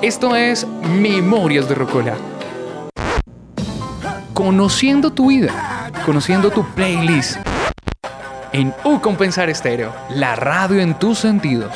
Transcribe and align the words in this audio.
Esto 0.00 0.36
es 0.36 0.64
Memorias 0.64 1.68
de 1.68 1.74
Rocola. 1.74 2.16
Conociendo 4.32 5.12
tu 5.12 5.30
vida, 5.30 5.90
conociendo 6.06 6.50
tu 6.50 6.64
playlist. 6.64 7.38
En 8.52 8.72
U 8.84 9.00
Compensar 9.00 9.50
Estéreo, 9.50 9.92
la 10.10 10.36
radio 10.36 10.80
en 10.80 10.96
tus 10.96 11.18
sentidos. 11.18 11.74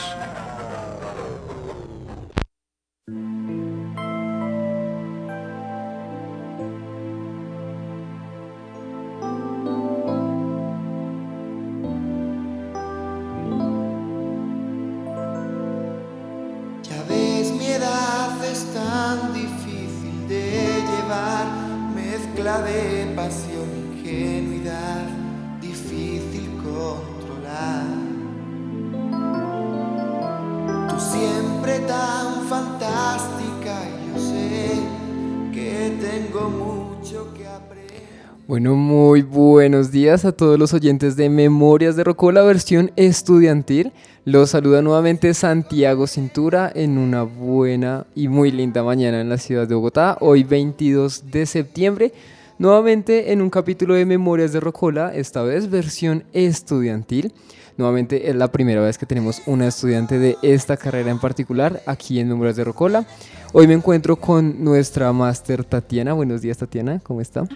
A 40.12 40.32
todos 40.32 40.58
los 40.58 40.74
oyentes 40.74 41.16
de 41.16 41.30
Memorias 41.30 41.96
de 41.96 42.04
Rocola 42.04 42.42
versión 42.42 42.92
estudiantil. 42.96 43.92
Los 44.26 44.50
saluda 44.50 44.82
nuevamente 44.82 45.32
Santiago 45.32 46.06
Cintura 46.06 46.70
en 46.74 46.98
una 46.98 47.22
buena 47.22 48.04
y 48.14 48.28
muy 48.28 48.50
linda 48.50 48.82
mañana 48.82 49.22
en 49.22 49.30
la 49.30 49.38
ciudad 49.38 49.66
de 49.66 49.74
Bogotá, 49.74 50.18
hoy 50.20 50.44
22 50.44 51.30
de 51.30 51.46
septiembre. 51.46 52.12
Nuevamente 52.58 53.32
en 53.32 53.40
un 53.40 53.48
capítulo 53.48 53.94
de 53.94 54.04
Memorias 54.04 54.52
de 54.52 54.60
Rocola, 54.60 55.14
esta 55.14 55.42
vez 55.42 55.70
versión 55.70 56.24
estudiantil. 56.34 57.32
Nuevamente 57.78 58.28
es 58.28 58.36
la 58.36 58.52
primera 58.52 58.82
vez 58.82 58.98
que 58.98 59.06
tenemos 59.06 59.40
una 59.46 59.66
estudiante 59.66 60.18
de 60.18 60.36
esta 60.42 60.76
carrera 60.76 61.10
en 61.10 61.20
particular 61.20 61.80
aquí 61.86 62.20
en 62.20 62.28
Memorias 62.28 62.56
de 62.56 62.64
Rocola. 62.64 63.06
Hoy 63.54 63.66
me 63.66 63.72
encuentro 63.72 64.16
con 64.16 64.62
nuestra 64.62 65.10
máster 65.14 65.64
Tatiana. 65.64 66.12
Buenos 66.12 66.42
días 66.42 66.58
Tatiana, 66.58 67.00
¿cómo 67.02 67.22
está? 67.22 67.46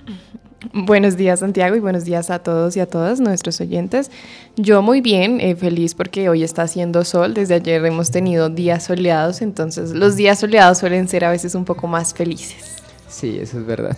Buenos 0.73 1.17
días 1.17 1.41
Santiago 1.41 1.77
y 1.77 1.81
buenos 1.81 2.05
días 2.05 2.31
a 2.31 2.39
todos 2.39 2.77
y 2.77 2.81
a 2.81 2.87
todas 2.87 3.21
nuestros 3.21 3.61
oyentes. 3.61 4.11
Yo 4.57 4.81
muy 4.81 5.03
bien, 5.03 5.39
eh, 5.41 5.55
feliz 5.55 5.95
porque 5.95 6.31
hoy 6.31 6.43
está 6.43 6.63
haciendo 6.63 7.05
sol, 7.05 7.35
desde 7.35 7.55
ayer 7.55 7.85
hemos 7.85 8.11
tenido 8.11 8.49
días 8.49 8.85
soleados, 8.85 9.43
entonces 9.43 9.91
los 9.93 10.17
días 10.17 10.39
soleados 10.39 10.79
suelen 10.79 11.09
ser 11.09 11.27
a 11.27 11.31
veces 11.31 11.55
un 11.55 11.67
poco 11.67 11.87
más 11.87 12.15
felices. 12.15 12.77
Sí, 13.07 13.39
eso 13.39 13.59
es 13.59 13.67
verdad. 13.67 13.97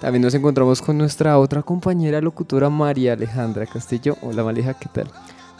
También 0.00 0.22
nos 0.22 0.34
encontramos 0.34 0.82
con 0.82 0.98
nuestra 0.98 1.38
otra 1.38 1.62
compañera 1.62 2.20
locutora 2.20 2.68
María 2.70 3.12
Alejandra 3.12 3.66
Castillo. 3.66 4.16
Hola 4.20 4.42
Maleja, 4.42 4.74
¿qué 4.74 4.88
tal? 4.92 5.10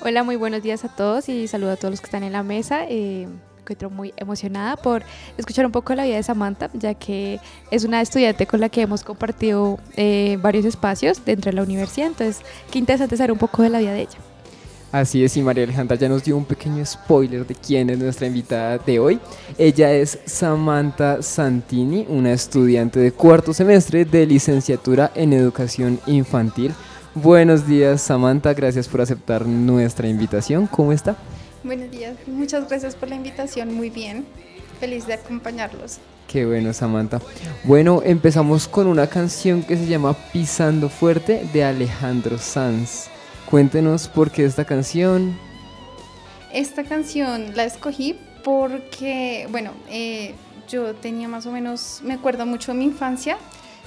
Hola, 0.02 0.24
muy 0.24 0.36
buenos 0.36 0.62
días 0.62 0.84
a 0.84 0.88
todos 0.88 1.28
y 1.28 1.46
saludo 1.46 1.72
a 1.72 1.76
todos 1.76 1.92
los 1.92 2.00
que 2.00 2.06
están 2.06 2.24
en 2.24 2.32
la 2.32 2.42
mesa. 2.42 2.86
Eh, 2.88 3.28
encuentro 3.60 3.90
muy 3.90 4.12
emocionada 4.16 4.76
por 4.76 5.02
escuchar 5.38 5.66
un 5.66 5.72
poco 5.72 5.94
la 5.94 6.04
vida 6.04 6.16
de 6.16 6.22
Samantha, 6.22 6.70
ya 6.74 6.94
que 6.94 7.40
es 7.70 7.84
una 7.84 8.00
estudiante 8.00 8.46
con 8.46 8.60
la 8.60 8.68
que 8.68 8.82
hemos 8.82 9.02
compartido 9.04 9.78
eh, 9.96 10.38
varios 10.42 10.64
espacios 10.64 11.24
dentro 11.24 11.50
de 11.50 11.56
la 11.56 11.62
universidad. 11.62 12.08
Entonces, 12.08 12.42
qué 12.70 12.78
interesante 12.78 13.16
saber 13.16 13.32
un 13.32 13.38
poco 13.38 13.62
de 13.62 13.70
la 13.70 13.78
vida 13.78 13.92
de 13.92 14.02
ella. 14.02 14.18
Así 14.92 15.22
es, 15.22 15.36
y 15.36 15.42
María 15.42 15.62
Alejandra 15.62 15.96
ya 15.96 16.08
nos 16.08 16.24
dio 16.24 16.36
un 16.36 16.44
pequeño 16.44 16.84
spoiler 16.84 17.46
de 17.46 17.54
quién 17.54 17.90
es 17.90 17.98
nuestra 17.98 18.26
invitada 18.26 18.76
de 18.78 18.98
hoy. 18.98 19.20
Ella 19.56 19.92
es 19.92 20.18
Samantha 20.26 21.22
Santini, 21.22 22.06
una 22.08 22.32
estudiante 22.32 22.98
de 22.98 23.12
cuarto 23.12 23.54
semestre 23.54 24.04
de 24.04 24.26
licenciatura 24.26 25.12
en 25.14 25.32
educación 25.32 26.00
infantil. 26.06 26.74
Buenos 27.14 27.68
días, 27.68 28.02
Samantha, 28.02 28.52
gracias 28.52 28.88
por 28.88 29.00
aceptar 29.00 29.46
nuestra 29.46 30.08
invitación. 30.08 30.66
¿Cómo 30.66 30.90
está? 30.90 31.16
Buenos 31.62 31.90
días, 31.90 32.16
muchas 32.26 32.66
gracias 32.68 32.94
por 32.94 33.10
la 33.10 33.16
invitación, 33.16 33.74
muy 33.74 33.90
bien, 33.90 34.24
feliz 34.80 35.06
de 35.06 35.12
acompañarlos. 35.12 35.98
Qué 36.26 36.46
bueno, 36.46 36.72
Samantha. 36.72 37.20
Bueno, 37.64 38.00
empezamos 38.02 38.66
con 38.66 38.86
una 38.86 39.08
canción 39.08 39.62
que 39.62 39.76
se 39.76 39.86
llama 39.86 40.16
Pisando 40.32 40.88
Fuerte 40.88 41.46
de 41.52 41.62
Alejandro 41.62 42.38
Sanz. 42.38 43.08
Cuéntenos 43.50 44.08
por 44.08 44.30
qué 44.30 44.46
esta 44.46 44.64
canción. 44.64 45.36
Esta 46.50 46.82
canción 46.84 47.54
la 47.54 47.64
escogí 47.64 48.16
porque, 48.42 49.46
bueno, 49.50 49.72
eh, 49.90 50.34
yo 50.66 50.94
tenía 50.94 51.28
más 51.28 51.44
o 51.44 51.52
menos, 51.52 52.00
me 52.02 52.14
acuerdo 52.14 52.46
mucho 52.46 52.72
de 52.72 52.78
mi 52.78 52.84
infancia, 52.86 53.36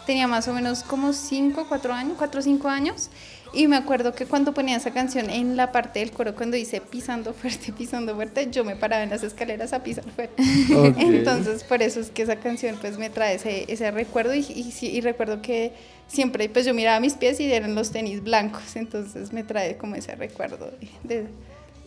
tenía 0.05 0.27
más 0.27 0.47
o 0.47 0.53
menos 0.53 0.83
como 0.83 1.11
5, 1.11 1.65
4 1.67 1.93
años, 1.93 2.13
4 2.19 2.39
o 2.39 2.43
5 2.43 2.69
años, 2.69 3.09
y 3.53 3.67
me 3.67 3.75
acuerdo 3.75 4.13
que 4.13 4.25
cuando 4.25 4.53
ponía 4.53 4.77
esa 4.77 4.91
canción 4.91 5.29
en 5.29 5.55
la 5.55 5.71
parte 5.71 5.99
del 5.99 6.11
coro, 6.11 6.35
cuando 6.35 6.57
dice 6.57 6.81
pisando 6.81 7.33
fuerte, 7.33 7.71
pisando 7.77 8.15
fuerte, 8.15 8.49
yo 8.51 8.63
me 8.63 8.75
paraba 8.75 9.03
en 9.03 9.09
las 9.09 9.23
escaleras 9.23 9.73
a 9.73 9.83
pisar 9.83 10.03
fuerte. 10.15 10.41
Entonces, 10.99 11.63
por 11.63 11.81
eso 11.81 11.99
es 11.99 12.09
que 12.09 12.23
esa 12.23 12.37
canción 12.37 12.77
pues 12.81 12.97
me 12.97 13.09
trae 13.09 13.35
ese, 13.35 13.65
ese 13.71 13.91
recuerdo 13.91 14.33
y, 14.33 14.45
y, 14.81 15.01
recuerdo 15.01 15.41
que 15.41 15.73
siempre 16.07 16.49
pues 16.49 16.65
yo 16.65 16.73
miraba 16.73 16.99
mis 16.99 17.13
pies 17.13 17.39
y 17.39 17.51
eran 17.51 17.75
los 17.75 17.91
tenis 17.91 18.23
blancos, 18.23 18.75
entonces 18.75 19.31
me 19.33 19.43
trae 19.43 19.77
como 19.77 19.95
ese 19.95 20.15
recuerdo 20.15 20.71
de, 21.03 21.25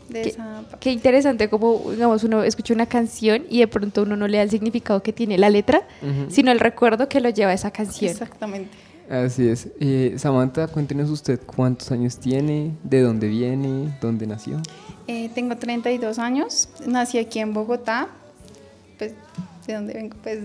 de 0.09 0.23
¿Qué- 0.23 0.29
esa 0.29 0.63
parte. 0.63 0.77
Qué 0.81 0.91
interesante 0.93 1.49
como, 1.49 1.91
digamos, 1.91 2.23
uno 2.25 2.45
escucha 2.45 2.75
una 2.75 2.87
canción 2.87 3.45
y 3.51 3.59
de 3.59 3.67
pronto 3.67 4.03
uno 4.03 4.17
no 4.17 4.29
le 4.29 4.37
da 4.39 4.45
el 4.45 4.51
significado 4.51 5.03
que 5.03 5.13
tiene 5.13 5.37
la 5.37 5.51
letra, 5.51 5.83
sino 6.29 6.53
el 6.53 6.61
recuerdo 6.61 7.09
que 7.09 7.21
lo 7.21 7.29
lleva 7.31 7.51
a 7.51 7.55
esa 7.55 7.71
canción. 7.73 8.11
Exactamente. 8.13 8.71
Así 9.09 9.49
es. 9.49 9.69
Eh, 9.81 10.15
Samantha, 10.19 10.67
cuéntenos 10.67 11.11
usted 11.11 11.39
cuántos 11.45 11.91
años 11.93 12.19
tiene, 12.19 12.73
de 12.83 13.01
dónde 13.03 13.29
viene, 13.29 13.97
dónde 14.01 14.27
nació. 14.27 14.61
Eh, 15.07 15.31
tengo 15.35 15.57
32 15.57 16.19
años, 16.19 16.69
nací 16.87 17.19
aquí 17.19 17.39
en 17.39 17.55
Bogotá, 17.55 18.09
pues 18.99 19.13
de 19.67 19.75
dónde 19.75 19.95
vengo, 19.95 20.17
pues 20.23 20.41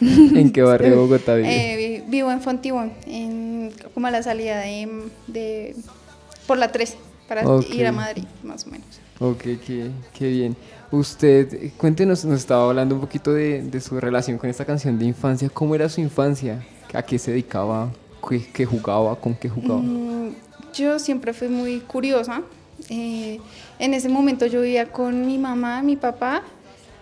¿En 0.00 0.50
qué 0.52 0.62
barrio 0.62 0.90
de 0.90 0.96
Bogotá 1.02 1.34
vive? 1.34 1.74
eh, 1.74 2.00
vi- 2.06 2.10
vivo 2.10 2.30
en 2.32 2.40
Fontibón, 2.40 2.92
en, 3.06 3.72
como 3.92 4.06
a 4.06 4.10
la 4.10 4.22
salida 4.22 4.60
de, 4.60 4.88
de 5.26 5.76
por 6.46 6.56
la 6.56 6.72
13, 6.72 6.96
para 7.28 7.42
ir 7.70 7.86
a 7.86 7.92
Madrid, 7.92 8.24
más 8.42 8.66
o 8.66 8.70
menos. 8.70 8.86
Ok, 9.18 9.42
qué, 9.66 9.90
qué 10.14 10.28
bien. 10.28 10.56
Usted, 10.90 11.72
cuéntenos, 11.76 12.24
nos 12.24 12.38
estaba 12.40 12.68
hablando 12.68 12.94
un 12.94 13.00
poquito 13.02 13.32
de, 13.34 13.62
de 13.62 13.80
su 13.80 13.98
relación 14.00 14.38
con 14.38 14.48
esta 14.48 14.64
canción 14.64 14.98
de 14.98 15.04
infancia. 15.06 15.50
¿Cómo 15.52 15.74
era 15.74 15.88
su 15.88 16.00
infancia? 16.00 16.64
¿A 16.96 17.02
qué 17.02 17.18
se 17.18 17.30
dedicaba? 17.30 17.90
¿Qué, 18.26 18.50
qué 18.54 18.64
jugaba? 18.64 19.14
¿Con 19.16 19.34
qué 19.34 19.50
jugaba? 19.50 19.82
Mm, 19.82 20.34
yo 20.72 20.98
siempre 20.98 21.34
fui 21.34 21.48
muy 21.48 21.80
curiosa. 21.80 22.40
Eh, 22.88 23.38
en 23.78 23.92
ese 23.92 24.08
momento 24.08 24.46
yo 24.46 24.62
vivía 24.62 24.90
con 24.90 25.26
mi 25.26 25.36
mamá, 25.36 25.82
mi 25.82 25.96
papá 25.96 26.42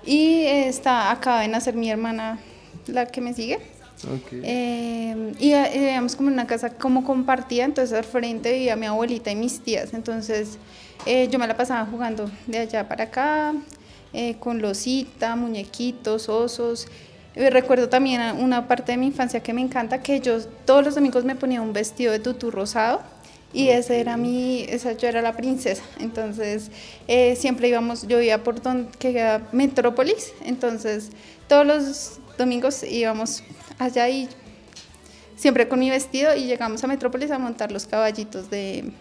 y 0.05 0.43
está, 0.47 1.13
acaba 1.13 1.43
de 1.43 1.49
nacer 1.49 1.77
mi 1.77 1.91
hermana, 1.91 2.41
la 2.89 3.07
que 3.07 3.21
me 3.21 3.35
sigue. 3.35 3.61
Eh, 4.33 5.33
y 5.39 5.53
eh, 5.53 5.71
vivíamos 5.73 6.17
como 6.17 6.29
en 6.29 6.35
una 6.35 6.47
casa 6.49 6.71
como 6.71 7.05
compartida, 7.05 7.65
entonces 7.65 7.97
al 7.97 8.05
frente 8.05 8.53
vivía 8.53 8.75
mi 8.75 8.87
abuelita 8.87 9.31
y 9.31 9.37
mis 9.37 9.61
tías. 9.61 9.95
Entonces 9.95 10.59
eh, 11.07 11.29
yo 11.31 11.39
me 11.39 11.47
la 11.47 11.57
pasaba 11.57 11.87
jugando 11.87 12.29
de 12.49 12.59
allá 12.59 12.89
para 12.89 13.05
acá, 13.05 13.55
eh, 14.13 14.35
con 14.41 14.61
losita, 14.61 15.37
muñequitos, 15.37 16.29
osos. 16.29 16.89
Eh, 17.37 17.51
recuerdo 17.51 17.89
también 17.89 18.21
una 18.39 18.69
parte 18.69 18.93
de 18.93 18.99
mi 18.99 19.07
infancia 19.07 19.41
que 19.41 19.53
me 19.53 19.61
encanta, 19.61 20.03
que 20.03 20.21
yo 20.21 20.41
todos 20.65 20.85
los 20.85 20.95
domingos 20.95 21.25
me 21.25 21.35
ponía 21.35 21.61
un 21.61 21.73
vestido 21.73 22.13
de 22.13 22.21
tutú 22.21 22.51
rosado. 22.51 23.03
Y 23.53 23.69
ese 23.69 24.01
era 24.01 24.17
mi, 24.17 24.65
esa 24.69 24.93
yo 24.93 25.07
era 25.09 25.23
la 25.23 25.37
princesa. 25.37 25.83
Entonces, 26.01 26.71
eh, 27.07 27.37
siempre 27.37 27.69
íbamos, 27.69 28.07
yo 28.09 28.21
iba 28.21 28.39
por 28.39 28.61
donde 28.61 28.91
que 28.99 29.41
Metrópolis. 29.53 30.33
Entonces, 30.45 31.11
todos 31.47 31.65
los 31.65 32.21
domingos 32.37 32.83
íbamos 32.83 33.45
allá 33.79 34.09
y 34.09 34.29
siempre 35.37 35.69
con 35.69 35.79
mi 35.79 35.89
vestido 35.91 36.35
y 36.35 36.47
llegamos 36.47 36.83
a 36.83 36.89
Metrópolis 36.89 37.31
a 37.31 37.39
montar 37.39 37.71
los 37.71 37.87
caballitos 37.87 38.51
de, 38.51 38.93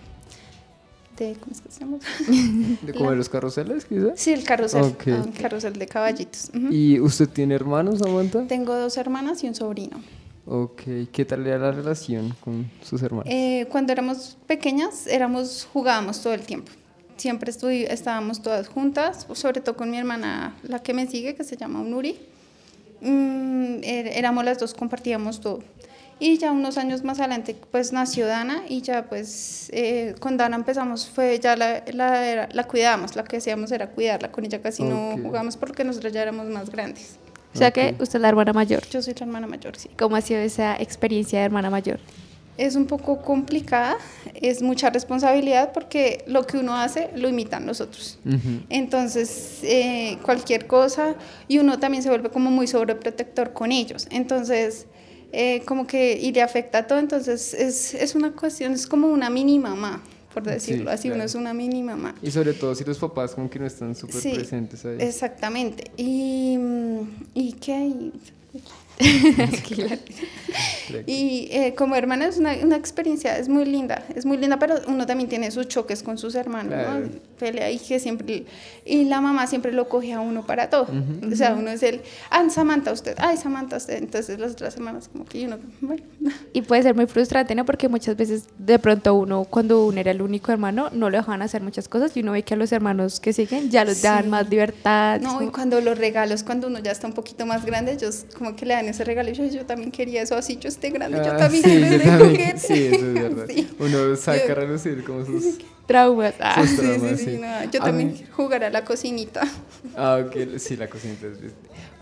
de 1.28 1.34
¿cómo 1.36 1.52
es 1.52 1.62
que 1.62 1.72
se 1.72 1.80
llama? 1.82 1.98
¿De 2.82 2.94
comer 2.94 3.18
los 3.18 3.30
carruseles, 3.30 3.86
quizás? 3.86 4.20
Sí, 4.20 4.32
el 4.32 4.44
carrusel, 4.44 4.84
Ok. 4.84 5.04
ah, 5.08 5.24
el 5.26 5.34
carrusel 5.34 5.74
de 5.74 5.88
caballitos. 5.88 6.50
Ujú. 6.56 6.68
¿Y 6.72 7.00
usted 7.00 7.28
tiene 7.30 7.56
hermanos, 7.56 8.00
Samantha? 8.00 8.46
Tengo 8.48 8.76
dos 8.76 8.98
hermanas 8.98 9.44
y 9.44 9.48
un 9.48 9.56
sobrino. 9.56 10.02
Ok, 10.46 10.82
¿qué 11.12 11.24
tal 11.26 11.48
era 11.48 11.58
la 11.58 11.72
relación 11.72 12.36
con 12.42 12.70
sus 12.82 13.02
hermanos? 13.02 13.28
Eh, 13.32 13.66
cuando 13.72 13.94
éramos 13.94 14.38
pequeñas, 14.46 15.08
éramos, 15.08 15.68
jugábamos 15.72 16.22
todo 16.22 16.34
el 16.34 16.42
tiempo. 16.42 16.72
Siempre 17.16 17.52
estuvi- 17.52 17.88
estábamos 17.90 18.42
todas 18.42 18.68
juntas, 18.68 19.26
sobre 19.34 19.62
todo 19.62 19.78
con 19.78 19.90
mi 19.90 19.98
hermana, 19.98 20.56
la 20.64 20.80
que 20.84 20.94
me 20.94 21.08
sigue, 21.08 21.36
que 21.36 21.44
se 21.46 21.56
llama 21.56 21.80
Unuri. 21.80 22.18
Mm, 23.02 23.84
er- 23.84 24.12
éramos 24.18 24.44
las 24.46 24.60
dos, 24.60 24.74
compartíamos 24.74 25.40
todo. 25.42 25.60
Y 26.20 26.38
ya 26.38 26.52
unos 26.52 26.78
años 26.78 27.04
más 27.04 27.20
adelante, 27.20 27.56
pues 27.72 27.92
nació 27.92 28.28
Dana 28.28 28.64
y 28.70 28.82
ya 28.82 29.06
pues 29.10 29.70
eh, 29.74 30.16
con 30.20 30.38
Dana 30.38 30.56
empezamos, 30.56 31.08
fue 31.10 31.40
ya 31.40 31.56
la, 31.56 31.84
la, 31.94 32.26
era- 32.28 32.50
la 32.54 32.64
cuidábamos, 32.66 33.16
la 33.16 33.24
que 33.24 33.38
hacíamos 33.38 33.72
era 33.72 33.90
cuidarla, 33.90 34.32
con 34.32 34.46
ella 34.46 34.62
casi 34.62 34.84
Ok. 34.84 34.90
no 34.90 35.18
jugábamos 35.22 35.58
porque 35.58 35.84
nosotros 35.84 36.14
ya 36.14 36.22
éramos 36.22 36.48
más 36.48 36.70
grandes. 36.70 37.18
O 37.54 37.58
sea 37.58 37.72
que 37.72 37.90
Ok. 37.96 38.02
usted 38.04 38.16
es 38.18 38.22
la 38.22 38.30
hermana 38.30 38.54
mayor. 38.54 38.84
Yo 38.90 39.02
soy 39.02 39.14
la 39.16 39.26
hermana 39.26 39.48
mayor, 39.48 39.76
sí. 39.76 39.90
¿Cómo 39.98 40.16
ha 40.16 40.22
sido 40.22 40.40
esa 40.40 40.76
experiencia 40.78 41.40
de 41.40 41.46
hermana 41.46 41.70
mayor? 41.70 42.00
Es 42.58 42.76
un 42.76 42.86
poco 42.86 43.22
complicada, 43.24 43.98
es 44.36 44.62
mucha 44.62 44.92
responsabilidad 44.92 45.72
porque 45.74 46.24
lo 46.28 46.46
que 46.46 46.58
uno 46.58 46.76
hace 46.76 47.10
lo 47.16 47.28
imitan 47.28 47.66
los 47.66 47.82
otros. 47.82 48.20
Ujú. 48.26 48.62
Entonces, 48.70 49.60
eh, 49.64 50.20
cualquier 50.22 50.68
cosa, 50.68 51.16
y 51.48 51.58
uno 51.58 51.80
también 51.80 52.04
se 52.04 52.10
vuelve 52.10 52.30
como 52.30 52.52
muy 52.52 52.68
sobreprotector 52.68 53.54
con 53.54 53.72
ellos. 53.72 54.08
Entonces, 54.12 54.86
eh, 55.34 55.64
como 55.66 55.88
que, 55.88 56.18
y 56.22 56.32
le 56.32 56.42
afecta 56.42 56.78
a 56.78 56.88
todo, 56.88 57.00
entonces 57.00 57.54
es, 57.56 57.94
es 57.96 58.14
una 58.16 58.32
cuestión, 58.32 58.72
es 58.74 58.86
como 58.88 59.08
una 59.08 59.30
mini 59.32 59.58
mamá, 59.58 60.02
por 60.34 60.44
decirlo 60.44 60.92
así, 60.92 61.10
uno 61.10 61.24
es 61.24 61.34
una 61.36 61.54
mini 61.54 61.82
mamá. 61.84 62.14
Y 62.22 62.32
sobre 62.32 62.54
todo 62.54 62.76
si 62.76 62.84
los 62.84 63.00
papás 63.00 63.34
como 63.34 63.50
que 63.50 63.60
no 63.60 63.66
están 63.66 63.96
súper 63.96 64.22
Sí, 64.22 64.32
presentes 64.34 64.86
ahí. 64.86 64.98
Exactamente. 65.00 65.92
Y, 65.98 66.56
mm, 66.58 67.00
¿y 67.34 67.54
qué 67.54 67.74
hay? 67.74 68.12
Y 71.08 71.48
eh, 71.52 71.74
como 71.76 71.96
hermana 71.96 72.28
es 72.28 72.38
una, 72.38 72.54
una 72.62 72.76
experiencia, 72.76 73.38
es 73.38 73.50
muy 73.50 73.66
linda, 73.66 74.04
es 74.16 74.26
muy 74.26 74.38
linda, 74.38 74.60
pero 74.60 74.76
uno 74.88 75.06
también 75.06 75.28
tiene 75.30 75.50
sus 75.50 75.68
choques 75.68 76.04
con 76.04 76.18
sus 76.18 76.36
hermanos, 76.36 76.74
Claro. 76.74 77.00
¿no? 77.00 77.10
Pelea 77.40 77.72
y 77.72 77.80
que 77.80 78.00
siempre, 78.00 78.46
y 78.86 79.06
la 79.06 79.20
mamá 79.20 79.48
siempre 79.48 79.72
lo 79.72 79.90
coge 79.90 80.14
a 80.14 80.20
uno 80.20 80.46
para 80.46 80.70
todo. 80.70 80.88
O 81.32 81.36
sea, 81.36 81.54
uno 81.56 81.72
es 81.72 81.82
el, 81.84 82.02
ah, 82.30 82.48
Samantha 82.50 82.92
usted, 82.92 83.16
ay, 83.18 83.38
Samantha 83.38 83.78
usted, 83.78 83.98
entonces 83.98 84.38
las 84.40 84.52
otras 84.52 84.76
hermanas 84.76 85.10
como 85.12 85.26
que 85.26 85.40
y 85.42 85.46
uno, 85.46 85.58
bueno, 85.82 86.04
Y 86.54 86.62
puede 86.62 86.84
ser 86.84 86.94
muy 86.96 87.08
frustrante, 87.08 87.56
¿no? 87.56 87.66
Porque 87.66 87.88
muchas 87.90 88.16
veces 88.16 88.46
de 88.58 88.78
pronto 88.78 89.16
uno, 89.16 89.46
cuando 89.46 89.86
uno 89.86 90.00
era 90.00 90.12
el 90.12 90.22
único 90.22 90.52
hermano, 90.52 90.90
no 90.94 91.10
le 91.10 91.18
dejaban 91.18 91.42
hacer 91.42 91.62
muchas 91.64 91.88
cosas 91.90 92.16
y 92.16 92.20
uno 92.22 92.34
ve 92.34 92.44
que 92.44 92.54
a 92.54 92.58
los 92.58 92.72
hermanos 92.72 93.20
que 93.20 93.34
siguen 93.34 93.72
ya 93.72 93.84
dan 93.86 94.24
Sí. 94.26 94.30
más 94.30 94.48
libertad. 94.50 95.20
no, 95.22 95.32
y 95.36 95.38
como- 95.40 95.52
cuando 95.52 95.82
los 95.82 95.98
regalos, 95.98 96.44
cuando 96.44 96.68
uno 96.68 96.80
ya 96.80 96.92
está 96.92 97.08
un 97.08 97.14
poquito 97.14 97.46
más 97.46 97.66
grande, 97.66 97.94
ellos 97.94 98.26
como 98.38 98.56
que 98.56 98.66
le 98.66 98.74
dan 98.76 98.83
ese 98.90 99.04
regalo, 99.04 99.32
yo, 99.32 99.46
yo 99.46 99.66
también 99.66 99.92
quería 99.92 100.22
eso 100.22 100.36
así, 100.36 100.58
yo 100.58 100.70
esté 100.70 100.90
grande, 100.90 101.18
yo 101.18 101.32
Ah, 101.34 101.38
también 101.38 101.64
sí, 101.64 101.70
quiero 101.70 101.88
yo 101.88 101.96
ese 101.96 102.06
también. 102.06 102.30
juguete. 102.32 102.60
Sí, 102.60 102.74
eso 102.86 102.96
es 103.08 103.14
verdad. 103.14 103.46
Sí. 103.50 103.70
Uno 103.80 104.16
saca 104.16 104.52
a 104.52 104.56
relucir 104.56 105.04
como 105.04 105.26
sus... 105.26 105.44
Traumas. 105.88 106.34
Ah. 106.40 106.62
Sus 106.62 106.70
Sí, 106.72 106.76
traumas, 106.78 107.20
sí, 107.20 107.26
sí, 107.26 107.32
sí. 107.32 107.38
no, 107.42 107.72
yo 107.72 107.82
A 107.82 107.86
también 107.86 108.14
mí- 108.14 108.24
jugar 108.32 108.64
a 108.64 108.70
la 108.70 108.84
cocinita. 108.86 109.42
Ah, 109.98 110.24
ok, 110.26 110.58
sí, 110.58 110.78
la 110.78 110.88
cocinita 110.88 111.28
es 111.28 111.38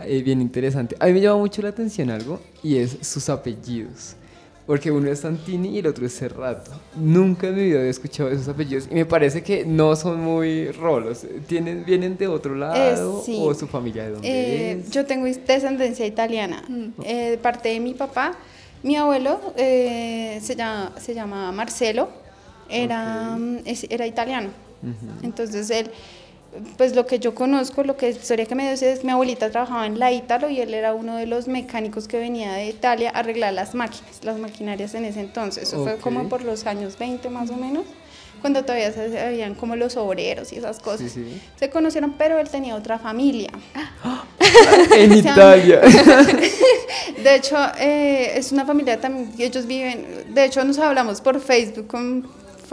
eh, 0.05 0.21
bien 0.23 0.39
interesante. 0.41 0.95
A 0.99 1.07
mí 1.07 1.13
me 1.13 1.21
llama 1.21 1.37
mucho 1.39 1.61
la 1.61 1.69
atención 1.69 2.09
algo 2.11 2.39
y 2.63 2.77
es 2.77 2.97
sus 3.01 3.27
apellidos. 3.29 4.15
Porque 4.65 4.91
uno 4.91 5.09
es 5.09 5.19
Santini 5.19 5.69
y 5.69 5.79
el 5.79 5.87
otro 5.87 6.05
es 6.05 6.13
Serrato. 6.13 6.71
Nunca 6.95 7.47
en 7.47 7.55
mi 7.55 7.63
vida 7.65 7.79
había 7.79 7.89
escuchado 7.89 8.29
esos 8.29 8.47
apellidos 8.47 8.87
y 8.89 8.93
me 8.93 9.05
parece 9.05 9.41
que 9.43 9.65
no 9.65 9.95
son 9.95 10.19
muy 10.21 10.69
rolos. 10.71 11.25
¿Tienen, 11.47 11.83
¿Vienen 11.83 12.15
de 12.17 12.27
otro 12.27 12.55
lado 12.55 13.21
sí. 13.25 13.37
o 13.39 13.53
su 13.53 13.67
familia 13.67 14.03
de 14.05 14.11
dónde 14.11 14.27
Eh, 14.29 14.71
es? 14.85 14.91
yo 14.91 15.05
tengo 15.05 15.25
descendencia 15.25 16.05
italiana. 16.05 16.63
Eh, 17.03 17.31
de 17.31 17.37
parte 17.37 17.69
de 17.69 17.79
mi 17.79 17.93
papá, 17.95 18.33
mi 18.83 18.95
abuelo 18.95 19.39
eh, 19.57 20.39
se, 20.41 20.55
llama, 20.55 20.93
se 20.99 21.13
llama 21.13 21.51
Marcelo, 21.51 22.09
era, 22.69 23.35
mm, 23.37 23.59
era 23.89 24.07
italiano. 24.07 24.49
Entonces 25.21 25.69
él, 25.69 25.91
pues 26.77 26.95
lo 26.95 27.05
que 27.05 27.19
yo 27.19 27.33
conozco, 27.33 27.83
lo 27.83 27.95
que 27.95 28.09
historia 28.09 28.45
que 28.45 28.55
me 28.55 28.63
dio 28.63 28.87
es 28.87 29.03
mi 29.03 29.11
abuelita 29.11 29.49
trabajaba 29.49 29.85
en 29.85 29.99
la 29.99 30.11
Ítalo 30.11 30.49
y 30.49 30.59
él 30.59 30.73
era 30.73 30.93
uno 30.93 31.15
de 31.15 31.25
los 31.25 31.47
mecánicos 31.47 32.07
que 32.07 32.17
venía 32.17 32.53
de 32.53 32.67
Italia 32.67 33.11
a 33.13 33.19
arreglar 33.19 33.53
las 33.53 33.73
máquinas, 33.73 34.23
las 34.23 34.37
maquinarias 34.37 34.93
en 34.93 35.05
ese 35.05 35.21
entonces. 35.21 35.63
Eso 35.63 35.83
fue 35.83 35.97
como 35.97 36.27
por 36.27 36.43
los 36.43 36.65
años 36.65 36.97
20 36.97 37.29
más 37.29 37.49
o 37.51 37.55
menos, 37.55 37.85
cuando 38.41 38.63
todavía 38.63 38.91
se 38.91 39.19
habían 39.19 39.55
como 39.55 39.75
los 39.75 39.95
obreros 39.95 40.51
y 40.51 40.57
esas 40.57 40.79
cosas. 40.79 41.11
Sí, 41.11 41.23
sí. 41.23 41.41
Se 41.57 41.69
conocieron, 41.69 42.15
pero 42.17 42.37
él 42.37 42.49
tenía 42.49 42.75
otra 42.75 42.99
familia. 42.99 43.49
En 44.97 45.13
Italia. 45.17 45.79
De 47.23 47.35
hecho, 47.35 47.55
eh, 47.79 48.33
es 48.35 48.51
una 48.51 48.65
familia 48.65 48.99
también, 48.99 49.31
ellos 49.37 49.65
viven, 49.65 50.25
de 50.33 50.45
hecho 50.45 50.63
nos 50.65 50.77
hablamos 50.79 51.21
por 51.21 51.39
Facebook 51.39 51.87
con 51.87 52.27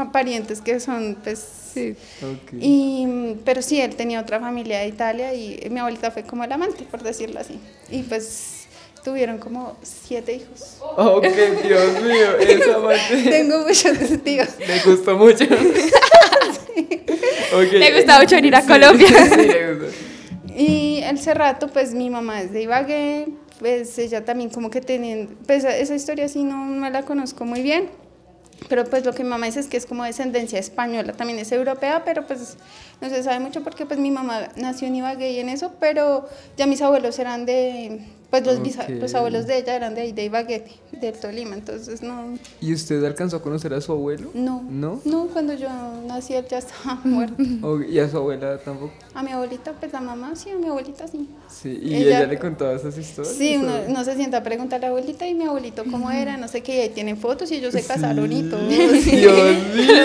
parientes 0.06 0.60
que 0.60 0.80
son, 0.80 1.16
pues, 1.22 1.44
sí. 1.74 1.94
Ok. 2.22 2.52
Y, 2.60 3.36
pero 3.44 3.62
sí, 3.62 3.80
él 3.80 3.94
tenía 3.96 4.20
otra 4.20 4.40
familia 4.40 4.80
de 4.80 4.88
Italia 4.88 5.34
y 5.34 5.68
mi 5.70 5.80
abuelita 5.80 6.10
fue 6.10 6.22
como 6.22 6.44
el 6.44 6.52
amante, 6.52 6.84
por 6.84 7.02
decirlo 7.02 7.40
así. 7.40 7.58
Y 7.90 8.02
pues 8.02 8.66
tuvieron 9.04 9.38
como 9.38 9.76
siete 9.82 10.34
hijos. 10.34 10.78
Ok, 10.96 11.24
Dios 11.62 12.02
mío, 12.02 12.36
esa 12.40 12.82
parte 12.82 13.22
Tengo 13.30 13.58
muchos 13.60 14.22
tíos. 14.22 14.48
me 14.58 14.92
gustó 14.92 15.16
mucho. 15.16 15.44
Ok. 17.50 17.72
Le 17.72 17.94
gusta 17.96 18.20
mucho 18.20 18.36
venir 18.36 18.54
a 18.54 18.62
Colombia. 18.62 19.08
Sí. 19.08 19.48
Y 20.58 21.00
el 21.04 21.20
Cerrato, 21.20 21.68
pues 21.68 21.94
mi 21.94 22.10
mamá 22.10 22.42
es 22.42 22.52
de 22.52 22.62
Ibagué, 22.62 23.28
pues 23.60 23.96
ella 23.96 24.24
también 24.24 24.50
como 24.50 24.70
que 24.70 24.80
tienen, 24.80 25.36
pues 25.46 25.62
esa 25.62 25.94
historia 25.94 26.28
sí 26.28 26.42
no 26.42 26.64
me 26.64 26.90
la 26.90 27.02
conozco 27.04 27.44
muy 27.44 27.62
bien, 27.62 27.88
pero 28.68 28.84
pues 28.84 29.04
lo 29.04 29.12
que 29.12 29.22
mi 29.22 29.30
mamá 29.30 29.46
dice 29.46 29.60
es 29.60 29.66
que 29.66 29.76
es 29.76 29.86
como 29.86 30.04
descendencia 30.04 30.58
española, 30.58 31.12
también 31.12 31.38
es 31.38 31.52
europea, 31.52 32.04
pero 32.04 32.26
pues 32.26 32.56
no 33.00 33.08
se 33.08 33.22
sabe 33.22 33.38
mucho 33.38 33.62
porque 33.62 33.86
pues 33.86 33.98
mi 33.98 34.10
mamá 34.10 34.48
nació 34.56 34.88
en 34.88 34.96
Ibagué 34.96 35.32
y 35.32 35.40
en 35.40 35.48
eso, 35.48 35.72
pero 35.78 36.28
ya 36.56 36.66
mis 36.66 36.82
abuelos 36.82 37.18
eran 37.18 37.46
de, 37.46 38.00
pues 38.30 38.44
los, 38.46 38.62
bisa- 38.62 38.82
Ok. 38.84 39.00
los 39.00 39.14
abuelos 39.14 39.46
de 39.46 39.56
ella 39.58 39.74
eran 39.74 39.94
de 39.94 40.02
ahí, 40.02 40.12
de 40.12 40.24
Ibagué, 40.24 40.64
del 40.92 41.14
Tolima, 41.14 41.54
entonces 41.54 42.02
no, 42.02 42.36
¿Y 42.60 42.74
usted 42.74 43.02
alcanzó 43.04 43.36
a 43.36 43.42
conocer 43.42 43.72
a 43.72 43.80
su 43.80 43.92
abuelo? 43.92 44.30
no, 44.34 44.62
¿No? 44.68 45.00
no, 45.06 45.26
cuando 45.28 45.54
yo 45.54 45.68
nací 46.06 46.34
él 46.34 46.44
ya 46.50 46.58
estaba 46.58 47.00
muerto. 47.04 47.42
Ok, 47.62 47.82
¿Y 47.88 47.98
a 48.00 48.08
su 48.08 48.18
abuela 48.18 48.58
tampoco? 48.58 48.92
A 49.14 49.22
mi 49.22 49.30
abuelita, 49.32 49.72
pues 49.72 49.92
la 49.92 50.00
mamá, 50.00 50.36
sí, 50.36 50.50
a 50.50 50.56
mi 50.56 50.66
abuelita 50.68 51.08
sí. 51.08 51.28
Sí, 51.48 51.78
y 51.82 51.94
Ella- 51.94 52.18
ella, 52.18 52.26
le 52.26 52.38
contaba 52.38 52.72
esas 52.74 52.96
historias. 52.98 53.34
Sí, 53.34 53.56
uno, 53.56 53.72
no 53.88 54.04
se 54.04 54.14
sienta 54.16 54.38
a 54.38 54.42
preguntar 54.42 54.78
a 54.80 54.82
la 54.82 54.88
abuelita 54.88 55.26
y 55.26 55.34
mi 55.34 55.44
abuelito 55.44 55.84
cómo 55.90 56.10
era, 56.10 56.36
no 56.36 56.48
sé 56.48 56.62
qué, 56.62 56.76
y 56.76 56.80
ahí 56.80 56.88
tienen 56.90 57.16
fotos 57.16 57.50
y 57.50 57.56
ellos 57.56 57.72
se 57.72 57.82
casaron 57.82 58.30
y 58.30 58.42
todo. 58.42 58.60
sí. 58.68 59.10
Dios 59.16 59.34
mío. 59.74 59.98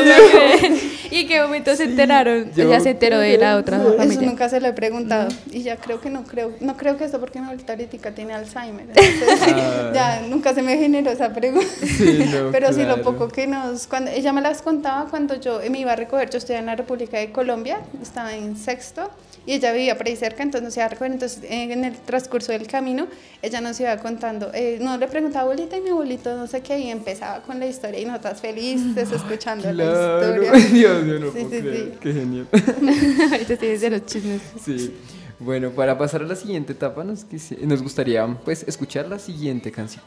¿Y 1.13 1.19
en 1.21 1.27
qué 1.27 1.41
momento 1.41 1.75
se 1.75 1.83
enteraron? 1.83 2.51
Ella 2.57 2.79
se 2.79 2.89
enteró 2.91 3.19
de 3.19 3.37
la 3.37 3.57
otra 3.57 3.77
Eso 3.77 3.93
familia. 3.97 4.27
nunca 4.27 4.49
se 4.49 4.59
lo 4.59 4.67
he 4.67 4.73
preguntado 4.73 5.29
y 5.51 5.61
ya 5.61 5.77
creo 5.77 6.01
que 6.01 6.09
no 6.09 6.23
creo, 6.23 6.51
no 6.59 6.75
creo 6.75 6.97
que 6.97 7.03
esto 7.05 7.19
porque 7.19 7.39
mi 7.39 7.45
abuelita 7.45 7.73
ahorita 7.73 8.11
tiene 8.11 8.33
Alzheimer, 8.33 8.87
entonces 8.89 9.39
Ah. 9.53 9.91
ya 9.93 10.21
nunca 10.27 10.53
se 10.53 10.61
me 10.61 10.77
generó 10.77 11.11
esa 11.11 11.31
pregunta. 11.33 11.67
Sí, 11.85 12.25
no, 12.33 12.49
Pero 12.51 12.73
sí 12.73 12.79
lo 12.81 12.95
claro. 12.95 13.03
poco 13.03 13.27
que 13.27 13.45
nos, 13.47 13.87
cuando 13.87 14.11
ella 14.11 14.33
me 14.33 14.41
las 14.41 14.61
contaba 14.61 15.07
cuando 15.09 15.35
yo 15.39 15.59
me 15.69 15.79
iba 15.79 15.93
a 15.93 15.95
recoger, 15.95 16.29
yo 16.29 16.37
estoy 16.39 16.55
en 16.55 16.65
la 16.65 16.75
República 16.75 17.17
de 17.17 17.31
Colombia, 17.31 17.79
estaba 18.01 18.33
en 18.35 18.57
sexto 18.57 19.09
y 19.45 19.53
ella 19.53 19.71
vivía 19.73 19.97
por 19.97 20.07
ahí 20.07 20.15
cerca, 20.15 20.41
entonces 20.43 20.63
nos 20.63 20.77
iba 20.77 20.85
a 20.85 20.89
recoger, 20.89 21.11
entonces 21.11 21.43
eh, 21.43 21.71
en 21.73 21.83
el 21.83 21.93
transcurso 21.97 22.51
del 22.53 22.65
camino 22.67 23.07
ella 23.41 23.59
nos 23.61 23.79
iba 23.79 23.95
contando, 23.97 24.51
eh, 24.53 24.77
no 24.81 24.97
le 24.97 25.07
preguntaba 25.07 25.43
abuelita 25.43 25.75
y 25.77 25.81
mi 25.81 25.89
abuelito 25.89 26.35
no 26.37 26.47
sé 26.47 26.61
qué 26.61 26.79
y 26.79 26.89
empezaba 26.89 27.41
con 27.43 27.59
la 27.59 27.65
historia 27.67 27.99
y 27.99 28.05
nosotras 28.05 28.39
felices 28.39 29.11
escuchando 29.11 29.71
la 29.73 29.83
historia. 29.83 30.51
Dios 30.71 31.03
no 31.03 31.25
Sí, 31.27 31.31
puedo 31.31 31.49
sí, 31.49 31.61
creer. 31.61 31.85
sí. 31.91 31.97
Qué 32.01 32.13
genial. 32.13 32.47
Ahorita 33.31 33.57
tienes 33.57 33.81
de 33.81 33.89
los 33.89 34.05
chismes. 34.05 34.41
Sí. 34.63 34.93
Bueno, 35.39 35.71
para 35.71 35.97
pasar 35.97 36.21
a 36.21 36.25
la 36.25 36.35
siguiente 36.35 36.71
etapa, 36.71 37.03
nos, 37.03 37.25
nos 37.61 37.81
gustaría 37.83 38.25
pues 38.45 38.63
escuchar 38.67 39.07
la 39.07 39.19
siguiente 39.19 39.71
canción. 39.71 40.03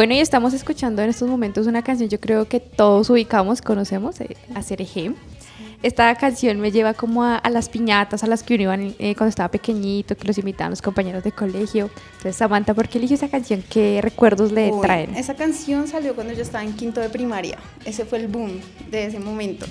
Bueno, 0.00 0.14
y 0.14 0.20
estamos 0.20 0.54
escuchando 0.54 1.02
en 1.02 1.10
estos 1.10 1.28
momentos 1.28 1.66
una 1.66 1.82
canción, 1.82 2.08
yo 2.08 2.18
creo 2.18 2.48
que 2.48 2.58
todos 2.58 3.10
ubicamos, 3.10 3.60
conocemos, 3.60 4.18
eh, 4.22 4.34
a 4.54 4.62
Cereje. 4.62 5.12
Esta 5.82 6.14
canción 6.14 6.60
me 6.60 6.70
lleva 6.70 6.92
como 6.92 7.24
a, 7.24 7.36
a 7.36 7.48
las 7.48 7.70
piñatas 7.70 8.22
a 8.22 8.26
las 8.26 8.42
que 8.42 8.54
uno 8.54 8.62
iba 8.64 8.74
eh, 8.76 9.14
cuando 9.16 9.30
estaba 9.30 9.50
pequeñito, 9.50 10.14
que 10.14 10.26
los 10.26 10.36
invitaban 10.36 10.70
los 10.70 10.82
compañeros 10.82 11.24
de 11.24 11.32
colegio. 11.32 11.90
Entonces, 12.18 12.36
Samantha, 12.36 12.74
¿por 12.74 12.86
qué 12.86 12.98
eligió 12.98 13.14
esa 13.14 13.28
canción? 13.28 13.64
¿Qué 13.68 14.00
recuerdos 14.02 14.52
le 14.52 14.70
Uy, 14.70 14.82
traen? 14.82 15.14
Esa 15.16 15.34
canción 15.34 15.88
salió 15.88 16.14
cuando 16.14 16.34
yo 16.34 16.42
estaba 16.42 16.62
en 16.64 16.74
quinto 16.74 17.00
de 17.00 17.08
primaria. 17.08 17.58
Ese 17.86 18.04
fue 18.04 18.18
el 18.18 18.28
boom 18.28 18.60
de 18.90 19.06
ese 19.06 19.20
momento. 19.20 19.64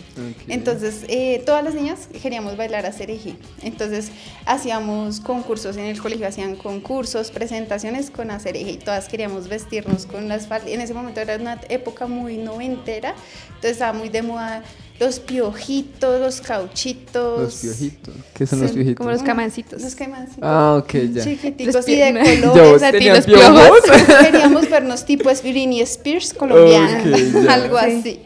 Entonces, 0.48 1.06
eh, 1.10 1.44
todas 1.46 1.63
las 1.63 1.75
niñas 1.75 2.10
queríamos 2.24 2.58
bailar 2.58 2.88
a 2.88 2.92
Cereje. 2.92 3.36
Entonces, 3.62 4.12
hacíamos 4.48 5.20
concursos 5.20 5.78
en 5.78 5.86
el 5.86 6.01
colegio, 6.01 6.28
hacían 6.28 6.56
concursos, 6.56 7.30
presentaciones 7.30 8.10
con 8.10 8.32
Acereje 8.32 8.72
y 8.72 8.78
todas 8.78 9.08
queríamos 9.08 9.48
vestirnos 9.48 10.08
con 10.08 10.28
las 10.28 10.48
faldas. 10.48 10.70
En 10.70 10.82
ese 10.82 10.96
momento 10.96 11.20
era 11.22 11.36
una 11.36 11.62
época 11.70 12.08
muy 12.08 12.38
noventera, 12.38 13.13
entonces 13.50 13.72
estaba 13.74 13.94
muy 13.94 14.10
de 14.10 14.24
moda 14.24 14.63
los 15.00 15.20
piojitos, 15.20 16.20
los 16.20 16.41
cauchitos. 16.41 17.39
Los 17.41 17.56
piojitos. 17.56 18.13
¿Qué 18.34 18.46
son 18.46 18.62
los 18.62 18.72
piojitos? 18.72 18.98
como 18.98 19.12
los 19.12 19.24
camancitos. 19.24 19.82
Los 19.82 19.96
camancitos. 19.96 20.39
Ah, 20.44 20.75
ok, 20.84 20.94
ya. 21.13 21.24
Chiquiticos 21.24 21.74
Los 21.75 21.88
y 21.88 21.96
de 21.96 22.13
pi- 22.13 22.41
¿Ya 22.41 22.50
colores. 22.51 22.84
a 22.84 22.91
ti 22.91 23.06
los 23.10 23.25
piojos? 23.25 23.79
Queríamos 24.22 24.70
vernos 24.70 25.06
tipo 25.06 25.29
Britney 25.29 25.82
Spears 25.82 26.34
colombiana, 26.34 27.03
algo 27.50 27.79
Sí. 27.79 27.86
así. 28.00 28.20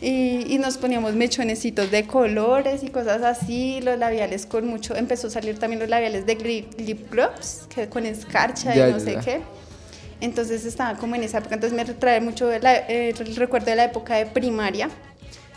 Y, 0.00 0.52
y 0.54 0.58
nos 0.58 0.78
poníamos 0.78 1.14
mechonecitos 1.14 1.90
de 1.92 2.06
colores 2.08 2.82
y 2.82 2.88
cosas 2.88 3.22
así, 3.22 3.80
los 3.82 3.96
labiales 3.98 4.46
con 4.46 4.66
mucho, 4.66 4.96
empezó 4.96 5.28
a 5.28 5.30
salir 5.30 5.58
también 5.60 5.78
los 5.78 5.88
labiales 5.88 6.26
de 6.26 6.34
lip, 6.34 6.72
lip 6.80 7.08
gloss, 7.10 7.62
que 7.72 7.88
con 7.88 8.04
escarcha 8.04 8.74
Ya, 8.74 8.88
y 8.88 8.92
no 8.92 8.98
ya, 8.98 9.04
sé 9.04 9.18
qué. 9.24 9.40
Entonces 10.20 10.64
estaba 10.64 10.98
como 10.98 11.14
en 11.14 11.22
esa 11.22 11.38
época, 11.38 11.54
entonces 11.54 11.76
me 11.76 11.84
trae 11.84 12.20
mucho 12.20 12.50
la- 12.60 12.78
eh, 12.88 13.14
el 13.16 13.36
recuerdo 13.36 13.66
de 13.66 13.76
la 13.76 13.84
época 13.84 14.16
de 14.16 14.26
primaria, 14.26 14.88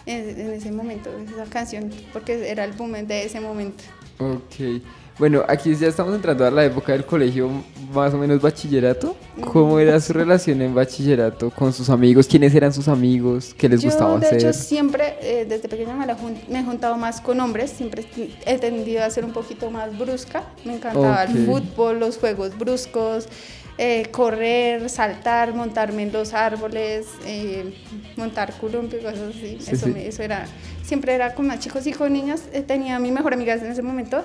en, 0.06 0.40
en 0.40 0.52
ese 0.54 0.72
momento, 0.72 1.10
esa 1.34 1.46
canción, 1.50 1.90
porque 2.14 2.50
era 2.50 2.64
el 2.64 2.74
boom 2.74 2.94
de 3.08 3.24
ese 3.26 3.40
momento. 3.40 3.84
Ok. 4.20 4.82
Bueno, 5.18 5.44
aquí 5.48 5.74
ya 5.76 5.88
estamos 5.88 6.14
entrando 6.14 6.46
a 6.46 6.52
la 6.52 6.66
época 6.66 6.92
del 6.92 7.06
colegio, 7.06 7.50
más 7.94 8.14
o 8.14 8.18
menos 8.18 8.42
bachillerato. 8.42 9.16
¿Cómo 9.54 9.80
era 9.80 9.98
su 10.02 10.12
relación 10.12 10.62
en 10.62 10.76
bachillerato 10.76 11.52
con 11.52 11.72
sus 11.72 11.90
amigos? 11.90 12.28
¿Quiénes 12.28 12.54
eran 12.54 12.74
sus 12.74 12.90
amigos? 12.90 13.56
¿Qué 13.58 13.70
les 13.70 13.82
Yo, 13.82 13.90
gustaba 13.90 14.20
de 14.20 14.26
hacer? 14.28 14.40
hecho, 14.40 14.52
siempre, 14.52 15.16
eh, 15.22 15.46
desde 15.48 15.70
pequeña 15.70 15.96
me, 15.96 16.06
la 16.06 16.18
jun- 16.18 16.38
me 16.50 16.60
he 16.60 16.64
juntado 16.66 16.98
más 16.98 17.22
con 17.22 17.40
hombres, 17.40 17.72
siempre 17.72 18.06
he 18.46 18.58
tendido 18.58 19.04
a 19.06 19.10
ser 19.10 19.24
un 19.24 19.32
poquito 19.32 19.72
más 19.72 19.98
brusca. 19.98 20.44
Me 20.66 20.76
encantaba 20.76 21.24
el 21.24 21.32
Ok. 21.32 21.46
fútbol, 21.46 22.00
los 22.00 22.18
juegos 22.18 22.58
bruscos, 22.58 23.30
eh, 23.78 24.08
correr, 24.12 24.90
saltar, 24.90 25.54
montarme 25.54 26.04
en 26.04 26.12
los 26.14 26.34
árboles, 26.34 27.08
eh, 27.26 27.74
montar 28.16 28.54
columpio 28.58 29.00
cosas 29.00 29.20
así. 29.30 29.58
Sí, 29.60 29.72
eso, 29.74 29.86
sí. 29.86 29.92
me- 29.92 30.08
eso 30.08 30.24
era, 30.24 30.46
siempre 30.84 31.14
era 31.14 31.34
con 31.36 31.48
más 31.48 31.60
chicos 31.60 31.86
y 31.88 31.92
con 31.92 32.14
niñas. 32.14 32.44
Eh, 32.54 32.62
tenía 32.62 32.96
a 32.96 33.00
mi 33.00 33.12
mejor 33.12 33.34
amiga 33.34 33.54
en 33.54 33.66
ese 33.72 33.82
momento, 33.82 34.24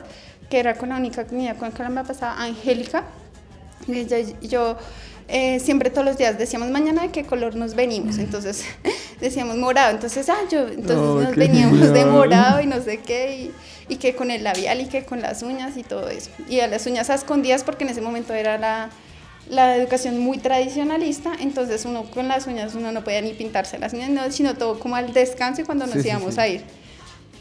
que 0.48 0.58
era 0.60 0.74
con 0.76 0.90
la 0.90 0.96
única 0.96 1.24
niña 1.30 1.54
con 1.54 1.68
la 1.70 1.74
que 1.74 1.82
me 1.88 2.04
pasaba, 2.04 2.40
Angélica. 2.42 3.04
Y 3.88 4.48
yo 4.48 4.76
siempre 5.60 5.90
todos 5.90 6.04
los 6.04 6.18
días 6.18 6.38
decíamos 6.38 6.70
mañana 6.70 7.02
de 7.02 7.10
qué 7.10 7.24
color 7.24 7.54
nos 7.56 7.74
venimos. 7.74 8.18
Entonces 8.18 8.64
decíamos 9.20 9.56
morado. 9.56 9.90
Entonces, 9.92 10.28
ah, 10.28 10.38
yo, 10.50 10.68
entonces 10.68 10.96
Oh, 10.98 11.20
nos 11.20 11.34
veníamos 11.36 11.92
de 11.92 12.04
morado 12.04 12.60
y 12.60 12.66
no 12.66 12.80
sé 12.82 12.98
qué. 12.98 13.50
Y, 13.88 13.94
y 13.94 13.96
que 13.96 14.14
con 14.14 14.30
el 14.30 14.44
labial 14.44 14.80
y 14.80 14.86
que 14.86 15.04
con 15.04 15.20
las 15.22 15.42
uñas 15.42 15.76
y 15.76 15.82
todo 15.82 16.08
eso. 16.08 16.30
Y 16.48 16.60
a 16.60 16.68
las 16.68 16.86
uñas 16.86 17.10
a 17.10 17.14
escondidas 17.14 17.64
porque 17.64 17.84
en 17.84 17.90
ese 17.90 18.00
momento 18.00 18.34
era 18.34 18.58
la, 18.58 18.90
la 19.50 19.76
educación 19.76 20.18
muy 20.18 20.38
tradicionalista. 20.38 21.32
Entonces 21.40 21.84
uno 21.84 22.04
con 22.04 22.28
las 22.28 22.46
uñas 22.46 22.74
uno 22.74 22.90
no 22.92 23.04
podía 23.04 23.20
ni 23.20 23.32
pintarse 23.34 23.78
las 23.78 23.92
uñas, 23.92 24.08
no, 24.10 24.30
sino 24.32 24.54
todo 24.54 24.78
como 24.78 24.96
al 24.96 25.12
descanso 25.12 25.60
y 25.60 25.64
cuando 25.64 25.86
nos 25.86 26.02
Sí, 26.02 26.08
íbamos 26.08 26.34
sí. 26.34 26.40
a 26.40 26.48
ir. 26.48 26.62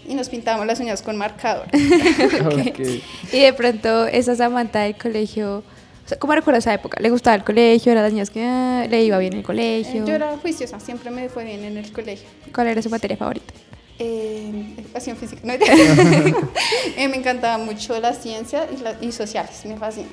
Y 0.07 0.15
nos 0.15 0.27
pintábamos 0.27 0.65
las 0.65 0.79
uñas 0.79 1.01
con 1.01 1.15
marcador. 1.17 1.67
Ok. 2.45 2.79
Y 3.31 3.39
de 3.39 3.53
pronto 3.53 4.07
esa 4.07 4.35
Samantha 4.35 4.79
del 4.81 4.97
colegio, 4.97 5.57
o 5.59 6.07
sea, 6.09 6.17
¿cómo 6.17 6.33
recuerda 6.33 6.57
esa 6.57 6.73
época? 6.73 6.99
¿Le 6.99 7.09
gustaba 7.11 7.35
el 7.35 7.43
colegio? 7.43 7.91
¿Era 7.91 8.01
las 8.01 8.11
niñas 8.11 8.29
que 8.31 8.43
ah, 8.43 8.87
le 8.89 9.03
iba 9.03 9.17
bien 9.19 9.33
el 9.33 9.43
colegio? 9.43 10.05
yo 10.05 10.15
era 10.15 10.35
juiciosa, 10.37 10.79
siempre 10.79 11.11
me 11.11 11.29
fue 11.29 11.43
bien 11.43 11.63
en 11.63 11.77
el 11.77 11.91
colegio. 11.91 12.27
¿Cuál 12.53 12.67
era 12.67 12.81
su 12.81 12.89
materia 12.89 13.17
favorita? 13.17 13.53
Eh, 13.99 14.73
educación 14.79 15.15
física. 15.17 15.41
¿no? 15.43 15.53
Eh, 16.97 17.07
me 17.07 17.17
encantaba 17.17 17.57
mucho 17.63 17.99
la 17.99 18.13
ciencia 18.13 18.65
y, 18.75 18.81
la- 18.81 18.95
y 19.01 19.11
sociales, 19.11 19.61
me 19.65 19.77
fascinan. 19.77 20.09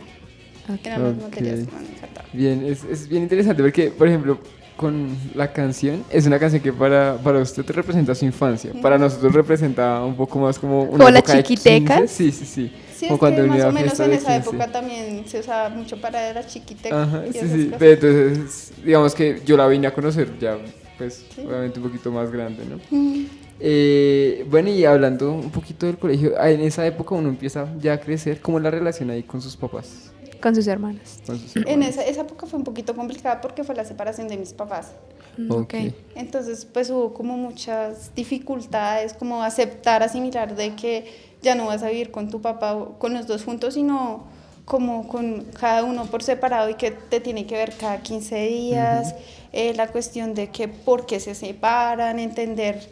Eran 0.85 1.03
las 1.03 1.13
Ok. 1.15 1.23
materias 1.23 1.61
que 1.61 1.73
más 1.73 1.83
me 1.83 1.89
encantaban. 1.97 2.31
Bien, 2.33 2.65
es, 2.67 2.85
es 2.85 3.09
bien 3.09 3.23
interesante 3.23 3.63
porque, 3.63 3.91
por 3.91 4.09
ejemplo, 4.09 4.39
con 4.77 5.09
la 5.35 5.53
canción, 5.53 6.05
es 6.11 6.27
una 6.27 6.39
canción 6.39 6.61
que 6.63 6.71
para, 6.73 7.17
para 7.25 7.39
usted 7.39 7.65
representa 7.71 8.15
su 8.15 8.27
infancia. 8.27 8.73
Para 8.83 8.99
nosotros 8.99 9.33
representa 9.35 10.03
un 10.05 10.15
poco 10.17 10.39
más 10.39 10.59
como 10.59 10.83
una 10.83 10.99
¿Como 10.99 11.11
las 11.11 11.25
de 11.25 11.43
chiquitecas? 11.43 11.99
15. 12.01 12.09
Sí, 12.09 12.31
sí, 12.33 12.45
sí. 12.45 12.73
Sí, 12.95 13.07
Como 13.07 13.15
es 13.15 13.19
cuando 13.21 13.37
que 13.43 13.49
uno 13.49 13.57
más 13.57 13.65
o 13.67 13.73
menos 13.73 14.01
en 14.01 14.13
esa 14.13 14.35
15. 14.35 14.49
época 14.51 14.73
también 14.73 15.25
se 15.27 15.41
usaba 15.41 15.69
mucho 15.71 15.99
para 16.01 16.33
la 16.35 16.47
chiquiteca. 16.47 17.03
Ajá, 17.05 17.25
y 17.27 17.33
sí, 17.33 17.39
esas 17.39 17.51
sí. 17.53 17.65
cosas. 17.67 17.79
Pero 17.79 17.93
entonces, 17.93 18.73
digamos 18.85 19.15
que 19.15 19.41
yo 19.47 19.57
la 19.57 19.67
vine 19.67 19.87
a 19.87 19.95
conocer 19.95 20.29
ya, 20.39 20.59
pues, 20.99 21.25
Sí. 21.35 21.43
obviamente 21.47 21.79
un 21.81 21.87
poquito 21.87 22.11
más 22.11 22.31
grande, 22.31 22.65
¿no? 22.69 22.77
Mm, 22.91 23.25
Eh, 23.59 24.45
bueno, 24.51 24.69
y 24.69 24.85
hablando 24.85 25.33
un 25.33 25.51
poquito 25.51 25.87
del 25.87 25.97
colegio, 25.97 26.39
en 26.39 26.61
esa 26.61 26.87
época 26.87 27.15
uno 27.15 27.31
empieza 27.31 27.67
ya 27.81 27.95
a 27.95 27.99
crecer. 28.01 28.41
¿Cómo 28.43 28.59
es 28.59 28.65
la 28.65 28.71
relación 28.71 29.09
ahí 29.09 29.23
con 29.23 29.41
sus 29.41 29.57
papás? 29.57 30.13
Con 30.41 30.55
sus 30.55 30.67
hermanas. 30.67 31.21
Con 31.27 31.39
sus 31.39 31.57
En 31.57 31.83
esa, 31.83 32.05
esa 32.05 32.23
época 32.23 32.47
fue 32.47 32.59
un 32.59 32.65
poquito 32.65 32.95
complicada 32.95 33.41
porque 33.41 33.65
fue 33.65 33.75
la 33.75 33.85
separación 33.85 34.29
de 34.29 34.37
mis 34.37 34.53
papás. 34.53 34.93
Mm, 35.37 35.51
Ok. 35.51 35.61
ok. 35.61 35.75
Entonces, 36.15 36.65
pues 36.65 36.91
hubo 36.91 37.13
como 37.15 37.37
muchas 37.37 38.15
dificultades, 38.15 39.13
como 39.13 39.43
aceptar, 39.43 40.03
asimilar 40.03 40.57
de 40.57 40.75
que 40.75 41.13
ya 41.43 41.55
no 41.55 41.67
vas 41.67 41.83
a 41.83 41.89
vivir 41.89 42.11
con 42.11 42.31
tu 42.31 42.41
papá 42.41 42.75
o 42.75 42.99
con 42.99 43.15
los 43.15 43.27
dos 43.27 43.45
juntos, 43.45 43.75
sino 43.75 44.25
como 44.65 45.07
con 45.07 45.45
cada 45.59 45.85
uno 45.85 46.07
por 46.07 46.23
separado 46.23 46.69
y 46.69 46.75
que 46.75 46.91
te 46.91 47.21
tiene 47.21 47.47
que 47.47 47.55
ver 47.55 47.77
cada 47.77 48.03
15 48.03 48.47
días, 48.49 49.15
eh, 49.53 49.73
la 49.75 49.87
cuestión 49.89 50.35
de 50.35 50.51
que 50.51 50.67
por 50.67 51.07
qué 51.07 51.21
se 51.21 51.35
separan, 51.37 52.19
entender. 52.19 52.89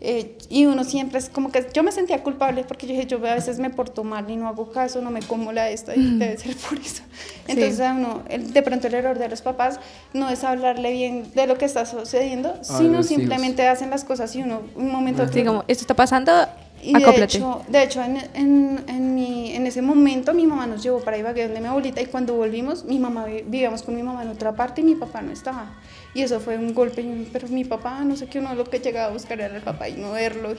Eh, 0.00 0.36
y 0.48 0.66
uno 0.66 0.84
siempre 0.84 1.18
es 1.18 1.28
como 1.28 1.50
que 1.50 1.66
yo 1.74 1.82
me 1.82 1.90
sentía 1.92 2.22
culpable 2.22 2.64
porque 2.64 2.86
yo 2.86 2.92
dije, 2.92 3.06
yo 3.06 3.16
a 3.18 3.34
veces 3.34 3.58
me 3.58 3.68
porto 3.70 4.04
mal 4.04 4.30
y 4.30 4.36
no 4.36 4.46
hago 4.48 4.70
caso, 4.70 5.00
no 5.02 5.10
me 5.10 5.20
como 5.22 5.50
la 5.52 5.70
esta 5.70 5.94
y 5.96 6.18
debe 6.18 6.36
ser 6.38 6.54
por 6.68 6.78
eso. 6.78 7.02
Entonces, 7.48 7.80
a 7.80 7.92
uno, 7.94 8.22
el- 8.28 8.52
de 8.52 8.62
pronto 8.62 8.86
el 8.86 8.94
error 8.94 9.18
de 9.18 9.28
los 9.28 9.42
papás 9.42 9.80
no 10.12 10.28
es 10.28 10.44
hablarle 10.44 10.92
bien 10.92 11.30
de 11.34 11.46
lo 11.46 11.58
que 11.58 11.64
está 11.64 11.84
sucediendo, 11.86 12.58
sino 12.62 12.78
los 12.80 12.90
hijos. 12.90 13.06
simplemente 13.08 13.66
hacen 13.66 13.90
las 13.90 14.04
cosas 14.04 14.34
y 14.36 14.42
uno, 14.42 14.60
un 14.76 14.90
momento 14.92 15.26
Sí, 15.32 15.42
como, 15.44 15.64
esto 15.66 15.82
está 15.82 15.94
pasando, 15.94 16.32
y 16.82 16.92
de 16.92 17.24
hecho, 17.24 17.62
de 17.68 17.82
hecho 17.82 18.02
en, 18.02 18.16
en, 18.34 18.84
en, 18.88 19.14
mi, 19.14 19.52
en 19.54 19.66
ese 19.66 19.82
momento 19.82 20.32
mi 20.34 20.46
mamá 20.46 20.66
nos 20.66 20.82
llevó 20.82 21.00
para 21.00 21.18
Ibagué 21.18 21.44
donde 21.44 21.60
mi 21.60 21.66
abuelita 21.66 22.00
y 22.00 22.06
cuando 22.06 22.34
volvimos 22.34 22.84
mi 22.84 22.98
mamá 22.98 23.24
vi- 23.26 23.42
vivíamos 23.42 23.82
con 23.82 23.94
mi 23.96 24.02
mamá 24.02 24.22
en 24.22 24.28
otra 24.28 24.54
parte 24.54 24.80
y 24.80 24.84
mi 24.84 24.94
papá 24.94 25.22
no 25.22 25.32
estaba. 25.32 25.74
Y 26.14 26.22
eso 26.22 26.40
fue 26.40 26.56
un 26.56 26.72
golpe, 26.74 27.02
y- 27.02 27.28
pero 27.32 27.48
mi 27.48 27.64
papá, 27.64 28.02
no 28.04 28.16
sé 28.16 28.26
qué, 28.28 28.38
uno 28.38 28.54
lo 28.54 28.64
que 28.64 28.78
llegaba 28.78 29.08
a 29.08 29.12
buscar 29.12 29.40
era 29.40 29.54
el 29.56 29.62
papá 29.62 29.88
y 29.88 29.94
no 29.94 30.12
verlo. 30.12 30.54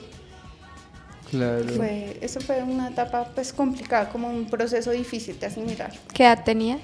Claro. 1.30 1.68
Fue, 1.68 2.18
eso 2.20 2.40
fue 2.40 2.62
una 2.62 2.88
etapa 2.88 3.24
pues 3.34 3.52
complicada, 3.52 4.08
como 4.08 4.28
un 4.28 4.46
proceso 4.46 4.90
difícil 4.90 5.38
de 5.38 5.46
asimilar. 5.46 5.92
¿Qué 6.12 6.24
edad 6.24 6.42
tenía? 6.44 6.78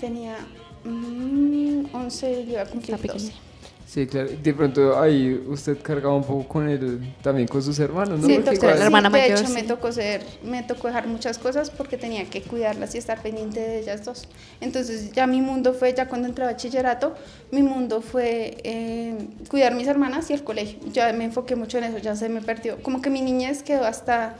Tenía 0.00 0.36
mm, 0.84 1.94
11, 1.94 2.40
iba 2.48 2.62
a 2.62 2.66
cumplir 2.66 2.94
Está 2.96 3.02
pequeña. 3.02 3.24
12. 3.30 3.47
Sí, 3.90 4.06
claro. 4.06 4.28
De 4.42 4.52
pronto 4.52 5.00
ahí 5.00 5.42
usted 5.48 5.78
cargaba 5.80 6.14
un 6.14 6.22
poco 6.22 6.46
con 6.46 6.68
el, 6.68 7.14
también 7.22 7.48
con 7.48 7.62
sus 7.62 7.78
hermanos, 7.78 8.20
¿no? 8.20 8.26
Sí, 8.26 8.34
Porque 8.34 8.50
tocó- 8.56 8.66
la 8.66 8.72
igual- 8.72 8.76
sí, 8.78 8.84
hermana 8.84 9.08
de 9.08 9.18
mayor, 9.18 9.38
hecho 9.38 9.48
me 9.48 9.60
sí. 9.62 9.66
tocó 9.66 9.92
ser, 9.92 10.22
me 10.44 10.62
tocó 10.62 10.88
dejar 10.88 11.06
muchas 11.08 11.38
cosas 11.38 11.70
porque 11.70 11.96
tenía 11.96 12.26
que 12.28 12.42
cuidarlas 12.42 12.94
y 12.94 12.98
estar 12.98 13.22
pendiente 13.22 13.60
de 13.60 13.78
ellas 13.78 14.04
dos. 14.04 14.28
Entonces 14.60 15.10
ya 15.12 15.26
mi 15.26 15.40
mundo 15.40 15.72
fue, 15.72 15.94
ya 15.94 16.06
cuando 16.06 16.28
entré 16.28 16.44
a 16.44 16.48
bachillerato, 16.48 17.14
mi 17.50 17.62
mundo 17.62 18.02
fue 18.02 18.58
eh, 18.62 19.16
cuidar 19.48 19.74
mis 19.74 19.86
hermanas 19.88 20.28
y 20.28 20.34
el 20.34 20.44
colegio. 20.44 20.78
Ya 20.92 21.10
me 21.14 21.24
enfoqué 21.24 21.56
mucho 21.56 21.78
en 21.78 21.84
eso, 21.84 21.96
ya 21.96 22.14
se 22.14 22.28
me 22.28 22.42
perdió. 22.42 22.82
Como 22.82 23.00
que 23.00 23.08
mi 23.08 23.22
niñez 23.22 23.62
quedó 23.62 23.86
hasta, 23.86 24.36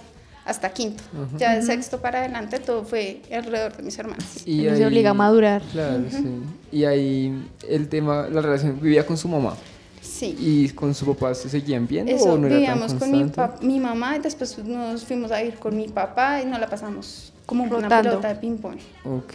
hasta 0.49 0.71
quinto. 0.71 1.03
Ya 1.37 1.55
de 1.55 1.63
sexto 1.63 2.01
para 2.01 2.21
adelante 2.21 2.59
todo 2.59 2.85
fue 2.85 3.21
alrededor 3.33 3.77
de 3.77 3.83
mis 3.83 3.99
hermanas. 3.99 4.47
y 4.47 4.67
Uno 4.67 4.77
se 4.77 4.83
ahí- 4.83 4.89
obliga 4.89 5.11
a 5.11 5.15
madurar. 5.15 5.63
Claro, 5.73 6.03
sí. 6.11 6.25
Y 6.73 6.85
ahí 6.85 7.47
el 7.69 7.89
tema, 7.89 8.27
la 8.29 8.41
relación, 8.41 8.81
vivía 8.81 9.07
con 9.07 9.17
su 9.17 9.29
mamá. 9.29 9.55
Sí. 10.01 10.35
¿Y 10.39 10.69
con 10.71 10.95
su 10.95 11.07
papá 11.07 11.35
se 11.35 11.49
seguían 11.49 11.87
viendo 11.87 12.11
Eso, 12.11 12.33
o 12.33 12.39
no 12.39 12.47
era 12.47 12.57
tan 12.57 12.59
vivíamos 12.59 12.95
con 12.95 13.11
mi, 13.13 13.25
mi 13.75 13.81
mamá 13.81 14.17
y 14.17 14.21
después 14.21 14.59
nos 14.59 15.05
fuimos 15.05 15.31
a 15.31 15.43
ir 15.43 15.55
con 15.57 15.77
mi 15.77 15.87
papá 15.89 16.41
y 16.43 16.47
nos 16.47 16.59
la 16.59 16.67
pasamos 16.67 17.33
como 17.47 17.65
una 17.65 17.89
pelota 17.89 18.29
de 18.29 18.35
ping-pong. 18.37 18.79
Ok. 19.05 19.35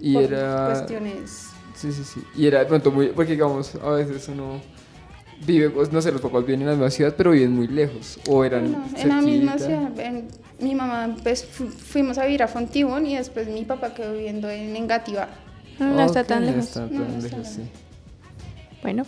Y 0.00 0.14
por 0.14 0.22
era... 0.22 0.66
cuestiones 0.66 1.48
Sí, 1.74 1.90
sí, 1.92 2.02
sí. 2.04 2.20
Y 2.36 2.46
era 2.46 2.60
de 2.60 2.66
pronto 2.66 2.90
muy... 2.92 3.08
Porque 3.08 3.32
digamos, 3.32 3.74
a 3.74 3.90
veces 3.90 4.28
uno 4.28 4.60
vive, 5.44 5.70
pues, 5.70 5.90
no 5.92 6.00
sé, 6.00 6.12
los 6.12 6.20
papás 6.20 6.44
viven 6.46 6.60
en 6.60 6.66
la 6.68 6.72
misma 6.74 6.90
ciudad, 6.90 7.14
pero 7.16 7.32
viven 7.32 7.52
muy 7.52 7.66
lejos. 7.66 8.18
O 8.28 8.44
eran 8.44 8.70
No, 8.72 8.84
en 8.96 9.08
la 9.08 9.20
misma 9.20 9.58
ciudad. 9.58 9.98
en- 9.98 10.28
mi 10.62 10.74
mamá, 10.74 11.14
pues 11.22 11.44
fu- 11.44 11.68
fuimos 11.68 12.18
a 12.18 12.24
vivir 12.24 12.42
a 12.42 12.48
Fontibón 12.48 13.06
y 13.06 13.16
después 13.16 13.48
mi 13.48 13.64
papá 13.64 13.92
quedó 13.94 14.12
viviendo 14.12 14.48
en 14.48 14.74
Engativá. 14.76 15.28
No 15.78 16.00
está 16.04 16.24
tan 16.24 16.40
no 16.44 16.50
lejos. 16.52 16.64
está 16.66 16.80
No, 16.82 16.88
tan 16.88 16.98
no 17.12 17.18
está 17.18 17.36
lejos, 17.36 17.52
sí. 17.52 17.58
lejos. 17.58 17.72
Bueno, 18.82 19.06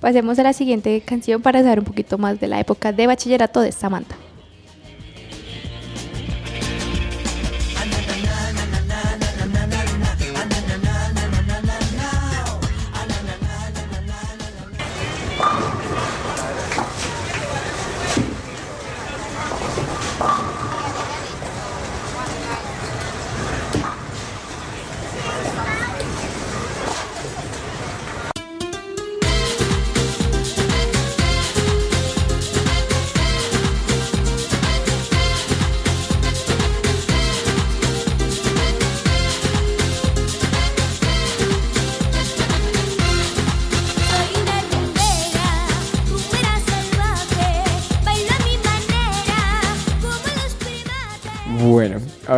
pasemos 0.00 0.38
a 0.38 0.42
la 0.42 0.52
siguiente 0.52 1.00
canción 1.00 1.42
para 1.42 1.62
saber 1.62 1.78
un 1.80 1.84
poquito 1.84 2.18
más 2.18 2.38
de 2.40 2.46
la 2.48 2.60
época 2.60 2.92
de 2.92 3.06
bachillerato 3.06 3.60
de 3.60 3.72
Samantha. 3.72 4.16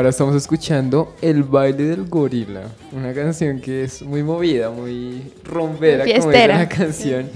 Ahora 0.08 0.10
estamos 0.10 0.34
escuchando 0.36 1.14
El 1.20 1.42
baile 1.42 1.84
del 1.84 2.08
gorila, 2.08 2.62
una 2.92 3.12
canción 3.12 3.60
que 3.60 3.84
es 3.84 4.00
muy 4.00 4.22
movida, 4.22 4.70
muy 4.70 5.30
rompera, 5.44 6.04
como 6.04 6.22
fiestera. 6.30 6.58
la 6.58 6.66
canción. 6.68 7.30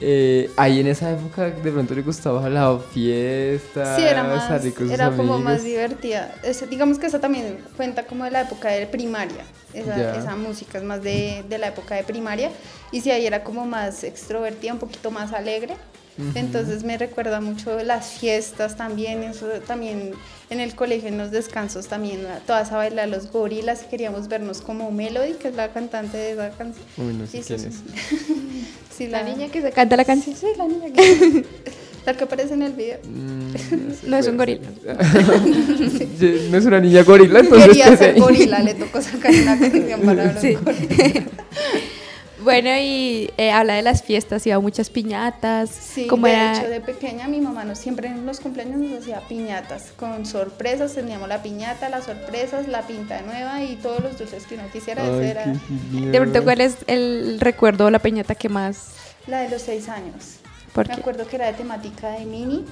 Eh, 0.00 0.48
ahí 0.56 0.78
en 0.80 0.86
esa 0.86 1.10
época 1.12 1.50
de 1.50 1.72
pronto 1.72 1.94
le 1.94 2.02
gustaba 2.02 2.48
la 2.48 2.78
fiesta, 2.92 3.96
Sí, 3.96 4.02
era 4.04 4.22
más, 4.22 4.46
salir 4.46 4.72
con 4.72 4.84
sus 4.84 4.94
era 4.94 5.10
como 5.10 5.38
más 5.38 5.64
divertida. 5.64 6.32
Es- 6.44 6.68
digamos 6.70 6.98
que 7.00 7.06
eso 7.06 7.18
también 7.18 7.58
cuenta 7.76 8.04
como 8.06 8.24
de 8.24 8.30
la 8.30 8.42
época 8.42 8.68
de 8.68 8.86
primaria. 8.86 9.42
Esa, 9.74 10.16
esa 10.16 10.36
música 10.36 10.78
es 10.78 10.84
más 10.84 11.02
de, 11.02 11.44
de 11.48 11.58
la 11.58 11.68
época 11.68 11.96
de 11.96 12.04
primaria. 12.04 12.50
Y 12.92 13.00
sí, 13.00 13.10
ahí 13.10 13.26
era 13.26 13.42
como 13.42 13.64
más 13.66 14.04
extrovertida, 14.04 14.72
un 14.72 14.78
poquito 14.78 15.10
más 15.10 15.32
alegre. 15.32 15.74
Entonces 16.34 16.84
me 16.84 16.98
recuerda 16.98 17.40
mucho 17.40 17.82
las 17.82 18.10
fiestas 18.12 18.76
también, 18.76 19.22
eso 19.22 19.46
también 19.66 20.12
en 20.50 20.60
el 20.60 20.74
colegio, 20.74 21.08
en 21.08 21.16
los 21.16 21.30
descansos 21.30 21.86
también, 21.86 22.20
todas 22.46 22.70
a 22.70 22.76
bailar 22.76 23.08
los 23.08 23.30
gorilas 23.32 23.84
y 23.86 23.90
queríamos 23.90 24.28
vernos 24.28 24.60
como 24.60 24.90
Melody, 24.90 25.32
que 25.34 25.48
es 25.48 25.54
la 25.54 25.68
cantante 25.72 26.18
de 26.18 26.32
esa 26.32 26.50
canción. 26.50 26.84
Uy, 26.98 27.14
no 27.14 27.26
sé 27.26 27.42
Sí, 27.42 27.44
quién 27.46 27.60
sí. 27.60 27.66
es. 27.68 27.74
Sí, 28.96 29.06
La 29.06 29.22
niña 29.22 29.48
que 29.48 29.62
se 29.62 29.70
canta 29.72 29.96
la 29.96 30.04
canción. 30.04 30.36
Sí, 30.36 30.46
la 30.58 30.68
niña 30.68 30.92
que... 30.92 31.44
la 32.06 32.14
que 32.14 32.24
aparece 32.24 32.52
en 32.52 32.62
el 32.62 32.72
video. 32.72 32.98
Mm, 33.04 33.54
sé, 33.56 34.06
No 34.06 34.16
es 34.18 34.28
un 34.28 34.36
gorila. 34.36 34.68
Sí, 36.18 36.48
no 36.50 36.58
es 36.58 36.64
una 36.66 36.78
niña 36.78 37.02
gorila, 37.02 37.40
entonces. 37.40 37.68
Quería 37.68 37.88
¿qué 37.90 37.96
ser 37.96 38.20
gorila, 38.20 38.58
le 38.60 38.74
tocó 38.74 39.00
sacar 39.00 39.32
una 39.32 39.58
canción 39.58 40.00
para 40.02 40.38
Sí. 40.40 40.54
gorilas. 40.54 41.24
Bueno, 42.42 42.70
y 42.78 43.30
eh, 43.36 43.50
habla 43.50 43.74
de 43.74 43.82
las 43.82 44.02
fiestas, 44.02 44.46
iba 44.46 44.56
a 44.56 44.60
muchas 44.60 44.90
piñatas. 44.90 45.70
Sí, 45.70 46.06
como 46.06 46.26
de 46.26 46.32
era? 46.34 46.58
hecho, 46.58 46.68
de 46.68 46.80
pequeña 46.80 47.28
mi 47.28 47.40
mamá 47.40 47.64
nos 47.64 47.78
siempre 47.78 48.08
en 48.08 48.26
los 48.26 48.40
cumpleaños 48.40 48.78
nos 48.78 49.00
hacía 49.02 49.20
piñatas 49.28 49.92
con 49.96 50.26
sorpresas. 50.26 50.94
Teníamos 50.94 51.28
la 51.28 51.42
piñata, 51.42 51.88
las 51.88 52.04
sorpresas, 52.04 52.68
la 52.68 52.82
pinta 52.82 53.20
nueva 53.22 53.62
y 53.62 53.76
todos 53.76 54.02
los 54.02 54.18
dulces 54.18 54.46
que 54.46 54.54
uno 54.56 54.64
quisiera. 54.72 55.02
Ay, 55.04 55.26
era. 55.26 55.44
De 55.90 56.20
pronto, 56.20 56.42
¿cuál 56.42 56.60
es 56.60 56.76
el 56.86 57.38
recuerdo 57.40 57.86
o 57.86 57.90
la 57.90 57.98
piñata 58.00 58.34
que 58.34 58.48
más? 58.48 58.88
la 59.28 59.40
de 59.42 59.50
los 59.50 59.62
seis 59.62 59.88
años. 59.88 60.38
¿Por 60.72 60.88
Me 60.88 60.94
qué? 60.94 61.00
acuerdo 61.00 61.26
que 61.28 61.36
era 61.36 61.46
de 61.46 61.52
temática 61.52 62.10
de 62.10 62.24
mini. 62.24 62.64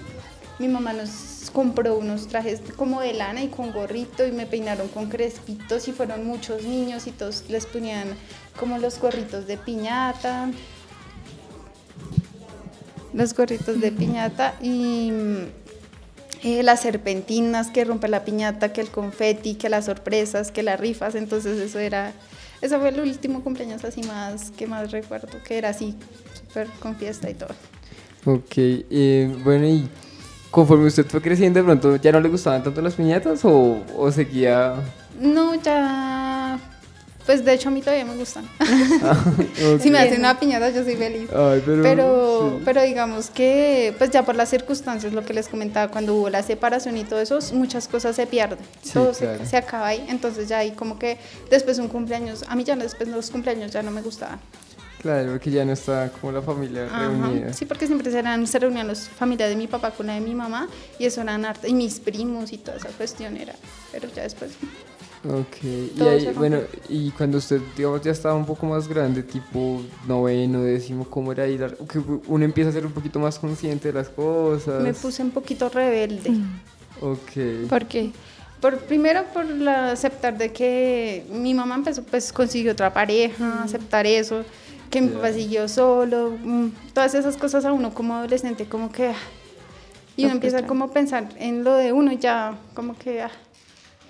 Mi 0.60 0.68
mamá 0.68 0.92
nos 0.92 1.50
compró 1.54 1.96
unos 1.96 2.28
trajes 2.28 2.60
como 2.76 3.00
de 3.00 3.14
lana 3.14 3.42
y 3.42 3.48
con 3.48 3.72
gorrito 3.72 4.26
y 4.26 4.30
me 4.30 4.44
peinaron 4.44 4.88
con 4.88 5.08
crespitos 5.08 5.88
y 5.88 5.92
fueron 5.92 6.26
muchos 6.26 6.64
niños 6.64 7.06
y 7.06 7.12
todos 7.12 7.44
les 7.48 7.64
ponían 7.64 8.08
como 8.58 8.76
los 8.76 9.00
gorritos 9.00 9.46
de 9.46 9.56
piñata. 9.56 10.50
Los 13.14 13.34
gorritos 13.34 13.80
de 13.80 13.90
piñata 13.90 14.54
y 14.60 15.10
eh, 16.42 16.62
las 16.62 16.80
serpentinas 16.80 17.70
que 17.70 17.84
rompe 17.86 18.08
la 18.08 18.26
piñata, 18.26 18.74
que 18.74 18.82
el 18.82 18.90
confeti, 18.90 19.54
que 19.54 19.70
las 19.70 19.86
sorpresas, 19.86 20.50
que 20.50 20.62
las 20.62 20.78
rifas. 20.78 21.14
Entonces 21.14 21.58
eso 21.58 21.78
era, 21.78 22.12
eso 22.60 22.78
fue 22.78 22.90
el 22.90 23.00
último 23.00 23.42
cumpleaños 23.42 23.82
así 23.84 24.02
más 24.02 24.50
que 24.50 24.66
más 24.66 24.90
recuerdo, 24.92 25.42
que 25.42 25.56
era 25.56 25.70
así, 25.70 25.96
súper 26.34 26.68
con 26.80 26.96
fiesta 26.96 27.30
y 27.30 27.34
todo. 27.34 27.54
Ok, 28.26 28.52
eh, 28.56 29.34
bueno, 29.42 29.66
y 29.66 29.88
conforme 30.50 30.86
usted 30.86 31.06
fue 31.06 31.20
creciendo, 31.22 31.58
de 31.60 31.64
pronto 31.64 31.96
ya 31.96 32.12
no 32.12 32.20
le 32.20 32.28
gustaban 32.28 32.62
tanto 32.62 32.80
las 32.82 32.94
piñatas 32.94 33.44
o, 33.44 33.82
o 33.96 34.10
seguía. 34.12 34.74
No, 35.20 35.54
ya, 35.54 36.58
pues 37.26 37.44
de 37.44 37.52
hecho 37.52 37.68
a 37.68 37.72
mí 37.72 37.80
todavía 37.80 38.04
me 38.04 38.16
gustan. 38.16 38.44
Ok. 38.44 39.80
Si 39.82 39.90
me 39.90 39.98
hacen 39.98 40.20
una 40.20 40.38
piñata 40.40 40.70
yo 40.70 40.82
soy 40.82 40.96
feliz. 40.96 41.28
Ay, 41.34 41.62
pero. 41.64 41.82
Pero, 41.82 42.50
sí. 42.56 42.62
pero 42.64 42.82
digamos 42.82 43.30
que, 43.30 43.94
pues 43.98 44.10
ya 44.10 44.24
por 44.24 44.34
las 44.36 44.48
circunstancias, 44.48 45.12
lo 45.12 45.24
que 45.24 45.34
les 45.34 45.48
comentaba, 45.48 45.90
cuando 45.92 46.14
hubo 46.14 46.30
la 46.30 46.42
separación 46.42 46.96
y 46.96 47.04
todo 47.04 47.20
eso, 47.20 47.38
muchas 47.52 47.86
cosas 47.88 48.16
se 48.16 48.26
pierden, 48.26 48.58
Sí, 48.82 48.92
todo 48.94 49.12
se- 49.14 49.26
claro. 49.26 49.46
se, 49.46 49.56
acaba 49.56 49.86
ahí, 49.88 50.04
entonces 50.08 50.48
ya 50.48 50.58
ahí 50.58 50.70
como 50.72 50.98
que 50.98 51.18
después 51.50 51.78
un 51.78 51.88
cumpleaños, 51.88 52.44
a 52.48 52.56
mí 52.56 52.64
ya 52.64 52.74
después 52.76 53.08
de 53.08 53.14
los 53.14 53.30
cumpleaños 53.30 53.70
ya 53.70 53.82
no 53.82 53.90
me 53.90 54.00
gustaban. 54.02 54.40
Claro, 55.00 55.30
porque 55.32 55.50
ya 55.50 55.64
no 55.64 55.72
está 55.72 56.10
como 56.20 56.30
la 56.32 56.42
familia 56.42 56.84
Ajá, 56.86 56.98
reunida. 57.08 57.52
Sí, 57.54 57.64
porque 57.64 57.86
siempre 57.86 58.10
se, 58.10 58.18
eran- 58.18 58.46
se 58.46 58.58
reunían 58.58 58.86
las 58.88 59.08
familias 59.08 59.48
de 59.48 59.56
mi 59.56 59.66
papá 59.66 59.90
con 59.92 60.06
la 60.06 60.14
de 60.14 60.20
mi 60.20 60.34
mamá 60.34 60.68
y 60.98 61.06
eso 61.06 61.22
eran 61.22 61.44
harta, 61.44 61.66
y 61.68 61.72
mis 61.72 61.98
primos 62.00 62.52
y 62.52 62.58
toda 62.58 62.76
esa 62.76 62.88
cuestión 62.90 63.36
era, 63.38 63.54
pero 63.92 64.08
ya 64.14 64.22
después. 64.24 64.52
Ok, 65.24 65.64
y 65.98 66.02
ahí, 66.02 66.32
bueno, 66.34 66.58
y 66.88 67.10
cuando 67.10 67.38
usted, 67.38 67.60
digamos, 67.76 68.00
ya 68.02 68.10
estaba 68.10 68.34
un 68.34 68.46
poco 68.46 68.64
más 68.66 68.88
grande, 68.88 69.22
tipo 69.22 69.82
noveno, 70.06 70.62
décimo, 70.62 71.04
¿cómo 71.08 71.32
era 71.32 71.44
ahí? 71.44 71.56
la- 71.58 71.68
que 71.70 71.98
uno 72.26 72.44
empieza 72.44 72.70
a 72.70 72.72
ser 72.72 72.84
un 72.86 72.92
poquito 72.92 73.18
más 73.18 73.38
consciente 73.38 73.88
de 73.88 73.94
las 73.94 74.08
cosas. 74.10 74.82
Me 74.82 74.92
puse 74.94 75.22
un 75.22 75.30
poquito 75.30 75.68
rebelde. 75.68 76.30
Ok. 77.00 77.68
¿Por 77.68 77.86
qué? 77.86 78.10
Por, 78.60 78.78
primero 78.80 79.24
por 79.32 79.46
la, 79.46 79.92
aceptar 79.92 80.36
de 80.36 80.52
que 80.52 81.24
mi 81.32 81.54
mamá 81.54 81.74
empezó, 81.76 82.02
pues 82.02 82.30
consiguió 82.32 82.72
otra 82.72 82.92
pareja, 82.92 83.62
aceptar 83.62 84.06
eso, 84.06 84.44
que 84.90 85.00
mi 85.00 85.08
papá 85.08 85.32
siguió 85.32 85.68
solo, 85.68 86.36
mm, 86.42 86.68
todas 86.92 87.14
esas 87.14 87.36
cosas 87.36 87.64
a 87.64 87.72
uno 87.72 87.94
como 87.94 88.14
adolescente 88.16 88.66
como 88.66 88.90
que... 88.90 89.08
ah, 89.08 89.14
y 90.16 90.24
uno 90.24 90.34
empieza 90.34 90.66
como 90.66 90.84
a 90.84 90.92
pensar 90.92 91.28
en 91.38 91.64
lo 91.64 91.74
de 91.74 91.92
uno 91.92 92.12
ya 92.12 92.58
como 92.74 92.96
que... 92.98 93.22
ah, 93.22 93.30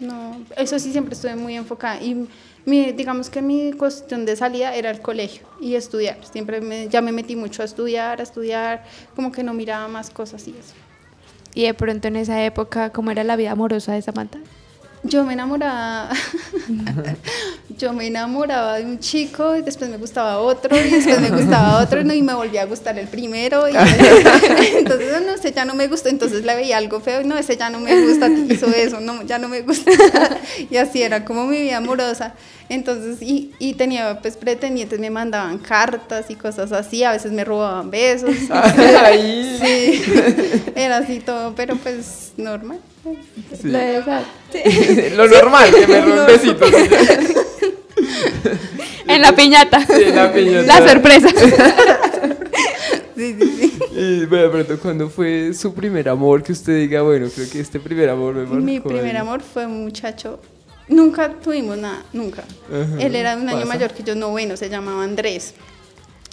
no, 0.00 0.40
eso 0.56 0.78
sí 0.78 0.92
siempre 0.92 1.14
estuve 1.14 1.36
muy 1.36 1.54
enfocada 1.56 2.00
y 2.02 2.26
mi, 2.64 2.92
digamos 2.92 3.30
que 3.30 3.42
mi 3.42 3.72
cuestión 3.72 4.24
de 4.26 4.36
salida 4.36 4.74
era 4.74 4.90
el 4.90 5.00
colegio 5.00 5.46
y 5.60 5.74
estudiar. 5.74 6.18
Siempre 6.24 6.60
me, 6.60 6.88
ya 6.88 7.00
me 7.02 7.12
metí 7.12 7.36
mucho 7.36 7.62
a 7.62 7.64
estudiar, 7.64 8.20
a 8.20 8.22
estudiar, 8.22 8.84
como 9.14 9.32
que 9.32 9.42
no 9.42 9.54
miraba 9.54 9.88
más 9.88 10.10
cosas 10.10 10.46
y 10.48 10.50
eso. 10.50 10.74
Y 11.54 11.64
de 11.64 11.74
pronto 11.74 12.08
en 12.08 12.16
esa 12.16 12.42
época, 12.44 12.90
¿cómo 12.90 13.10
era 13.10 13.24
la 13.24 13.36
vida 13.36 13.50
amorosa 13.52 13.92
de 13.92 14.02
Samantha? 14.02 14.38
Yo 15.02 15.24
me 15.24 15.32
enamoraba, 15.32 16.10
yo 17.78 17.94
me 17.94 18.08
enamoraba 18.08 18.76
de 18.76 18.84
un 18.84 18.98
chico 18.98 19.56
y 19.56 19.62
después 19.62 19.88
me 19.88 19.96
gustaba 19.96 20.38
otro 20.40 20.76
y 20.76 20.90
después 20.90 21.20
me 21.22 21.30
gustaba 21.30 21.82
otro 21.82 22.04
¿no? 22.04 22.12
y 22.12 22.20
me 22.20 22.34
volvía 22.34 22.62
a 22.62 22.66
gustar 22.66 22.98
el 22.98 23.08
primero 23.08 23.66
y 23.66 23.72
entonces 24.76 25.22
no 25.24 25.34
ese 25.34 25.52
ya 25.52 25.64
no 25.64 25.74
me 25.74 25.88
gustó, 25.88 26.10
entonces 26.10 26.44
le 26.44 26.54
veía 26.54 26.76
algo 26.76 27.00
feo 27.00 27.22
y 27.22 27.24
no 27.24 27.38
ese 27.38 27.56
ya 27.56 27.70
no 27.70 27.80
me 27.80 27.98
gusta, 28.06 28.28
hizo 28.28 28.66
eso, 28.66 29.00
no, 29.00 29.22
ya 29.22 29.38
no 29.38 29.48
me 29.48 29.62
gusta 29.62 29.90
y 30.70 30.76
así 30.76 31.00
era 31.00 31.24
como 31.24 31.46
mi 31.46 31.62
vida 31.62 31.78
amorosa, 31.78 32.34
entonces 32.68 33.22
y, 33.22 33.52
y 33.58 33.74
tenía 33.74 34.20
pues 34.20 34.36
pretendientes, 34.36 35.00
me 35.00 35.08
mandaban 35.08 35.56
cartas 35.58 36.26
y 36.28 36.34
cosas 36.34 36.72
así, 36.72 37.04
a 37.04 37.12
veces 37.12 37.32
me 37.32 37.44
robaban 37.44 37.90
besos, 37.90 38.36
sí, 39.62 40.02
era 40.74 40.98
así 40.98 41.20
todo, 41.20 41.54
pero 41.54 41.76
pues 41.76 42.32
normal. 42.36 42.80
Sí. 43.02 43.68
Lo 43.68 43.78
de 43.78 43.98
esa- 43.98 44.22
Lo 45.16 45.26
normal, 45.28 45.70
que 45.74 45.86
me 45.86 46.00
roben 46.04 46.26
besitos. 46.26 46.70
En 49.06 49.22
la 49.22 49.32
piñata. 49.34 49.84
Sí, 49.86 50.04
en 50.04 50.16
la 50.16 50.32
piñata. 50.32 50.80
La 50.80 50.88
sorpresa. 50.88 51.28
Sí, 53.16 53.36
sí, 53.38 53.52
sí. 53.58 53.78
Y 53.92 54.26
bueno, 54.26 54.50
pero 54.52 54.78
¿cuándo 54.78 55.10
fue 55.10 55.52
su 55.52 55.74
primer 55.74 56.08
amor 56.08 56.42
que 56.42 56.52
usted 56.52 56.76
diga, 56.78 57.02
bueno, 57.02 57.28
creo 57.34 57.48
que 57.50 57.60
este 57.60 57.80
primer 57.80 58.08
amor 58.08 58.34
me 58.34 58.42
marcó? 58.42 58.54
Mi 58.56 58.78
primer 58.80 59.16
ahí"? 59.16 59.20
amor 59.20 59.42
fue 59.42 59.66
un 59.66 59.82
muchacho. 59.84 60.40
Nunca 60.88 61.28
tuvimos 61.42 61.76
nada, 61.76 62.02
nunca. 62.12 62.44
Ajá, 62.68 63.00
Él 63.02 63.14
era 63.16 63.36
un 63.36 63.48
año 63.48 63.58
pasa. 63.60 63.66
mayor 63.74 63.90
que 63.92 64.02
yo, 64.02 64.14
noveno, 64.14 64.56
se 64.56 64.68
llamaba 64.68 65.04
Andrés. 65.04 65.54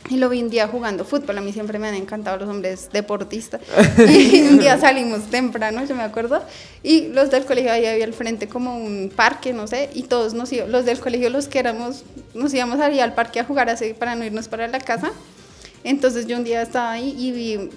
Y 0.09 0.17
lo 0.17 0.29
vi 0.29 0.41
un 0.41 0.49
día 0.49 0.67
jugando 0.67 1.03
fútbol. 1.03 1.37
A 1.37 1.41
mí 1.41 1.51
siempre 1.51 1.79
me 1.79 1.89
han 1.89 1.95
encantado 1.95 2.37
los 2.37 2.49
hombres 2.49 2.89
deportistas. 2.91 3.61
Y 4.07 4.41
un 4.43 4.59
día 4.59 4.77
salimos 4.79 5.29
temprano, 5.29 5.83
yo 5.85 5.95
me 5.95 6.03
acuerdo. 6.03 6.41
Y 6.81 7.07
los 7.07 7.29
del 7.29 7.45
colegio, 7.45 7.71
ahí 7.71 7.85
había 7.85 8.05
al 8.05 8.13
frente 8.13 8.47
como 8.47 8.77
un 8.77 9.11
parque, 9.13 9.51
no 9.51 9.67
sé. 9.67 9.89
Y 9.93 10.03
todos 10.03 10.33
nos 10.33 10.51
íbamos, 10.53 10.71
los 10.71 10.85
del 10.85 10.99
colegio, 10.99 11.29
los 11.29 11.47
que 11.47 11.59
éramos, 11.59 12.03
nos 12.33 12.53
íbamos 12.53 12.79
allá 12.79 13.03
al 13.03 13.13
parque 13.13 13.39
a 13.39 13.43
jugar 13.43 13.69
así 13.69 13.93
para 13.93 14.15
no 14.15 14.23
irnos 14.23 14.47
para 14.47 14.67
la 14.67 14.79
casa. 14.79 15.11
Entonces 15.83 16.25
yo 16.25 16.37
un 16.37 16.43
día 16.43 16.61
estaba 16.61 16.91
ahí 16.91 17.15
y 17.17 17.31
vi 17.31 17.69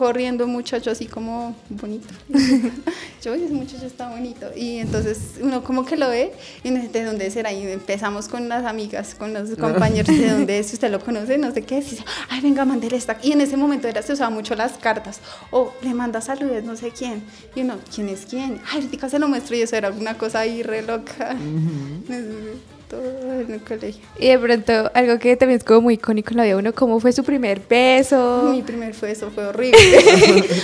corriendo 0.00 0.46
un 0.46 0.52
muchacho 0.52 0.90
así 0.90 1.04
como 1.04 1.54
bonito. 1.68 2.08
yo, 3.22 3.32
"Oye, 3.32 3.44
ese 3.44 3.52
muchacho 3.52 3.84
está 3.84 4.08
bonito. 4.08 4.46
Y 4.56 4.78
entonces 4.78 5.18
uno 5.42 5.62
como 5.62 5.84
que 5.84 5.98
lo 5.98 6.08
ve 6.08 6.32
y 6.64 6.70
uno 6.70 6.78
dice, 6.80 6.90
¿de 6.90 7.04
dónde 7.04 7.30
será? 7.30 7.52
Y 7.52 7.66
empezamos 7.66 8.26
con 8.26 8.48
las 8.48 8.64
amigas, 8.64 9.14
con 9.14 9.34
los 9.34 9.50
compañeros, 9.56 10.16
¿de 10.16 10.30
dónde 10.30 10.58
es? 10.58 10.68
Si 10.68 10.74
usted 10.76 10.90
lo 10.90 11.00
conoce, 11.00 11.36
no 11.36 11.52
sé 11.52 11.64
qué 11.64 11.76
es. 11.76 11.88
Y 11.88 11.90
dice, 11.90 12.04
ay, 12.30 12.40
venga, 12.40 12.64
mandele 12.64 12.96
esta. 12.96 13.18
Y 13.22 13.32
en 13.32 13.42
ese 13.42 13.58
momento 13.58 13.88
era, 13.88 14.00
se 14.00 14.14
usaba 14.14 14.30
mucho 14.30 14.54
las 14.54 14.78
cartas. 14.78 15.20
O 15.50 15.74
le 15.82 15.92
manda 15.92 16.22
saludos, 16.22 16.64
no 16.64 16.76
sé 16.76 16.92
quién. 16.92 17.22
Y 17.54 17.60
uno, 17.60 17.76
¿quién 17.94 18.08
es 18.08 18.24
quién? 18.24 18.58
Ay, 18.72 18.84
ahorita 18.84 19.10
se 19.10 19.18
lo 19.18 19.28
muestro 19.28 19.54
y 19.54 19.60
eso 19.60 19.76
era 19.76 19.90
una 19.90 20.16
cosa 20.16 20.38
ahí 20.38 20.62
re 20.62 20.80
loca. 20.80 21.36
Todo 22.90 23.04
en 23.40 23.52
el 23.52 23.62
colegio. 23.62 24.02
Y 24.18 24.30
de 24.30 24.38
pronto, 24.40 24.90
algo 24.94 25.20
que 25.20 25.36
también 25.36 25.58
es 25.58 25.64
como 25.64 25.82
muy 25.82 25.94
icónico 25.94 26.32
en 26.32 26.38
la 26.38 26.42
vida 26.42 26.56
uno, 26.56 26.74
¿cómo 26.74 26.98
fue 26.98 27.12
su 27.12 27.22
primer 27.22 27.60
beso? 27.68 28.50
Mi 28.52 28.62
primer 28.62 28.94
fue 28.94 29.12
eso, 29.12 29.30
fue 29.30 29.46
horrible, 29.46 29.78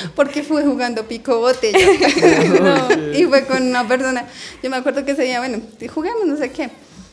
porque 0.16 0.42
fue 0.42 0.64
jugando 0.64 1.04
pico 1.04 1.38
botella. 1.38 1.78
No, 2.60 3.12
y 3.16 3.24
fue 3.26 3.44
con 3.44 3.62
una 3.62 3.86
persona, 3.86 4.26
yo 4.60 4.70
me 4.70 4.76
acuerdo 4.76 5.04
que 5.04 5.12
ese 5.12 5.22
día, 5.22 5.38
bueno, 5.38 5.60
juguemos, 5.88 6.26
no 6.26 6.36
sé 6.36 6.50
qué. 6.50 6.68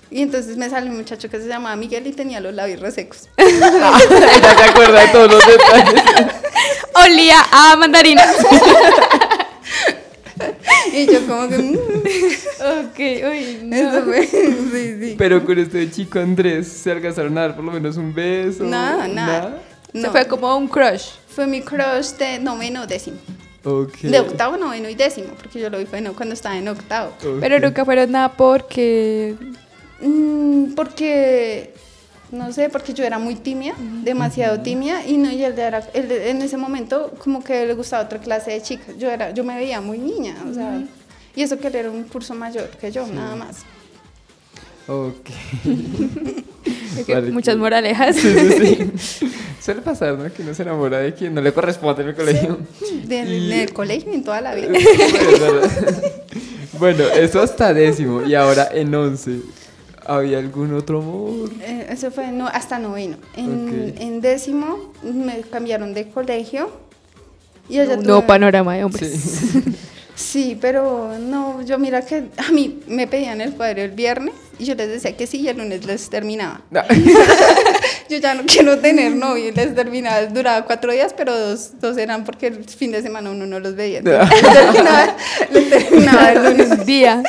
Y 0.10 0.21
entonces 0.23 0.58
me 0.58 0.67
sale 0.69 0.89
un 0.89 0.97
muchacho 0.97 1.30
que 1.30 1.39
se 1.39 1.47
llamaba 1.47 1.76
Miguel 1.76 2.08
y 2.08 2.12
tenía 2.12 2.39
los 2.39 2.54
labios 2.54 2.80
resecos. 2.80 3.30
Ella 3.38 4.56
se 4.58 4.63
acuerda 4.63 5.02
de 5.02 5.08
todos 5.10 5.32
los 5.32 5.45
detalles. 5.45 6.04
Olía 6.95 7.38
a 7.52 7.76
mandarina. 7.76 8.23
Y 10.93 11.06
yo 11.12 11.25
como 11.27 11.49
que... 11.49 11.58
mm, 11.58 11.77
Ok, 12.86 12.99
uy, 12.99 13.60
no. 13.63 13.75
Eso 13.75 14.03
fue, 14.03 14.27
sí, 14.27 14.97
sí. 14.99 15.15
Pero 15.17 15.43
con 15.45 15.58
este 15.60 15.89
chico 15.91 16.19
Andrés, 16.19 16.67
¿se 16.67 16.91
alcanzaron 16.91 17.38
a 17.38 17.41
dar 17.41 17.56
por 17.56 17.65
lo 17.65 17.71
menos 17.71 17.97
un 17.97 18.13
beso? 18.13 18.63
Nada, 18.63 19.08
nada. 19.08 19.62
Se 19.91 19.99
No, 19.99 20.12
fue 20.12 20.25
como 20.27 20.56
un 20.58 20.67
crush. 20.67 21.10
fue 21.27 21.47
mi 21.47 21.62
crush 21.62 22.12
de 22.19 22.39
noveno, 22.39 22.86
décimo. 22.88 23.17
Ok. 23.65 23.97
De 24.01 24.19
octavo, 24.19 24.58
noveno 24.58 24.89
y 24.89 24.95
décimo, 24.95 25.29
porque 25.41 25.60
yo 25.60 25.69
lo 25.69 25.77
vi 25.79 25.86
fue 25.86 26.01
no, 26.01 26.13
cuando 26.13 26.34
estaba 26.34 26.58
en 26.58 26.67
octavo. 26.67 27.13
Pero 27.39 27.60
nunca 27.60 27.86
fueron 27.86 28.12
nada 28.12 28.29
porque. 28.34 29.36
Mm, 30.01 30.73
porque, 30.73 31.73
no 32.34 32.52
sé, 32.52 32.67
porque 32.69 32.93
yo 32.93 33.04
era 33.06 33.19
muy 33.19 33.36
tímida, 33.36 33.76
demasiado 34.04 34.60
tímida, 34.62 35.06
y, 35.06 35.17
no, 35.17 35.32
y 35.32 35.43
él, 35.43 35.58
era, 35.58 35.84
él 35.93 36.12
en 36.12 36.41
ese 36.41 36.58
momento 36.58 37.12
como 37.19 37.43
que 37.43 37.65
le 37.65 37.74
gustaba 37.76 38.04
otra 38.04 38.19
clase 38.19 38.52
de 38.52 38.62
chicas. 38.62 38.98
Yo, 38.98 39.10
era, 39.10 39.32
yo 39.32 39.43
me 39.43 39.56
veía 39.56 39.80
muy 39.82 39.98
niña, 40.00 40.36
o 40.50 40.54
sea, 40.54 40.82
y 41.36 41.43
eso 41.43 41.58
que 41.60 41.67
él 41.67 41.76
era 41.76 41.91
un 41.91 42.04
curso 42.04 42.34
mayor 42.34 42.69
que 42.72 42.91
yo, 42.91 43.06
nada 43.08 43.36
más. 43.36 43.58
Ok. 44.88 45.30
Vale, 47.08 47.32
muchas 47.32 47.56
que- 47.56 47.60
moralejas. 47.62 48.15
Sí, 48.15 48.34
sí, 48.34 48.91
sí. 48.98 49.32
Suele 49.62 49.82
pasar, 49.82 50.17
¿no? 50.17 50.32
Que 50.34 50.41
uno 50.41 50.54
se 50.54 50.63
enamora 50.63 50.98
de 51.00 51.13
quien 51.13 51.34
no 51.34 51.39
le 51.41 51.54
corresponde 51.54 52.04
en 52.04 52.10
el 52.10 52.15
colegio. 52.15 52.60
Del, 53.06 53.32
Y- 53.32 53.48
del 53.50 53.74
colegio 53.74 54.12
en 54.12 54.24
toda 54.24 54.41
la 54.41 54.54
vida. 54.54 54.67
bueno, 56.80 57.06
eso 57.06 57.41
hasta 57.41 57.74
décimo. 57.74 58.24
Y 58.24 58.36
ahora 58.36 58.69
en 58.74 58.93
once. 58.93 59.39
¿Había 60.06 60.39
algún 60.39 60.74
otro 60.74 61.00
amor? 61.00 61.50
Eh, 61.62 61.88
eso 61.89 62.12
fue 62.12 62.32
no, 62.32 62.48
hasta 62.48 62.80
noveno. 62.80 63.18
En, 63.36 63.94
en 63.98 64.22
décimo 64.22 64.92
me 65.04 65.42
cambiaron 65.42 65.94
de 65.94 66.10
colegio. 66.10 66.70
Y 67.70 67.78
nuevo 67.78 68.02
tuve- 68.22 68.26
panorama 68.28 68.76
de 68.76 68.84
hombres. 68.84 69.12
Sí. 69.12 69.63
Sí, 70.16 70.56
pero 70.62 71.18
no, 71.20 71.63
yo 71.63 71.80
mira 71.80 72.06
que 72.06 72.26
a 72.38 72.52
mí 72.52 72.82
me 72.88 73.08
pedían 73.08 73.42
el 73.42 73.56
cuadro 73.56 73.82
el 73.82 73.89
viernes 73.92 74.36
y 74.60 74.66
yo 74.66 74.76
les 74.76 74.88
decía 74.88 75.18
que 75.18 75.26
sí 75.26 75.39
y 75.39 75.48
el 75.48 75.58
lunes 75.58 75.86
les 75.86 76.08
terminaba. 76.08 76.62
No. 76.70 76.82
Yo 78.13 78.19
ya 78.19 78.36
no 78.36 78.43
quiero 78.47 78.78
tener 78.78 79.15
novio 79.15 79.49
y 79.49 79.52
les 79.52 79.73
terminaba, 79.73 80.23
duraba 80.28 80.65
cuatro 80.65 80.91
días, 80.91 81.13
pero 81.17 81.36
dos, 81.36 81.71
dos 81.82 81.97
eran 81.97 82.23
porque 82.26 82.47
el 82.47 82.63
fin 82.65 82.91
de 82.91 83.02
semana 83.02 83.32
uno 83.32 83.47
no 83.47 83.60
los 83.60 83.76
veía. 83.76 83.99
Entonces, 83.99 84.30
les 84.32 84.54
terminaba, 84.54 85.15
les 85.52 85.69
terminaba 85.69 86.32
el 86.32 86.43
lunes. 86.43 86.69
Un 86.80 86.86
día. 86.86 87.23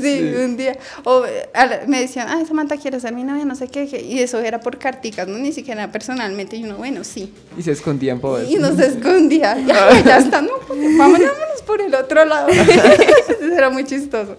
Sí, 0.00 0.32
un 0.44 0.56
día. 0.56 0.76
O 1.04 1.24
la- 1.54 1.80
me 1.88 2.00
decían, 2.00 2.28
ay, 2.30 2.46
Samantha 2.46 2.76
quiere 2.76 3.00
ser 3.00 3.12
mi 3.14 3.24
novia, 3.24 3.44
no 3.44 3.56
sé 3.56 3.66
qué, 3.66 3.88
qué. 3.88 4.00
Y 4.00 4.20
eso 4.20 4.38
era 4.38 4.60
por 4.60 4.78
carticas, 4.78 5.26
¿no? 5.26 5.38
Ni 5.38 5.52
siquiera 5.52 5.90
personalmente. 5.90 6.56
Y 6.56 6.64
uno, 6.64 6.76
bueno, 6.76 7.02
sí. 7.02 7.32
Y 7.56 7.62
se 7.62 7.72
escondían 7.72 8.20
por 8.20 8.44
Y 8.44 8.56
nos 8.56 8.78
escondía. 8.78 9.56
Ya, 9.66 10.02
ya 10.04 10.18
está, 10.18 10.40
no, 10.40 10.52
pues, 10.68 10.78
vámonos 10.96 11.32
por 11.66 11.80
el 11.80 11.94
otro 11.94 12.24
lado. 12.24 12.48
Eso 12.48 13.52
era 13.52 13.70
muy 13.70 13.84
chistoso. 13.84 14.36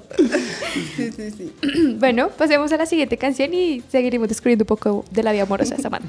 Sí, 0.95 1.11
sí, 1.15 1.31
sí. 1.31 1.53
Bueno, 1.99 2.29
pasemos 2.29 2.71
a 2.71 2.77
la 2.77 2.85
siguiente 2.85 3.17
canción 3.17 3.53
y 3.53 3.81
seguiremos 3.91 4.27
descubriendo 4.29 4.63
un 4.63 4.67
poco 4.67 5.05
de 5.11 5.23
la 5.23 5.31
vida 5.31 5.43
amorosa 5.43 5.75
What's 5.89 6.05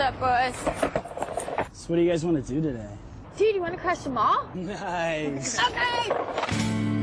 up, 0.00 0.18
boys? 0.18 0.56
So 1.72 1.88
what 1.88 1.96
do 1.96 2.02
you 2.02 2.08
guys 2.08 2.24
want 2.24 2.42
to 2.44 2.54
do 2.54 2.62
today? 2.62 2.88
Dude, 3.36 3.54
you 3.56 3.60
want 3.60 3.74
to 3.74 3.78
crash 3.80 3.98
the 3.98 4.08
mall? 4.10 4.48
Nice. 4.54 5.58
Okay. 5.58 6.99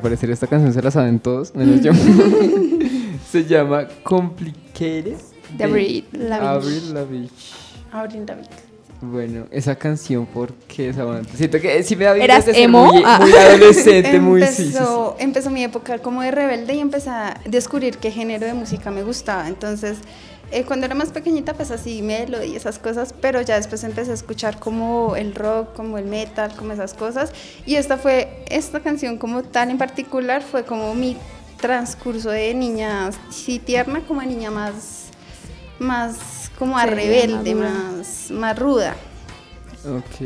Al 0.00 0.02
parecer 0.02 0.30
esta 0.30 0.46
canción 0.46 0.72
se 0.72 0.80
la 0.82 0.90
saben 0.90 1.20
todos, 1.20 1.54
menos 1.54 1.80
yo. 1.82 1.92
se 3.30 3.44
llama 3.44 3.86
Complicated. 4.02 5.16
De 5.56 5.64
Avril 5.64 6.04
Lavigne. 6.12 7.28
Avril 7.92 8.26
Lavigne. 8.26 8.48
Bueno, 9.02 9.46
esa 9.50 9.74
canción, 9.76 10.26
¿por 10.26 10.52
qué 10.54 10.92
Samantha? 10.92 11.36
Siento 11.36 11.58
que 11.60 11.82
sí 11.82 11.96
me 11.96 12.04
da 12.04 12.16
¿Eras 12.16 12.46
emo? 12.48 12.86
Muy, 12.86 13.02
Ah. 13.04 13.18
muy 13.20 13.32
adolescente, 13.32 14.20
muy 14.20 14.42
sí, 14.42 14.48
sí, 14.48 14.54
sí. 14.56 14.62
empezó, 14.68 15.16
empezó 15.18 15.50
mi 15.50 15.64
época 15.64 15.98
como 15.98 16.22
de 16.22 16.30
rebelde 16.30 16.74
y 16.74 16.80
empecé 16.80 17.10
a 17.10 17.40
descubrir 17.46 17.96
qué 17.98 18.10
género 18.10 18.46
de 18.46 18.54
música 18.54 18.90
me 18.90 19.02
gustaba. 19.02 19.48
Entonces, 19.48 19.98
eh, 20.52 20.64
cuando 20.64 20.86
era 20.86 20.94
más 20.94 21.10
pequeñita, 21.10 21.54
pues 21.54 21.70
así, 21.70 22.02
melody 22.02 22.48
y 22.52 22.56
esas 22.56 22.78
cosas, 22.78 23.14
pero 23.20 23.40
ya 23.40 23.56
después 23.56 23.84
empecé 23.84 24.10
a 24.10 24.14
escuchar 24.14 24.58
como 24.58 25.14
el 25.16 25.34
rock, 25.34 25.74
como 25.74 25.96
el 25.98 26.04
metal, 26.06 26.52
como 26.56 26.72
esas 26.72 26.94
cosas. 26.94 27.32
Y 27.66 27.76
esta 27.76 27.96
fue, 27.96 28.44
esta 28.48 28.80
canción 28.80 29.16
como 29.18 29.42
tal 29.42 29.70
en 29.70 29.78
particular, 29.78 30.42
fue 30.42 30.64
como 30.64 30.94
mi 30.94 31.16
transcurso 31.60 32.30
de 32.30 32.54
niña, 32.54 33.10
sí 33.30 33.58
tierna, 33.58 34.00
como 34.06 34.20
de 34.22 34.26
niña 34.28 34.50
más, 34.50 35.04
más 35.78 36.50
como 36.58 36.76
a 36.78 36.84
Sí, 36.84 36.90
rebelde, 36.90 37.54
más, 37.54 38.30
más 38.30 38.58
ruda. 38.58 38.96
Ok. 39.84 40.20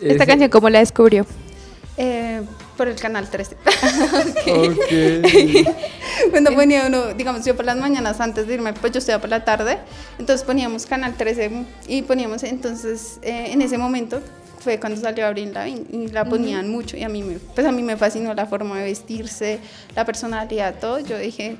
Esta 0.00 0.14
Ese- 0.14 0.26
canción, 0.26 0.50
¿cómo 0.50 0.70
la 0.70 0.78
descubrió? 0.80 1.26
Por 2.80 2.88
el 2.88 2.96
canal 2.96 3.28
13. 3.28 3.56
Ok. 4.46 6.30
Cuando 6.30 6.54
ponía 6.54 6.86
uno, 6.86 7.12
digamos, 7.12 7.44
yo 7.44 7.54
por 7.54 7.66
las 7.66 7.76
mañanas 7.76 8.20
antes 8.20 8.46
de 8.46 8.54
irme, 8.54 8.72
pues 8.72 8.90
yo 8.90 9.00
estudiaba 9.00 9.20
por 9.20 9.28
la 9.28 9.44
tarde, 9.44 9.76
entonces 10.18 10.46
poníamos 10.46 10.86
Canal 10.86 11.14
13 11.14 11.66
y 11.88 12.00
poníamos, 12.00 12.42
entonces 12.42 13.18
eh, 13.20 13.48
en 13.52 13.60
ese 13.60 13.76
momento 13.76 14.22
fue 14.60 14.80
cuando 14.80 14.98
salió 14.98 15.26
Abril 15.26 15.52
Lavigne 15.52 15.84
y 15.92 16.08
la 16.08 16.24
ponían 16.24 16.70
mucho 16.70 16.96
y 16.96 17.02
a 17.02 17.10
mí 17.10 17.22
me, 17.22 17.34
pues 17.38 17.66
a 17.66 17.72
mí 17.72 17.82
me 17.82 17.98
fascinó 17.98 18.32
la 18.32 18.46
forma 18.46 18.78
de 18.78 18.84
vestirse, 18.84 19.58
la 19.94 20.06
personalidad, 20.06 20.76
todo. 20.80 21.00
Yo 21.00 21.18
dije, 21.18 21.58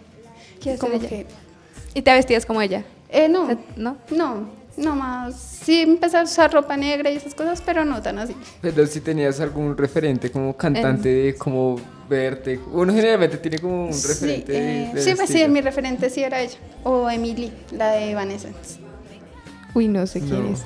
ser 0.63 0.79
como 0.79 0.99
que, 1.01 1.27
Y 1.93 2.01
te 2.01 2.15
vestías 2.15 2.47
como 2.47 2.63
ella. 2.63 2.83
eh, 3.11 3.29
no, 3.29 3.59
¿No? 3.77 3.99
no, 4.11 4.49
no 4.81 4.97
más, 4.97 5.35
sí 5.65 5.83
empecé 5.83 6.17
a 6.19 6.23
usar 6.25 6.53
ropa 6.53 6.77
negra 6.77 7.11
y 7.11 7.17
esas 7.17 7.35
cosas, 7.35 7.63
pero 7.65 7.85
no 7.85 8.01
tan 8.03 8.19
así. 8.19 8.35
Pero 8.61 8.87
si 8.87 9.01
tenías 9.01 9.41
algún 9.41 9.77
referente 9.77 10.31
como 10.31 10.57
cantante 10.57 11.09
de 11.09 11.35
cómo 11.35 11.81
verte. 12.09 12.59
Uno 12.73 12.93
generalmente 12.93 13.37
tiene 13.39 13.59
como 13.61 13.87
un 13.87 13.95
Sí, 13.95 14.09
referente 14.09 14.53
de- 14.53 14.83
eh, 14.87 14.91
de 14.95 15.03
sí, 15.03 15.13
pues 15.15 15.31
sí, 15.31 15.47
mi 15.49 15.61
referente 15.61 16.11
sí 16.11 16.23
era 16.25 16.41
ella, 16.41 16.57
o 16.83 17.09
Emily, 17.09 17.53
la 17.73 17.93
de 17.93 18.11
Evanescence. 18.11 18.79
Uy, 19.75 19.87
no 19.87 20.05
sé 20.09 20.19
quién 20.21 20.47
No. 20.47 20.53
es. 20.55 20.63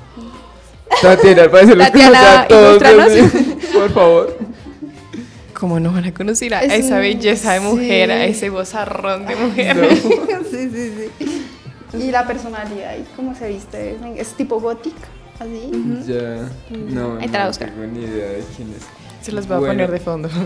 Tatiana, 1.01 1.41
al 1.43 1.51
parecer 1.51 1.77
los 1.77 1.87
Tatiana, 1.87 2.45
todos. 2.49 2.81
Por 3.73 3.91
favor. 3.93 4.37
¿Cómo 5.53 5.79
no 5.79 5.91
van 5.91 6.05
a 6.05 6.13
conocer 6.13 6.53
a 6.53 6.63
Es 6.63 6.73
esa 6.85 6.95
un- 6.95 7.01
belleza 7.01 7.53
de 7.53 7.59
mujer, 7.61 8.11
a 8.11 8.25
sí. 8.25 8.31
ese 8.31 8.49
vozarrón 8.49 9.25
de 9.25 9.35
mujer? 9.35 9.97
sí, 10.51 10.69
sí, 10.73 10.93
sí. 11.19 11.44
Y 12.01 12.11
la 12.11 12.25
personalidad 12.27 12.95
y 12.97 13.03
cómo 13.15 13.35
se 13.35 13.47
viste, 13.49 13.97
es 14.17 14.33
tipo 14.33 14.59
gótica, 14.59 15.07
así. 15.39 15.71
Ya. 16.07 16.49
No, 16.69 17.17
Ahí 17.19 17.27
no 17.27 17.51
tengo 17.51 17.85
ni 17.93 17.99
idea 18.05 18.29
de 18.31 18.43
quién 18.55 18.69
es. 18.71 18.83
Se 19.21 19.31
los 19.31 19.47
voy 19.47 19.57
a 19.57 19.67
poner 19.67 19.91
de 19.91 19.99
fondo. 19.99 20.29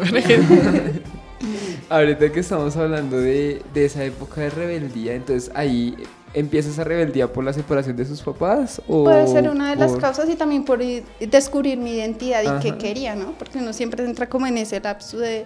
Ahorita 1.90 2.32
que 2.32 2.40
estamos 2.42 2.76
hablando 2.78 3.18
de, 3.18 3.62
de 3.74 3.86
esa 3.86 4.04
época 4.04 4.42
de 4.42 4.50
rebeldía, 4.50 5.14
entonces 5.16 5.50
ahí 5.56 5.96
empieza 6.34 6.70
esa 6.70 6.84
rebeldía 6.84 7.32
por 7.32 7.44
la 7.44 7.54
separación 7.54 7.96
de 7.96 8.06
sus 8.06 8.22
papás 8.22 8.80
o 8.88 9.06
Puede 9.06 9.26
ser 9.28 9.50
una 9.50 9.72
de 9.72 9.76
las 9.78 9.96
causas 9.96 10.30
y 10.30 10.36
también 10.36 10.64
por 10.64 10.80
i- 10.82 11.04
descubrir 11.20 11.78
mi 11.80 11.92
identidad 11.96 12.44
y 12.44 12.62
qué 12.62 12.78
quería, 12.78 13.16
¿no? 13.16 13.32
Porque 13.40 13.58
uno 13.58 13.74
siempre 13.74 14.06
entra 14.06 14.30
como 14.30 14.46
en 14.46 14.58
ese 14.60 14.80
lapso 14.80 15.18
de 15.18 15.46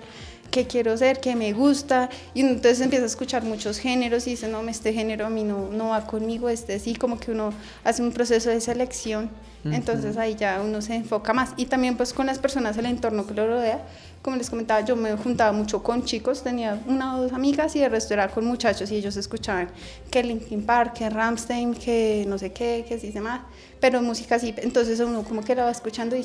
qué 0.54 0.68
quiero 0.68 0.96
ser, 0.96 1.20
qué 1.20 1.36
me 1.36 1.52
gusta, 1.52 2.12
y 2.36 2.42
entonces 2.42 2.80
empieza 2.80 3.06
a 3.06 3.08
escuchar 3.08 3.44
muchos 3.44 3.80
géneros 3.80 4.28
y 4.28 4.32
dice, 4.32 4.48
no, 4.48 4.62
este 4.70 4.94
género 4.94 5.26
a 5.26 5.30
mí 5.32 5.44
no, 5.44 5.70
no 5.72 5.90
va 5.90 6.06
conmigo, 6.06 6.48
este 6.48 6.78
sí, 6.78 6.94
como 6.96 7.20
que 7.20 7.32
uno 7.32 7.52
hace 7.84 8.04
un 8.04 8.12
proceso 8.12 8.52
de 8.52 8.62
selección, 8.62 9.32
entonces 9.66 10.16
ahí 10.18 10.36
ya 10.36 10.62
uno 10.62 10.82
se 10.82 10.94
enfoca 10.94 11.34
más. 11.34 11.54
Y 11.56 11.68
también 11.68 11.96
pues 11.96 12.14
con 12.14 12.26
las 12.26 12.38
personas, 12.38 12.78
el 12.78 12.86
entorno 12.86 13.26
que 13.26 13.34
lo 13.34 13.48
rodea, 13.48 13.82
como 14.22 14.36
les 14.36 14.50
comentaba, 14.50 14.82
yo 14.82 14.96
me 14.96 15.16
juntaba 15.18 15.54
mucho 15.54 15.82
con 15.82 16.04
chicos, 16.04 16.44
tenía 16.44 16.80
una 16.86 17.16
o 17.16 17.24
dos 17.24 17.34
amigas 17.34 17.76
y 17.76 17.82
el 17.82 17.90
resto 17.90 18.14
era 18.14 18.28
con 18.28 18.46
muchachos 18.46 18.92
y 18.92 18.98
ellos 18.98 19.18
escuchaban 19.18 19.70
que 20.12 20.22
Linkin 20.22 20.66
Park, 20.66 20.94
que 20.94 21.10
Ramstein, 21.10 21.74
que 21.74 22.26
no 22.28 22.38
sé 22.38 22.52
qué, 22.52 22.86
que 22.88 23.00
sí 23.00 23.12
se 23.12 23.22
más, 23.22 23.42
pero 23.80 24.02
música 24.02 24.36
así, 24.36 24.54
entonces 24.58 25.00
uno 25.00 25.24
como 25.24 25.44
que 25.44 25.56
la 25.56 25.64
va 25.64 25.72
escuchando 25.72 26.16
y 26.16 26.24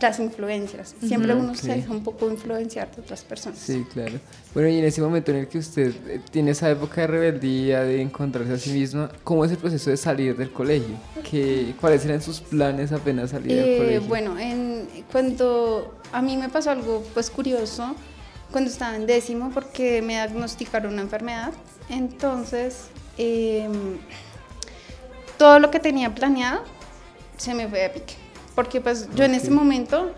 las 0.00 0.18
influencias. 0.20 0.94
Siempre 1.00 1.32
Ujú. 1.34 1.42
uno 1.42 1.52
Ok. 1.52 1.58
se 1.58 1.68
deja 1.74 1.90
un 1.92 2.02
poco 2.04 2.30
influenciar 2.30 2.94
de 2.94 3.02
otras 3.02 3.22
personas. 3.24 3.58
Sí, 3.58 3.84
claro. 3.92 4.18
Bueno, 4.54 4.68
y 4.68 4.78
en 4.78 4.84
ese 4.84 5.00
momento 5.00 5.30
en 5.32 5.38
el 5.38 5.48
que 5.48 5.58
usted 5.58 5.92
eh, 6.06 6.20
tiene 6.30 6.52
esa 6.52 6.70
época 6.70 7.00
de 7.02 7.06
rebeldía, 7.06 7.80
de 7.82 8.00
encontrarse 8.02 8.52
a 8.52 8.58
sí 8.58 8.70
misma, 8.70 9.10
¿cómo 9.24 9.44
es 9.44 9.50
el 9.50 9.58
proceso 9.58 9.90
de 9.90 9.96
salir 9.96 10.36
del 10.36 10.52
colegio? 10.52 10.96
¿Qué, 11.28 11.74
¿Cuáles 11.80 12.04
eran 12.04 12.22
sus 12.22 12.40
planes 12.40 12.92
apenas 12.92 13.30
salir 13.30 13.48
del 13.52 13.64
Eh, 13.64 13.76
colegio? 13.78 14.02
bueno, 14.08 14.38
en, 14.38 14.88
cuando 15.12 15.94
a 16.12 16.22
mí 16.22 16.36
me 16.36 16.48
pasó 16.48 16.70
algo 16.70 17.04
pues 17.14 17.30
curioso, 17.30 17.94
cuando 18.50 18.70
estaba 18.70 18.96
en 18.96 19.06
décimo, 19.06 19.50
porque 19.52 20.00
me 20.02 20.14
diagnosticaron 20.14 20.92
una 20.94 21.02
enfermedad, 21.02 21.52
entonces 21.90 22.84
em, 23.18 23.98
todo 25.36 25.58
lo 25.58 25.70
que 25.70 25.78
tenía 25.80 26.14
planeado 26.14 26.62
se 27.36 27.54
me 27.54 27.68
fue 27.68 27.80
de 27.80 27.90
pique, 27.90 28.14
porque 28.58 28.80
pues 28.80 29.08
yo 29.14 29.22
en 29.22 29.36
ese 29.36 29.52
momento, 29.52 30.10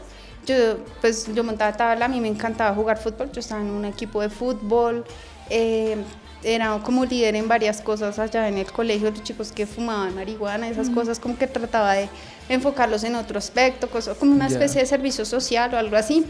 yo 0.47 0.79
pues 1.03 1.27
yo 1.35 1.45
montaba 1.45 1.77
tabla, 1.77 2.07
a 2.07 2.09
mí 2.09 2.23
me 2.23 2.29
encantaba 2.29 2.75
jugar 2.75 2.97
fútbol, 2.97 3.31
yo 3.33 3.41
estaba 3.41 3.61
en 3.61 3.69
un 3.69 3.85
equipo 3.85 4.23
de 4.23 4.31
fútbol, 4.31 5.05
eh, 5.51 5.99
era 6.43 6.79
como 6.83 7.05
líder 7.05 7.37
en 7.37 7.49
varias 7.49 7.83
cosas 7.83 8.19
allá 8.19 8.49
en 8.49 8.57
el 8.57 8.73
colegio, 8.73 9.11
los 9.11 9.23
chicos 9.23 9.53
que 9.53 9.67
fumaban 9.67 10.15
marihuana, 10.15 10.71
esas 10.71 10.89
Mm. 10.89 10.95
cosas 10.95 11.21
como 11.21 11.37
que 11.37 11.47
trataba 11.47 11.93
de 11.93 12.09
enfocarlos 12.49 13.05
en 13.05 13.15
otro 13.17 13.37
aspecto, 13.37 13.91
cosas, 13.91 14.17
como 14.17 14.33
una 14.33 14.47
especie 14.47 14.81
de 14.81 14.87
servicio 14.87 15.27
social 15.27 15.75
o 15.75 15.77
algo 15.77 15.97
así. 15.97 16.25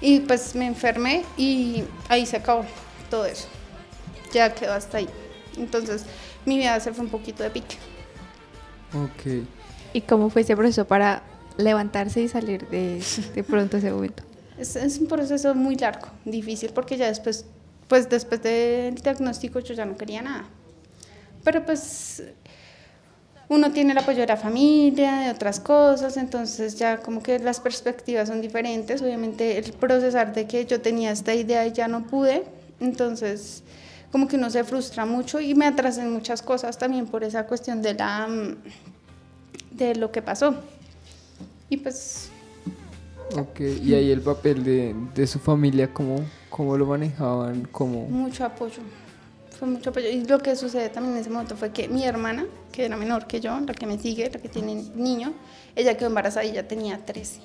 Y 0.00 0.18
pues 0.18 0.56
me 0.56 0.66
enfermé 0.66 1.22
y 1.36 1.84
ahí 2.08 2.26
se 2.26 2.38
acabó 2.38 2.64
todo 3.08 3.24
eso. 3.24 3.46
Ya 4.32 4.52
quedó 4.52 4.72
hasta 4.72 4.98
ahí. 4.98 5.08
Entonces 5.56 6.06
mi 6.44 6.58
vida 6.58 6.80
se 6.80 6.92
fue 6.92 7.04
un 7.04 7.10
poquito 7.12 7.44
de 7.44 7.50
pique. 7.50 7.76
Ok. 8.92 9.46
¿Y 9.92 10.00
cómo 10.02 10.28
fue 10.28 10.42
ese 10.42 10.54
proceso 10.54 10.84
para 10.86 11.22
levantarse 11.56 12.22
y 12.22 12.28
salir 12.28 12.68
de, 12.68 13.02
de 13.34 13.44
pronto 13.44 13.76
ese 13.76 13.90
momento? 13.90 14.22
Es, 14.58 14.76
es 14.76 14.98
un 14.98 15.06
proceso 15.06 15.54
muy 15.54 15.76
largo, 15.76 16.08
difícil, 16.24 16.70
porque 16.74 16.96
ya 16.96 17.06
después, 17.06 17.44
pues 17.88 18.08
después 18.08 18.42
del 18.42 18.94
diagnóstico 18.96 19.60
yo 19.60 19.74
ya 19.74 19.84
no 19.84 19.96
quería 19.96 20.22
nada. 20.22 20.44
Pero 21.44 21.64
pues 21.64 22.22
uno 23.48 23.70
tiene 23.70 23.92
el 23.92 23.98
apoyo 23.98 24.20
de 24.20 24.26
la 24.26 24.36
familia, 24.36 25.20
de 25.20 25.30
otras 25.30 25.60
cosas, 25.60 26.16
entonces 26.16 26.76
ya 26.76 26.98
como 26.98 27.22
que 27.22 27.38
las 27.38 27.60
perspectivas 27.60 28.28
son 28.28 28.40
diferentes. 28.40 29.02
Obviamente 29.02 29.58
el 29.58 29.72
procesar 29.72 30.34
de 30.34 30.46
que 30.46 30.66
yo 30.66 30.80
tenía 30.80 31.12
esta 31.12 31.34
idea 31.34 31.66
y 31.66 31.72
ya 31.72 31.86
no 31.86 32.06
pude, 32.06 32.44
entonces 32.80 33.62
como 34.10 34.26
que 34.28 34.36
uno 34.36 34.50
se 34.50 34.64
frustra 34.64 35.04
mucho 35.04 35.40
y 35.40 35.54
me 35.54 35.66
atrasé 35.66 36.02
en 36.02 36.12
muchas 36.12 36.42
cosas 36.42 36.78
también 36.78 37.06
por 37.06 37.22
esa 37.22 37.46
cuestión 37.46 37.82
de 37.82 37.94
la 37.94 38.26
mm, 38.26 38.56
de 39.70 39.94
lo 39.94 40.10
que 40.10 40.22
pasó. 40.22 40.56
Y 41.68 41.78
pues 41.78 42.30
Ok, 43.34 43.60
y 43.60 43.94
ahí 43.94 44.10
el 44.12 44.20
papel 44.20 44.62
de, 44.62 44.94
de 45.14 45.26
su 45.26 45.38
familia, 45.38 45.92
¿cómo, 45.92 46.24
¿cómo 46.48 46.76
lo 46.76 46.86
manejaban? 46.86 47.66
¿Cómo? 47.72 48.06
Mucho 48.06 48.44
apoyo. 48.44 48.82
Fue 49.58 49.66
mucho 49.66 49.90
apoyo. 49.90 50.08
Y 50.08 50.24
lo 50.24 50.38
que 50.38 50.54
sucede 50.54 50.88
también 50.90 51.16
en 51.16 51.22
ese 51.22 51.30
momento 51.30 51.56
fue 51.56 51.72
que 51.72 51.88
mi 51.88 52.04
hermana, 52.04 52.46
que 52.70 52.84
era 52.84 52.96
menor 52.96 53.26
que 53.26 53.40
yo, 53.40 53.58
la 53.60 53.74
que 53.74 53.86
me 53.86 53.98
sigue, 53.98 54.30
la 54.30 54.38
que 54.40 54.48
tiene 54.48 54.74
niño, 54.94 55.32
ella 55.74 55.96
quedó 55.96 56.08
embarazada 56.08 56.44
y 56.44 56.52
ya 56.52 56.68
tenía 56.68 57.04
13. 57.04 57.40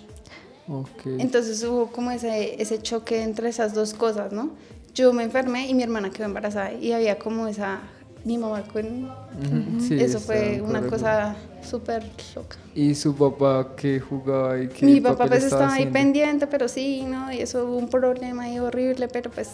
Ok. 0.67 1.05
Entonces 1.17 1.63
hubo 1.63 1.87
como 1.87 2.11
ese, 2.11 2.61
ese 2.61 2.81
choque 2.81 3.23
entre 3.23 3.49
esas 3.49 3.73
dos 3.73 3.93
cosas, 3.93 4.31
¿no? 4.31 4.51
Yo 4.93 5.13
me 5.13 5.23
enfermé 5.23 5.67
y 5.67 5.73
mi 5.73 5.83
hermana 5.83 6.11
quedó 6.11 6.25
embarazada 6.25 6.73
y 6.73 6.91
había 6.91 7.17
como 7.17 7.47
esa... 7.47 7.81
Mi 8.23 8.37
mamá 8.37 8.63
con... 8.63 9.11
Sí, 9.79 9.97
Eso 9.99 10.19
fue 10.19 10.61
una 10.61 10.79
correcto. 10.79 10.89
cosa 10.91 11.35
súper 11.67 12.03
loca. 12.35 12.57
¿Y 12.75 12.93
su 12.93 13.15
papá 13.15 13.75
que 13.75 13.99
jugaba 13.99 14.61
y 14.61 14.67
qué 14.67 14.85
Mi 14.85 15.01
papá 15.01 15.17
papel 15.17 15.29
pues 15.29 15.43
estaba 15.45 15.63
estaba 15.65 15.73
ahí 15.75 15.91
pendiente, 15.91 16.47
pero 16.47 16.67
sí, 16.67 17.03
¿no? 17.03 17.31
Y 17.31 17.39
eso 17.39 17.65
hubo 17.65 17.77
un 17.77 17.89
problema 17.89 18.43
ahí 18.43 18.59
horrible, 18.59 19.07
pero 19.07 19.31
pues 19.31 19.49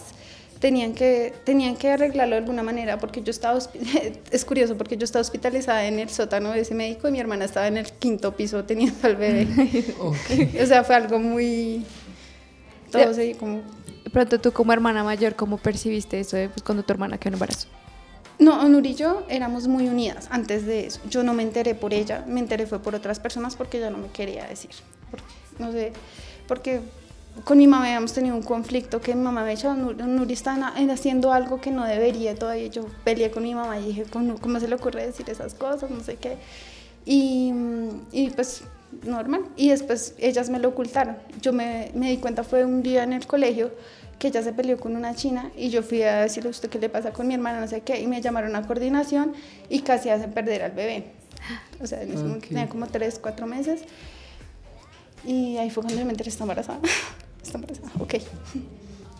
tenían 0.58 0.92
que, 0.92 1.32
tenían 1.44 1.76
que 1.76 1.90
arreglarlo 1.90 2.34
de 2.34 2.40
alguna 2.40 2.62
manera, 2.62 2.98
porque 2.98 3.22
yo 3.22 3.30
estaba, 3.30 3.58
es 4.30 4.44
curioso, 4.44 4.76
porque 4.76 4.96
yo 4.96 5.04
estaba 5.04 5.20
hospitalizada 5.22 5.86
en 5.86 5.98
el 5.98 6.10
sótano 6.10 6.50
de 6.50 6.60
ese 6.60 6.74
médico 6.74 7.08
y 7.08 7.12
mi 7.12 7.20
hermana 7.20 7.44
estaba 7.44 7.68
en 7.68 7.76
el 7.76 7.86
quinto 7.92 8.36
piso 8.36 8.64
teniendo 8.64 8.98
al 9.06 9.16
bebé. 9.16 9.48
O 10.62 10.66
sea, 10.66 10.84
fue 10.84 10.96
algo 10.96 11.18
muy... 11.18 11.84
Todo 12.90 13.14
se 13.14 13.34
como... 13.36 13.62
De 14.04 14.10
pronto 14.10 14.40
tú 14.40 14.52
como 14.52 14.72
hermana 14.72 15.04
mayor, 15.04 15.34
¿cómo 15.34 15.58
percibiste 15.58 16.18
eso 16.20 16.36
de, 16.36 16.48
pues, 16.48 16.62
cuando 16.62 16.82
tu 16.82 16.92
hermana 16.92 17.18
quedó 17.18 17.28
en 17.28 17.34
embarazo? 17.34 17.68
No, 18.38 18.68
Nuri 18.68 18.90
y 18.90 18.94
yo 18.94 19.24
éramos 19.28 19.66
muy 19.66 19.88
unidas 19.88 20.28
antes 20.30 20.64
de 20.64 20.86
eso. 20.86 21.00
Yo 21.10 21.22
no 21.22 21.34
me 21.34 21.42
enteré 21.42 21.74
por 21.74 21.92
ella, 21.92 22.24
me 22.26 22.38
enteré 22.40 22.66
fue 22.66 22.78
por 22.78 22.94
otras 22.94 23.18
personas 23.18 23.56
porque 23.56 23.78
ella 23.78 23.90
no 23.90 23.98
me 23.98 24.08
quería 24.08 24.46
decir. 24.46 24.70
Porque, 25.10 25.26
no 25.58 25.72
sé, 25.72 25.92
porque 26.46 26.80
con 27.44 27.58
mi 27.58 27.66
mamá 27.66 27.86
habíamos 27.86 28.12
tenido 28.12 28.36
un 28.36 28.42
conflicto 28.42 29.00
que 29.00 29.14
mi 29.14 29.22
mamá 29.22 29.42
me 29.42 29.50
dicho, 29.50 29.74
Nuri, 29.74 30.02
Nuri 30.04 30.34
está 30.34 30.54
haciendo 30.90 31.32
algo 31.32 31.60
que 31.60 31.72
no 31.72 31.84
debería 31.84 32.36
todavía. 32.36 32.68
Yo 32.68 32.86
peleé 33.02 33.32
con 33.32 33.42
mi 33.42 33.54
mamá 33.56 33.78
y 33.80 33.86
dije, 33.86 34.04
¿cómo, 34.10 34.60
se 34.60 34.68
le 34.68 34.74
ocurre 34.76 35.04
decir 35.04 35.28
esas 35.28 35.54
cosas? 35.54 35.90
No 35.90 36.00
sé 36.00 36.16
qué. 36.16 36.36
Y, 37.04 37.52
y 38.12 38.30
pues 38.30 38.62
normal. 39.04 39.46
Y 39.56 39.70
después 39.70 40.14
ellas 40.18 40.48
me 40.48 40.60
lo 40.60 40.68
ocultaron. 40.68 41.16
Yo 41.40 41.52
me 41.52 41.90
di 41.92 42.18
cuenta, 42.18 42.44
fue 42.44 42.64
un 42.64 42.84
día 42.84 43.02
en 43.02 43.12
el 43.12 43.26
colegio 43.26 43.72
que 44.18 44.28
ella 44.28 44.42
se 44.42 44.52
peleó 44.52 44.78
con 44.78 44.96
una 44.96 45.14
china 45.14 45.50
y 45.56 45.70
yo 45.70 45.82
fui 45.82 46.02
a 46.02 46.22
decirle 46.22 46.48
a 46.48 46.50
usted 46.50 46.68
qué 46.68 46.78
le 46.78 46.88
pasa 46.88 47.12
con 47.12 47.26
mi 47.28 47.34
hermana, 47.34 47.60
no 47.60 47.68
sé 47.68 47.82
qué, 47.82 48.00
y 48.00 48.06
me 48.06 48.20
llamaron 48.20 48.56
a 48.56 48.66
coordinación 48.66 49.32
y 49.68 49.80
casi 49.80 50.10
hacen 50.10 50.32
perder 50.32 50.62
al 50.62 50.72
bebé. 50.72 51.04
O 51.80 51.86
sea, 51.86 52.02
en 52.02 52.08
ese 52.12 52.22
momento 52.22 52.46
Ok. 52.46 52.48
tenía 52.48 52.68
como 52.68 52.86
tres, 52.88 53.18
cuatro 53.20 53.46
meses. 53.46 53.82
Y 55.24 55.56
ahí 55.56 55.70
fue 55.70 55.82
cuando 55.82 55.98
yo 56.00 56.04
me 56.06 56.12
enteré, 56.12 56.30
está 56.30 56.44
embarazada. 56.44 56.80
Está 57.42 57.56
embarazada, 57.58 57.90
ok. 58.00 58.14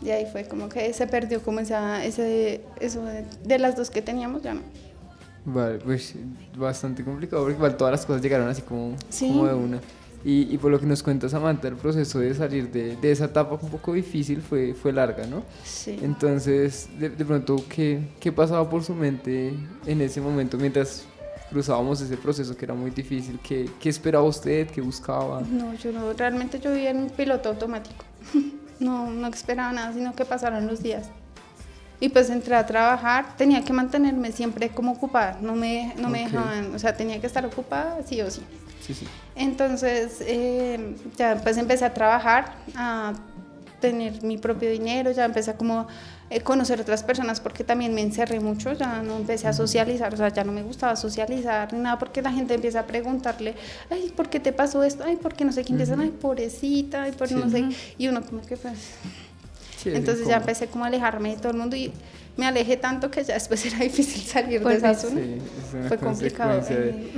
Y 0.02 0.10
ahí 0.10 0.26
fue 0.30 0.44
como 0.46 0.68
que 0.68 0.92
se 0.92 1.06
perdió 1.06 1.42
como 1.42 1.60
esa, 1.60 2.04
ese, 2.04 2.60
eso 2.80 3.02
de, 3.04 3.24
de 3.44 3.58
las 3.58 3.74
dos 3.76 3.90
que 3.90 4.02
teníamos, 4.02 4.42
ya 4.42 4.54
no. 4.54 4.60
Vale, 5.44 5.78
pues 5.78 6.14
bastante 6.56 7.02
complicado 7.04 7.42
porque 7.42 7.56
igual 7.56 7.76
todas 7.76 7.92
las 7.92 8.04
cosas 8.04 8.20
llegaron 8.20 8.48
así 8.48 8.60
como, 8.62 8.96
Sí. 9.08 9.28
como 9.28 9.46
de 9.46 9.54
una. 9.54 9.80
Y, 10.24 10.52
y 10.52 10.58
por 10.58 10.70
lo 10.70 10.80
que 10.80 10.86
nos 10.86 11.02
cuenta 11.02 11.28
Samantha, 11.28 11.68
el 11.68 11.76
proceso 11.76 12.18
de 12.18 12.34
salir 12.34 12.70
de, 12.70 12.96
de 12.96 13.12
esa 13.12 13.26
etapa 13.26 13.58
un 13.60 13.70
poco 13.70 13.92
difícil 13.94 14.42
fue, 14.42 14.74
fue 14.74 14.92
larga, 14.92 15.26
¿no? 15.26 15.44
Sí. 15.64 15.98
Entonces, 16.02 16.88
de, 16.98 17.10
de 17.10 17.24
pronto, 17.24 17.56
¿qué, 17.68 18.00
¿qué 18.18 18.32
pasaba 18.32 18.68
por 18.68 18.82
su 18.82 18.94
mente 18.94 19.54
en 19.86 20.00
ese 20.00 20.20
momento 20.20 20.56
mientras 20.58 21.04
cruzábamos 21.50 22.00
ese 22.00 22.16
proceso 22.16 22.56
que 22.56 22.64
era 22.64 22.74
muy 22.74 22.90
difícil? 22.90 23.38
¿Qué, 23.42 23.70
qué 23.80 23.88
esperaba 23.88 24.24
usted? 24.24 24.68
¿Qué 24.70 24.80
buscaba? 24.80 25.40
No, 25.42 25.72
yo 25.74 25.92
no, 25.92 26.12
realmente 26.12 26.58
yo 26.58 26.72
vivía 26.72 26.90
en 26.90 26.98
un 26.98 27.10
piloto 27.10 27.48
automático. 27.50 28.04
No, 28.80 29.10
no 29.10 29.26
esperaba 29.26 29.72
nada, 29.72 29.92
sino 29.92 30.14
que 30.14 30.24
pasaron 30.24 30.68
los 30.68 30.80
días. 30.84 31.08
Y 31.98 32.10
pues 32.10 32.30
entré 32.30 32.54
a 32.54 32.64
trabajar, 32.64 33.36
tenía 33.36 33.64
que 33.64 33.72
mantenerme 33.72 34.30
siempre 34.30 34.68
como 34.68 34.92
ocupada, 34.92 35.36
no 35.42 35.56
me, 35.56 35.94
no 35.98 36.08
me 36.08 36.20
dejaban, 36.20 36.72
o 36.72 36.78
sea, 36.78 36.96
tenía 36.96 37.20
que 37.20 37.26
estar 37.26 37.44
ocupada 37.44 37.98
sí 38.06 38.20
o 38.20 38.30
sí. 38.30 38.40
Sí, 38.84 38.94
sí. 38.94 39.06
Entonces, 39.34 40.18
eh, 40.20 40.96
ya 41.16 41.40
pues 41.42 41.56
empecé 41.56 41.84
a 41.84 41.94
trabajar, 41.94 42.54
a 42.74 43.12
tener 43.80 44.22
mi 44.22 44.38
propio 44.38 44.70
dinero, 44.70 45.12
ya 45.12 45.24
empecé 45.24 45.52
a 45.52 45.56
como 45.56 45.86
eh, 46.30 46.40
conocer 46.40 46.80
otras 46.80 47.02
personas 47.02 47.40
porque 47.40 47.64
también 47.64 47.94
me 47.94 48.00
encerré 48.02 48.40
mucho, 48.40 48.72
ya 48.72 49.02
no 49.02 49.16
empecé 49.16 49.46
a 49.48 49.52
socializar, 49.52 50.12
o 50.12 50.16
sea, 50.16 50.28
ya 50.28 50.44
no 50.44 50.52
me 50.52 50.62
gustaba 50.62 50.96
socializar 50.96 51.72
ni 51.72 51.78
nada 51.78 51.98
porque 51.98 52.20
la 52.20 52.32
gente 52.32 52.54
empieza 52.54 52.80
a 52.80 52.86
preguntarle, 52.86 53.54
ay, 53.90 54.12
¿por 54.16 54.28
qué 54.28 54.40
te 54.40 54.52
pasó 54.52 54.82
esto? 54.82 55.04
Ay, 55.06 55.16
¿por 55.16 55.34
qué 55.34 55.44
no 55.44 55.52
sé 55.52 55.64
qué? 55.64 55.72
Empiezan, 55.72 56.00
ay, 56.00 56.10
pobrecita, 56.10 57.04
ay, 57.04 57.12
por 57.12 57.28
Sí. 57.28 57.34
no 57.34 57.48
sé, 57.48 57.64
y 57.96 58.08
uno 58.08 58.22
como 58.22 58.42
que 58.42 58.56
pues... 58.56 58.74
Sí, 59.76 59.90
Entonces 59.94 60.26
ya 60.26 60.38
empecé 60.38 60.66
como 60.66 60.84
a 60.84 60.88
alejarme 60.88 61.30
de 61.30 61.36
todo 61.36 61.52
el 61.52 61.58
mundo 61.58 61.76
y 61.76 61.92
me 62.38 62.46
alejé 62.46 62.78
tanto 62.78 63.10
que 63.10 63.22
ya 63.22 63.34
después 63.34 63.66
era 63.66 63.78
difícil 63.80 64.22
salir 64.22 64.60
de 64.60 64.60
Pues 64.60 64.78
esa 64.78 64.94
sí, 64.94 65.08
zona. 65.08 65.20
Sí, 65.20 65.38
es 65.68 65.74
una 65.74 65.88
Fue 65.88 65.98
complicado. 65.98 66.60
de-. 66.62 67.12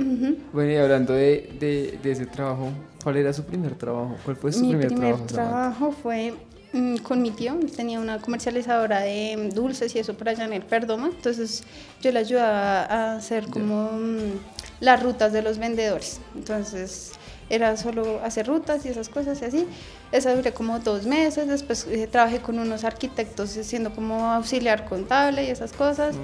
Bueno, 0.51 0.71
y 0.71 0.75
hablando 0.75 1.13
de, 1.13 1.49
de, 1.59 1.99
de 2.03 2.11
ese 2.11 2.25
trabajo, 2.25 2.69
¿cuál 3.03 3.17
era 3.17 3.31
su 3.31 3.43
primer 3.45 3.75
trabajo? 3.75 4.17
¿Cuál 4.25 4.35
fue 4.35 4.51
su 4.51 4.65
Mi 4.65 4.69
primer, 4.69 4.87
primer 4.87 5.15
trabajo? 5.15 5.27
Samantha? 5.29 5.33
trabajo 5.33 5.91
fue 5.91 6.33
mm, 6.73 6.97
con 6.97 7.21
mi 7.21 7.31
tío, 7.31 7.53
él 7.61 7.71
tenía 7.71 7.99
una 7.99 8.19
comercializadora 8.19 9.01
de 9.01 9.37
mm, 9.37 9.49
dulces 9.55 9.95
y 9.95 9.99
eso 9.99 10.13
por 10.15 10.27
allá 10.29 10.45
en 10.45 10.53
el 10.53 10.63
Perdoma, 10.63 11.07
entonces 11.15 11.63
yo 12.01 12.11
le 12.11 12.19
ayudaba 12.19 12.83
a 12.85 13.15
hacer 13.17 13.45
como 13.47 13.91
mm, 13.93 14.39
las 14.81 15.01
rutas 15.03 15.31
de 15.33 15.41
los 15.43 15.57
vendedores, 15.59 16.19
entonces 16.35 17.11
era 17.51 17.75
solo 17.75 18.21
hacer 18.23 18.47
rutas 18.47 18.85
y 18.85 18.89
esas 18.89 19.09
cosas 19.09 19.41
y 19.41 19.45
así. 19.45 19.67
Esa 20.11 20.33
duré 20.33 20.53
como 20.53 20.79
dos 20.79 21.05
meses, 21.05 21.47
después 21.47 21.85
eh, 21.89 22.07
trabajé 22.07 22.39
con 22.39 22.57
unos 22.57 22.83
arquitectos 22.83 23.49
siendo 23.49 23.93
como 23.93 24.31
auxiliar 24.31 24.85
contable 24.85 25.43
y 25.45 25.49
esas 25.49 25.73
cosas. 25.73 26.15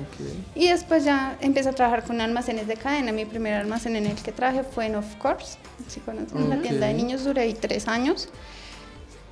Y 0.56 0.70
después 0.70 1.04
ya 1.04 1.38
empecé 1.42 1.70
a 1.70 1.74
trabajar 1.74 2.04
con 2.04 2.22
almacenes 2.22 2.68
de 2.68 2.78
cadena. 2.78 3.12
Mi 3.12 3.26
primer 3.26 3.54
almacén 3.54 3.96
en 3.96 4.06
el 4.08 4.16
que 4.16 4.32
trabajé 4.32 4.64
fue 4.64 4.86
en 4.86 4.96
Of 4.96 5.16
Course, 5.18 5.58
si 5.88 6.00
conocen, 6.00 6.50
la 6.50 6.62
tienda 6.62 6.88
de 6.88 6.94
niños. 6.94 7.26
Duré 7.26 7.42
ahí 7.42 7.54
tres 7.54 7.88
años. 7.88 8.30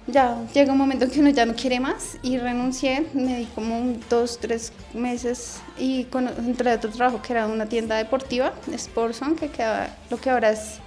Ya 0.07 0.45
llega 0.53 0.71
un 0.71 0.77
momento 0.77 1.05
en 1.05 1.11
que 1.11 1.19
uno 1.19 1.31
ya 1.31 1.45
no 1.45 1.55
quiere 1.55 1.79
más 1.79 2.17
y 2.21 2.37
renuncié. 2.37 3.07
Me 3.13 3.39
di 3.39 3.45
como 3.45 3.79
un 3.79 3.99
dos, 4.07 4.37
tres 4.39 4.71
meses 4.93 5.59
y 5.79 6.03
con, 6.05 6.27
entré 6.27 6.71
a 6.71 6.75
otro 6.75 6.91
trabajo 6.91 7.21
que 7.21 7.33
era 7.33 7.47
una 7.47 7.65
tienda 7.65 7.95
deportiva, 7.95 8.53
Sportson, 8.77 9.35
que 9.35 9.49
quedaba 9.49 9.87
lo 10.11 10.17
que 10.17 10.29
ahora 10.29 10.51
es 10.51 10.79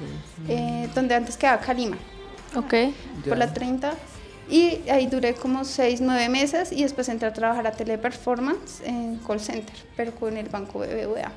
eh, 0.48 0.88
donde 0.94 1.16
antes 1.16 1.36
quedaba 1.36 1.60
Calima. 1.60 1.98
Ok. 2.54 2.74
por 3.28 3.36
la 3.36 3.52
30. 3.52 3.92
Y 4.50 4.88
ahí 4.88 5.06
duré 5.06 5.34
como 5.34 5.64
6, 5.64 6.00
9 6.00 6.28
meses 6.28 6.72
y 6.72 6.82
después 6.82 7.08
entré 7.08 7.28
a 7.28 7.32
trabajar 7.32 7.66
a 7.66 7.72
Teleperformance 7.72 8.82
en 8.84 9.18
call 9.18 9.40
center, 9.40 9.74
pero 9.96 10.12
con 10.12 10.36
el 10.36 10.48
banco 10.48 10.78
BBVA. 10.78 11.32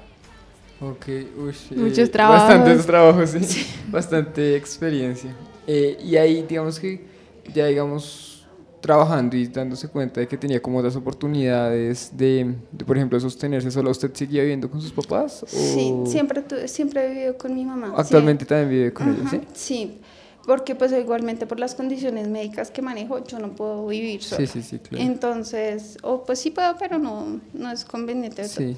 Ok, 0.79 1.07
ush, 1.37 1.71
Muchos 1.75 1.97
eh, 1.99 2.07
trabajos. 2.07 2.47
Bastantes 2.47 2.85
trabajos, 2.85 3.29
sí. 3.31 3.67
Bastante 3.89 4.55
experiencia. 4.55 5.35
Eh, 5.67 5.97
y 6.01 6.15
ahí, 6.15 6.45
digamos 6.47 6.79
que 6.79 7.10
ya, 7.53 7.65
digamos, 7.67 8.45
trabajando 8.81 9.35
y 9.37 9.45
dándose 9.47 9.87
cuenta 9.89 10.19
de 10.19 10.27
que 10.27 10.37
tenía 10.37 10.61
como 10.61 10.79
otras 10.79 10.95
oportunidades 10.95 12.09
de, 12.17 12.55
de, 12.71 12.85
por 12.85 12.97
ejemplo, 12.97 13.19
sostenerse 13.19 13.69
sola, 13.71 13.91
¿usted 13.91 14.11
seguía 14.13 14.41
viviendo 14.41 14.69
con 14.69 14.81
sus 14.81 14.91
papás? 14.91 15.43
Sí, 15.47 15.93
siempre, 16.07 16.41
tu- 16.41 16.67
siempre 16.67 17.05
he 17.05 17.09
vivido 17.13 17.37
con 17.37 17.53
mi 17.53 17.63
mamá. 17.65 17.87
sí. 17.89 17.93
Actualmente 17.97 18.45
también 18.45 18.69
vive 18.69 18.93
con 18.93 19.15
¿sí? 19.29 19.41
Sí, 19.53 19.97
porque 20.45 20.75
pues 20.75 20.91
igualmente 20.91 21.45
por 21.45 21.59
las 21.59 21.75
condiciones 21.75 22.27
médicas 22.27 22.71
que 22.71 22.81
manejo 22.81 23.23
yo 23.25 23.39
no 23.39 23.49
puedo 23.49 23.85
vivir 23.87 24.23
sola. 24.23 24.45
Sí, 24.45 24.47
sí, 24.47 24.61
sí, 24.61 24.79
claro. 24.79 25.03
Entonces, 25.03 25.97
o 26.01 26.23
pues 26.23 26.39
sí 26.39 26.51
puedo, 26.51 26.75
pero 26.77 26.97
no, 26.97 27.39
no 27.53 27.71
es 27.71 27.85
conveniente. 27.85 28.47
Sí. 28.47 28.75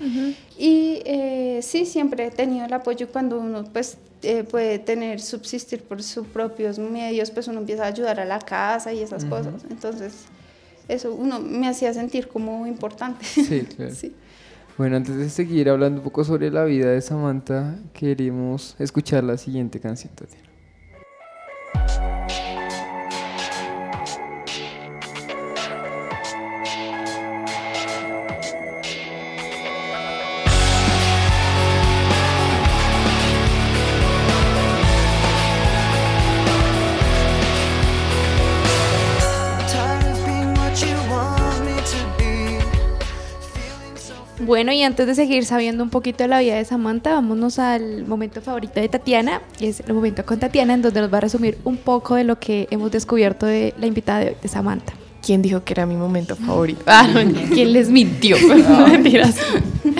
Y 0.58 1.02
eh, 1.06 1.60
sí, 1.62 1.86
siempre 1.86 2.28
he 2.28 2.32
tenido 2.32 2.66
el 2.66 2.74
apoyo 2.74 3.08
cuando 3.10 3.40
uno 3.40 3.64
pues 3.72 3.98
eh, 4.24 4.44
puede 4.44 4.80
tener, 4.80 5.22
subsistir 5.22 5.84
por 5.84 6.04
sus 6.04 6.28
propios 6.28 6.80
medios, 6.80 7.32
pues 7.32 7.48
uno 7.48 7.60
empieza 7.60 7.84
a 7.84 7.88
ayudar 7.88 8.20
a 8.20 8.26
la 8.26 8.40
casa 8.40 8.92
y 8.94 9.02
esas 9.02 9.26
cosas. 9.26 9.64
Entonces, 9.70 10.14
eso 10.88 11.14
uno 11.14 11.40
me 11.40 11.68
hacía 11.68 11.94
sentir 11.94 12.28
como 12.28 12.68
importante. 12.68 13.26
Sí, 13.26 13.62
claro. 13.76 13.94
Sí. 14.04 14.14
Bueno, 14.76 14.98
antes 14.98 15.16
de 15.16 15.30
seguir 15.30 15.70
hablando 15.70 16.00
un 16.00 16.04
poco 16.04 16.24
sobre 16.24 16.50
la 16.50 16.64
vida 16.64 16.90
de 16.90 17.00
Samantha, 17.00 17.76
queremos 17.94 18.76
escuchar 18.80 19.24
la 19.24 19.38
siguiente 19.38 19.80
canción, 19.80 20.12
Tatiana. 20.16 20.53
Y 44.84 44.86
antes 44.86 45.08
de 45.08 45.16
seguir 45.16 45.46
sabiendo 45.46 45.82
un 45.82 45.90
poquito 45.90 46.26
de 46.26 46.28
la 46.28 46.40
vida 46.40 46.56
de 46.56 46.66
Samantha, 46.66 47.14
vámonos 47.14 47.58
al 47.58 48.06
momento 48.06 48.42
favorito 48.42 48.82
de 48.82 48.90
Tatiana, 48.90 49.42
y 49.58 49.68
es 49.68 49.80
el 49.80 49.94
momento 49.94 50.26
con 50.26 50.40
Tatiana, 50.40 50.74
en 50.74 50.82
donde 50.82 51.00
nos 51.00 51.14
va 51.14 51.20
a 51.20 51.22
resumir 51.22 51.58
un 51.64 51.78
poco 51.78 52.16
de 52.16 52.26
lo 52.26 52.38
que 52.38 52.68
hemos 52.70 52.92
descubierto 52.92 53.46
de 53.46 53.74
la 53.80 53.88
invitada 53.88 54.20
de 54.20 54.28
hoy, 54.32 54.36
de 54.42 54.50
Samantha. 54.50 54.92
¿Quién 55.26 55.42
dijo 55.42 55.64
que 55.64 55.72
era 55.72 55.86
mi 55.86 55.96
momento 55.96 56.36
favorito? 56.36 56.84
Ah, 56.86 57.08
no, 57.08 57.22
¿quién 57.54 57.72
les 57.72 57.90
mintió? 57.90 58.36
Mentiras. 58.90 59.38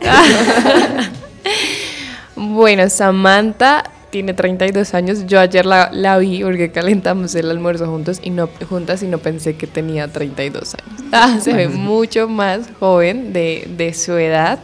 bueno, 2.36 2.88
Samantha 2.88 3.84
tiene 4.10 4.34
32 4.34 4.94
años. 4.94 5.26
Yo 5.26 5.40
ayer 5.40 5.66
la, 5.66 5.90
la 5.92 6.18
vi 6.18 6.42
porque 6.42 6.70
calentamos 6.70 7.34
el 7.34 7.50
almuerzo 7.50 7.86
juntos 7.86 8.20
y 8.22 8.30
no, 8.30 8.48
juntas 8.68 9.02
y 9.02 9.06
no 9.06 9.18
pensé 9.18 9.56
que 9.56 9.66
tenía 9.66 10.08
32 10.08 10.74
años. 10.74 11.02
Ah, 11.12 11.38
se 11.40 11.54
ve 11.54 11.68
mucho 11.70 12.28
más 12.28 12.68
joven 12.78 13.32
de, 13.32 13.66
de 13.76 13.94
su 13.94 14.12
edad. 14.18 14.58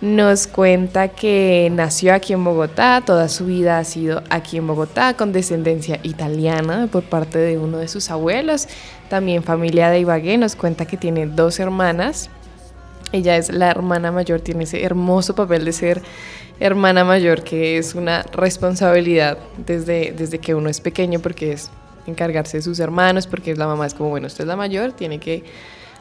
Nos 0.00 0.46
cuenta 0.46 1.08
que 1.08 1.70
nació 1.72 2.14
aquí 2.14 2.32
en 2.32 2.44
Bogotá, 2.44 3.02
toda 3.04 3.28
su 3.28 3.46
vida 3.46 3.78
ha 3.78 3.84
sido 3.84 4.22
aquí 4.30 4.58
en 4.58 4.66
Bogotá, 4.66 5.14
con 5.14 5.32
descendencia 5.32 5.98
italiana 6.04 6.88
por 6.92 7.02
parte 7.02 7.38
de 7.38 7.58
uno 7.58 7.78
de 7.78 7.88
sus 7.88 8.08
abuelos, 8.10 8.68
también 9.08 9.42
familia 9.42 9.90
de 9.90 9.98
Ibagué, 9.98 10.38
nos 10.38 10.54
cuenta 10.54 10.84
que 10.84 10.96
tiene 10.96 11.26
dos 11.26 11.58
hermanas, 11.58 12.30
ella 13.10 13.36
es 13.36 13.52
la 13.52 13.70
hermana 13.70 14.12
mayor, 14.12 14.40
tiene 14.40 14.64
ese 14.64 14.84
hermoso 14.84 15.34
papel 15.34 15.64
de 15.64 15.72
ser 15.72 16.02
hermana 16.60 17.04
mayor, 17.04 17.42
que 17.44 17.78
es 17.78 17.94
una 17.94 18.22
responsabilidad 18.22 19.38
desde, 19.64 20.12
desde 20.16 20.38
que 20.38 20.54
uno 20.54 20.68
es 20.68 20.80
pequeño, 20.80 21.20
porque 21.20 21.52
es 21.52 21.70
encargarse 22.06 22.58
de 22.58 22.62
sus 22.62 22.80
hermanos, 22.80 23.26
porque 23.26 23.54
la 23.54 23.66
mamá 23.66 23.86
es 23.86 23.94
como, 23.94 24.10
bueno, 24.10 24.26
usted 24.26 24.44
es 24.44 24.48
la 24.48 24.56
mayor, 24.56 24.92
tiene 24.92 25.18
que 25.18 25.44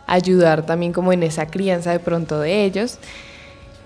ayudar 0.07 0.65
también 0.65 0.93
como 0.93 1.13
en 1.13 1.23
esa 1.23 1.47
crianza 1.47 1.91
de 1.91 1.99
pronto 1.99 2.39
de 2.39 2.63
ellos. 2.63 2.97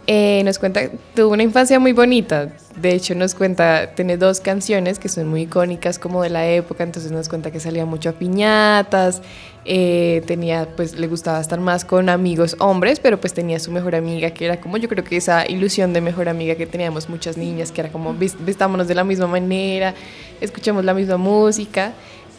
Eh, 0.07 0.41
nos 0.43 0.57
cuenta, 0.59 0.81
tuvo 1.15 1.31
una 1.33 1.43
infancia 1.43 1.79
muy 1.79 1.93
bonita. 1.93 2.49
De 2.75 2.93
hecho, 2.93 3.13
nos 3.15 3.35
cuenta, 3.35 3.91
tiene 3.95 4.17
dos 4.17 4.39
canciones 4.41 4.97
que 4.97 5.07
son 5.09 5.27
muy 5.27 5.43
icónicas 5.43 5.99
como 5.99 6.23
de 6.23 6.29
la 6.31 6.47
época. 6.47 6.83
Entonces 6.83 7.11
nos 7.11 7.29
cuenta 7.29 7.51
que 7.51 7.59
salía 7.59 7.85
mucho 7.85 8.09
a 8.09 8.13
piñatas. 8.13 9.21
eh, 9.63 10.23
tenía, 10.25 10.67
pues, 10.75 10.97
le 10.97 11.05
gustaba 11.05 11.39
estar 11.39 11.59
más 11.59 11.85
con 11.85 12.09
amigos 12.09 12.55
hombres, 12.57 12.99
pero 12.99 13.19
pues 13.21 13.31
tenía 13.35 13.59
su 13.59 13.71
mejor 13.71 13.93
amiga 13.93 14.31
que 14.31 14.45
era 14.45 14.59
como, 14.59 14.77
yo 14.77 14.89
creo 14.89 15.03
que 15.03 15.17
esa 15.17 15.47
ilusión 15.47 15.93
de 15.93 16.01
mejor 16.01 16.29
amiga 16.29 16.55
que 16.55 16.65
teníamos 16.65 17.09
muchas 17.09 17.37
niñas, 17.37 17.71
que 17.71 17.81
era 17.81 17.91
como, 17.91 18.15
"Vis- 18.15 18.35
vistámonos 18.43 18.87
de 18.87 18.95
la 18.95 19.03
misma 19.03 19.27
manera, 19.27 19.93
escuchamos 20.41 20.83
la 20.83 20.95
misma 20.95 21.17
música. 21.17 21.93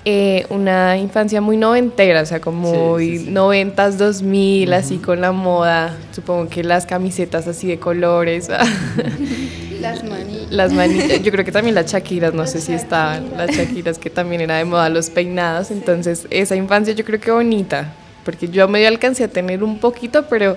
Eh, 0.05 0.47
una 0.51 0.99
infancia 0.99 1.41
muy 1.41 1.57
noventera, 1.57 2.23
o 2.23 2.27
sea, 2.27 2.41
como 2.41 2.97
noventas, 3.29 3.99
dos 3.99 4.21
mil, 4.21 4.73
así 4.73 4.99
con 4.99 5.21
la 5.21 5.31
moda, 5.31 5.97
supongo 6.11 6.49
que 6.49 6.65
las 6.65 6.87
camisetas 6.87 7.47
así 7.47 7.69
de 7.69 7.79
colores, 7.79 8.49
Las 9.81 10.03
manitas. 10.03 10.51
las 10.51 10.73
manitas, 10.73 11.23
yo 11.23 11.31
creo 11.31 11.45
que 11.45 11.53
también 11.53 11.77
las 11.77 11.87
chaquiras, 11.87 12.35
no 12.35 12.49
sé 12.49 12.61
si 12.61 12.73
estaban, 12.73 13.31
las 13.37 13.57
chaquiras 13.57 13.99
que 13.99 14.11
también 14.11 14.41
era 14.41 14.57
de 14.57 14.65
moda, 14.65 14.89
los 14.89 15.09
peinados, 15.09 15.71
entonces 15.71 16.27
esa 16.31 16.57
infancia 16.57 16.93
yo 16.95 17.05
creo 17.05 17.21
que 17.21 17.31
bonita, 17.31 17.95
porque 18.25 18.49
yo 18.49 18.67
medio 18.67 18.89
alcancé 18.89 19.23
a 19.23 19.29
tener 19.29 19.63
un 19.63 19.79
poquito, 19.79 20.27
pero 20.29 20.57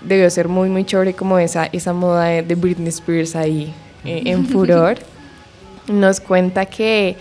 debió 0.00 0.28
ser 0.28 0.48
muy, 0.48 0.68
muy 0.70 0.84
chévere 0.84 1.14
como 1.14 1.38
esa, 1.38 1.66
esa 1.66 1.92
moda 1.92 2.24
de, 2.24 2.42
de 2.42 2.54
Britney 2.56 2.88
Spears 2.88 3.36
ahí 3.36 3.72
eh, 4.04 4.22
en 4.26 4.44
furor. 4.48 4.96
Nos 5.86 6.18
cuenta 6.18 6.66
que 6.66 7.16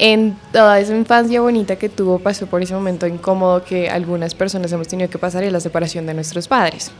en 0.00 0.34
toda 0.50 0.80
esa 0.80 0.96
infancia 0.96 1.42
bonita 1.42 1.76
que 1.76 1.90
tuvo 1.90 2.18
pasó 2.18 2.46
por 2.46 2.62
ese 2.62 2.72
momento 2.72 3.06
incómodo 3.06 3.62
que 3.62 3.90
algunas 3.90 4.34
personas 4.34 4.72
hemos 4.72 4.88
tenido 4.88 5.10
que 5.10 5.18
pasar 5.18 5.44
y 5.44 5.50
la 5.50 5.60
separación 5.60 6.06
de 6.06 6.14
nuestros 6.14 6.48
padres. 6.48 6.90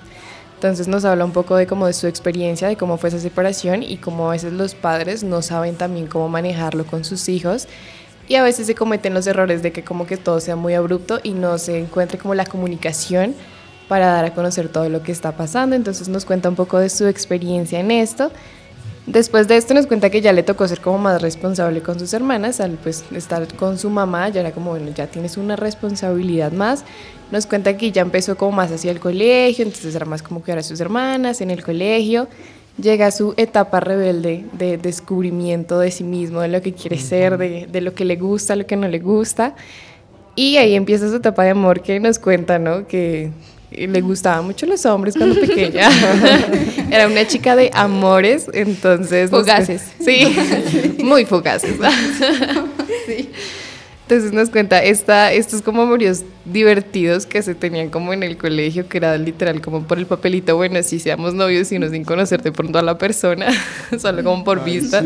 Entonces 0.56 0.86
nos 0.86 1.06
habla 1.06 1.24
un 1.24 1.32
poco 1.32 1.56
de 1.56 1.66
cómo 1.66 1.86
de 1.86 1.94
su 1.94 2.06
experiencia, 2.06 2.68
de 2.68 2.76
cómo 2.76 2.98
fue 2.98 3.08
esa 3.08 3.18
separación 3.18 3.82
y 3.82 3.96
cómo 3.96 4.28
a 4.28 4.32
veces 4.32 4.52
los 4.52 4.74
padres 4.74 5.24
no 5.24 5.40
saben 5.40 5.76
también 5.76 6.08
cómo 6.08 6.28
manejarlo 6.28 6.84
con 6.84 7.02
sus 7.04 7.30
hijos 7.30 7.68
y 8.28 8.34
a 8.34 8.42
veces 8.42 8.66
se 8.66 8.74
cometen 8.74 9.14
los 9.14 9.26
errores 9.26 9.62
de 9.62 9.72
que 9.72 9.82
como 9.82 10.06
que 10.06 10.18
todo 10.18 10.38
sea 10.38 10.56
muy 10.56 10.74
abrupto 10.74 11.20
y 11.22 11.30
no 11.30 11.56
se 11.56 11.78
encuentre 11.78 12.18
como 12.18 12.34
la 12.34 12.44
comunicación 12.44 13.34
para 13.88 14.08
dar 14.08 14.26
a 14.26 14.34
conocer 14.34 14.68
todo 14.68 14.90
lo 14.90 15.02
que 15.02 15.10
está 15.10 15.32
pasando. 15.32 15.74
Entonces 15.74 16.08
nos 16.08 16.26
cuenta 16.26 16.50
un 16.50 16.54
poco 16.54 16.78
de 16.78 16.90
su 16.90 17.06
experiencia 17.06 17.80
en 17.80 17.90
esto. 17.90 18.30
Después 19.10 19.48
de 19.48 19.56
esto 19.56 19.74
nos 19.74 19.88
cuenta 19.88 20.08
que 20.08 20.20
ya 20.20 20.32
le 20.32 20.44
tocó 20.44 20.68
ser 20.68 20.80
como 20.80 20.98
más 20.98 21.20
responsable 21.20 21.80
con 21.80 21.98
sus 21.98 22.14
hermanas, 22.14 22.60
al 22.60 22.74
pues 22.74 23.04
estar 23.12 23.44
con 23.56 23.76
su 23.76 23.90
mamá, 23.90 24.28
ya 24.28 24.40
era 24.40 24.52
como, 24.52 24.70
bueno, 24.70 24.92
ya 24.94 25.08
tienes 25.08 25.36
una 25.36 25.56
responsabilidad 25.56 26.52
más. 26.52 26.84
Nos 27.32 27.44
cuenta 27.46 27.76
que 27.76 27.90
ya 27.90 28.02
empezó 28.02 28.36
como 28.36 28.52
más 28.52 28.70
hacia 28.70 28.92
el 28.92 29.00
colegio, 29.00 29.64
entonces 29.64 29.96
era 29.96 30.06
más 30.06 30.22
como 30.22 30.44
que 30.44 30.52
ahora 30.52 30.62
sus 30.62 30.78
hermanas 30.78 31.40
en 31.40 31.50
el 31.50 31.64
colegio. 31.64 32.28
Llega 32.80 33.10
su 33.10 33.34
etapa 33.36 33.80
rebelde 33.80 34.44
de 34.52 34.78
descubrimiento 34.78 35.80
de 35.80 35.90
sí 35.90 36.04
mismo, 36.04 36.40
de 36.40 36.46
lo 36.48 36.62
que 36.62 36.72
quiere 36.72 36.96
ser, 36.96 37.36
de, 37.36 37.66
de 37.66 37.80
lo 37.80 37.94
que 37.94 38.04
le 38.04 38.14
gusta, 38.14 38.54
lo 38.54 38.64
que 38.64 38.76
no 38.76 38.86
le 38.86 39.00
gusta. 39.00 39.56
Y 40.36 40.56
ahí 40.58 40.76
empieza 40.76 41.08
su 41.08 41.16
etapa 41.16 41.42
de 41.42 41.50
amor 41.50 41.82
que 41.82 41.98
nos 41.98 42.20
cuenta, 42.20 42.60
¿no? 42.60 42.86
Que 42.86 43.32
le 43.70 44.00
gustaban 44.00 44.44
mucho 44.44 44.66
los 44.66 44.84
hombres 44.86 45.14
cuando 45.16 45.40
pequeña. 45.40 45.88
Era 46.90 47.06
una 47.06 47.26
chica 47.26 47.56
de 47.56 47.70
amores, 47.72 48.46
entonces... 48.52 49.30
nos 49.30 49.42
Fugaces. 49.42 49.82
Sí, 50.04 50.36
muy 51.04 51.24
fugaces. 51.24 51.76
Sí. 53.06 53.30
Entonces 54.10 54.32
nos 54.32 54.50
cuenta 54.50 54.82
esta, 54.82 55.32
estos 55.32 55.62
como 55.62 55.82
amorios 55.82 56.24
divertidos 56.44 57.26
que 57.26 57.42
se 57.42 57.54
tenían 57.54 57.90
como 57.90 58.12
en 58.12 58.24
el 58.24 58.36
colegio, 58.36 58.88
que 58.88 58.98
era 58.98 59.16
literal 59.16 59.60
como 59.60 59.84
por 59.84 59.98
el 59.98 60.06
papelito, 60.06 60.56
bueno, 60.56 60.82
si 60.82 60.98
seamos 60.98 61.32
novios, 61.32 61.68
sino 61.68 61.88
sin 61.88 62.04
conocer 62.04 62.42
de 62.42 62.50
pronto 62.50 62.80
a 62.80 62.82
la 62.82 62.98
persona, 62.98 63.46
solo 64.00 64.24
como 64.24 64.42
por 64.42 64.64
vista. 64.64 65.00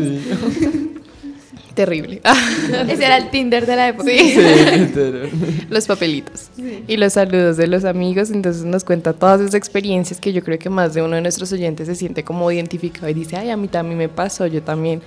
Terrible. 1.75 2.21
Ese 2.87 3.05
era 3.05 3.17
el 3.17 3.29
Tinder 3.29 3.65
de 3.65 3.75
la 3.75 3.89
época. 3.89 4.09
Sí. 4.09 4.35
los 5.69 5.85
papelitos 5.85 6.49
y 6.87 6.95
los 6.95 7.13
saludos 7.13 7.57
de 7.57 7.67
los 7.67 7.83
amigos. 7.83 8.31
Entonces 8.31 8.63
nos 8.63 8.85
cuenta 8.85 9.11
todas 9.11 9.41
esas 9.41 9.55
experiencias 9.55 10.21
que 10.21 10.31
yo 10.31 10.41
creo 10.41 10.57
que 10.57 10.69
más 10.69 10.93
de 10.93 11.01
uno 11.01 11.15
de 11.15 11.21
nuestros 11.21 11.51
oyentes 11.51 11.87
se 11.87 11.95
siente 11.95 12.23
como 12.23 12.49
identificado 12.49 13.09
y 13.09 13.13
dice, 13.13 13.35
ay, 13.35 13.49
a 13.49 13.57
mí 13.57 13.67
también 13.67 13.97
me 13.97 14.07
pasó, 14.07 14.47
yo 14.47 14.63
también 14.63 15.01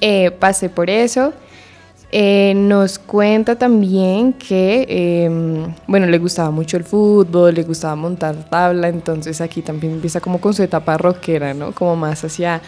eh, 0.00 0.30
pasé 0.30 0.68
por 0.68 0.88
eso. 0.88 1.32
Eh, 2.12 2.54
nos 2.54 3.00
cuenta 3.00 3.58
también 3.58 4.34
que, 4.34 4.86
eh, 4.88 5.28
bueno, 5.88 6.06
le 6.06 6.18
gustaba 6.18 6.52
mucho 6.52 6.76
el 6.76 6.84
fútbol, 6.84 7.52
le 7.52 7.64
gustaba 7.64 7.96
montar 7.96 8.48
tabla, 8.48 8.86
entonces 8.86 9.40
aquí 9.40 9.62
también 9.62 9.94
empieza 9.94 10.20
como 10.20 10.40
con 10.40 10.54
su 10.54 10.62
etapa 10.62 10.96
rockera, 10.96 11.54
¿no? 11.54 11.72
Como 11.72 11.96
más 11.96 12.22
hacia 12.22 12.62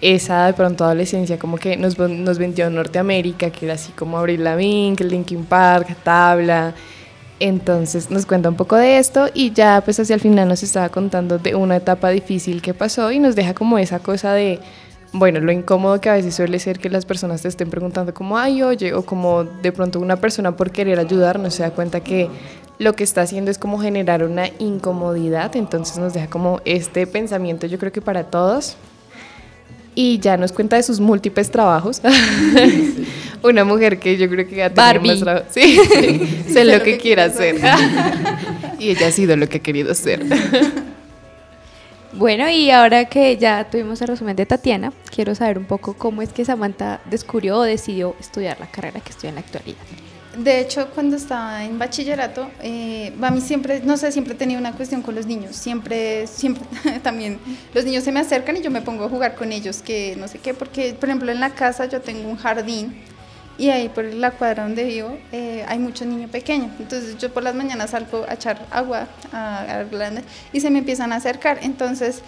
esa 0.00 0.46
de 0.46 0.52
pronto 0.52 0.84
adolescencia 0.84 1.38
como 1.38 1.56
que 1.56 1.76
nos, 1.76 1.98
nos 1.98 2.38
vendió 2.38 2.68
Norteamérica, 2.70 3.50
que 3.50 3.66
era 3.66 3.74
así 3.74 3.92
como 3.92 4.18
Abril 4.18 4.44
Lavigne, 4.44 4.96
Linkin 5.04 5.44
Park, 5.44 5.96
Tabla. 6.02 6.74
Entonces 7.38 8.10
nos 8.10 8.24
cuenta 8.24 8.48
un 8.48 8.56
poco 8.56 8.76
de 8.76 8.98
esto 8.98 9.28
y 9.34 9.52
ya 9.52 9.82
pues 9.84 10.00
hacia 10.00 10.14
el 10.14 10.20
final 10.20 10.48
nos 10.48 10.62
estaba 10.62 10.88
contando 10.88 11.38
de 11.38 11.54
una 11.54 11.76
etapa 11.76 12.08
difícil 12.08 12.62
que 12.62 12.72
pasó 12.72 13.12
y 13.12 13.18
nos 13.18 13.36
deja 13.36 13.52
como 13.52 13.76
esa 13.78 13.98
cosa 13.98 14.32
de, 14.32 14.58
bueno, 15.12 15.40
lo 15.40 15.52
incómodo 15.52 16.00
que 16.00 16.08
a 16.08 16.14
veces 16.14 16.34
suele 16.34 16.58
ser 16.58 16.78
que 16.78 16.88
las 16.88 17.04
personas 17.04 17.42
te 17.42 17.48
estén 17.48 17.68
preguntando 17.68 18.14
como, 18.14 18.38
ay, 18.38 18.62
oye, 18.62 18.94
o 18.94 19.04
como 19.04 19.44
de 19.44 19.70
pronto 19.70 20.00
una 20.00 20.16
persona 20.16 20.56
por 20.56 20.70
querer 20.70 20.98
ayudar 20.98 21.38
no 21.38 21.50
se 21.50 21.62
da 21.62 21.70
cuenta 21.72 22.00
que 22.00 22.30
lo 22.78 22.94
que 22.94 23.04
está 23.04 23.22
haciendo 23.22 23.50
es 23.50 23.58
como 23.58 23.78
generar 23.78 24.24
una 24.24 24.48
incomodidad, 24.58 25.56
entonces 25.56 25.98
nos 25.98 26.14
deja 26.14 26.28
como 26.28 26.60
este 26.64 27.06
pensamiento 27.06 27.66
yo 27.66 27.78
creo 27.78 27.92
que 27.92 28.02
para 28.02 28.24
todos. 28.24 28.76
Y 29.96 30.20
ya 30.20 30.36
nos 30.36 30.52
cuenta 30.52 30.76
de 30.76 30.82
sus 30.84 31.00
múltiples 31.00 31.50
trabajos. 31.50 32.02
Una 33.42 33.64
mujer 33.64 33.98
que 33.98 34.16
yo 34.16 34.28
creo 34.28 34.46
que 34.46 34.62
ha 34.62 34.68
tenido 34.68 34.84
Barbie. 34.84 35.08
más 35.08 35.20
trabajo. 35.20 35.46
Sí, 35.50 35.80
sé 36.48 36.64
lo 36.64 36.82
que 36.82 36.98
quiera 36.98 37.24
hacer. 37.24 37.56
y 38.78 38.90
ella 38.90 39.08
ha 39.08 39.10
sido 39.10 39.36
lo 39.36 39.48
que 39.48 39.56
ha 39.56 39.60
querido 39.60 39.94
ser. 39.94 40.22
Bueno, 42.12 42.48
y 42.48 42.70
ahora 42.70 43.06
que 43.06 43.36
ya 43.36 43.68
tuvimos 43.70 44.00
el 44.02 44.08
resumen 44.08 44.36
de 44.36 44.46
Tatiana, 44.46 44.92
quiero 45.14 45.34
saber 45.34 45.58
un 45.58 45.64
poco 45.64 45.94
cómo 45.94 46.22
es 46.22 46.30
que 46.30 46.44
Samantha 46.44 47.00
descubrió 47.10 47.58
o 47.58 47.62
decidió 47.62 48.14
estudiar 48.20 48.60
la 48.60 48.66
carrera 48.66 49.00
que 49.00 49.10
estudia 49.10 49.30
en 49.30 49.34
la 49.36 49.40
actualidad. 49.40 49.76
De 50.36 50.60
hecho, 50.60 50.90
cuando 50.90 51.16
estaba 51.16 51.64
en 51.64 51.78
bachillerato, 51.78 52.50
eh, 52.62 53.12
a 53.22 53.30
mí 53.30 53.40
siempre, 53.40 53.80
no 53.80 53.96
sé, 53.96 54.12
siempre 54.12 54.34
tenido 54.34 54.60
una 54.60 54.72
cuestión 54.72 55.00
con 55.00 55.14
los 55.14 55.26
niños. 55.26 55.56
Siempre, 55.56 56.26
siempre 56.26 56.64
también 57.02 57.38
los 57.72 57.84
niños 57.84 58.04
se 58.04 58.12
me 58.12 58.20
acercan 58.20 58.56
y 58.56 58.60
yo 58.60 58.70
me 58.70 58.82
pongo 58.82 59.04
a 59.04 59.08
jugar 59.08 59.34
con 59.34 59.50
ellos, 59.52 59.80
que 59.82 60.14
no 60.16 60.28
sé 60.28 60.38
qué, 60.38 60.52
porque, 60.52 60.92
por 60.94 61.08
ejemplo, 61.08 61.32
en 61.32 61.40
la 61.40 61.50
casa 61.50 61.86
yo 61.86 62.00
tengo 62.02 62.28
un 62.28 62.36
jardín 62.36 62.94
y 63.58 63.70
ahí 63.70 63.88
por 63.88 64.04
la 64.04 64.32
cuadra 64.32 64.64
donde 64.64 64.84
vivo 64.84 65.16
eh, 65.32 65.64
hay 65.66 65.78
muchos 65.78 66.06
niños 66.06 66.30
pequeños. 66.30 66.70
Entonces 66.78 67.16
yo 67.18 67.32
por 67.32 67.42
las 67.42 67.54
mañanas 67.54 67.90
salgo 67.90 68.26
a 68.28 68.34
echar 68.34 68.66
agua 68.70 69.08
a, 69.32 69.80
a 69.80 69.86
y 70.52 70.60
se 70.60 70.70
me 70.70 70.80
empiezan 70.80 71.12
a 71.12 71.16
acercar. 71.16 71.60
Entonces 71.62 72.22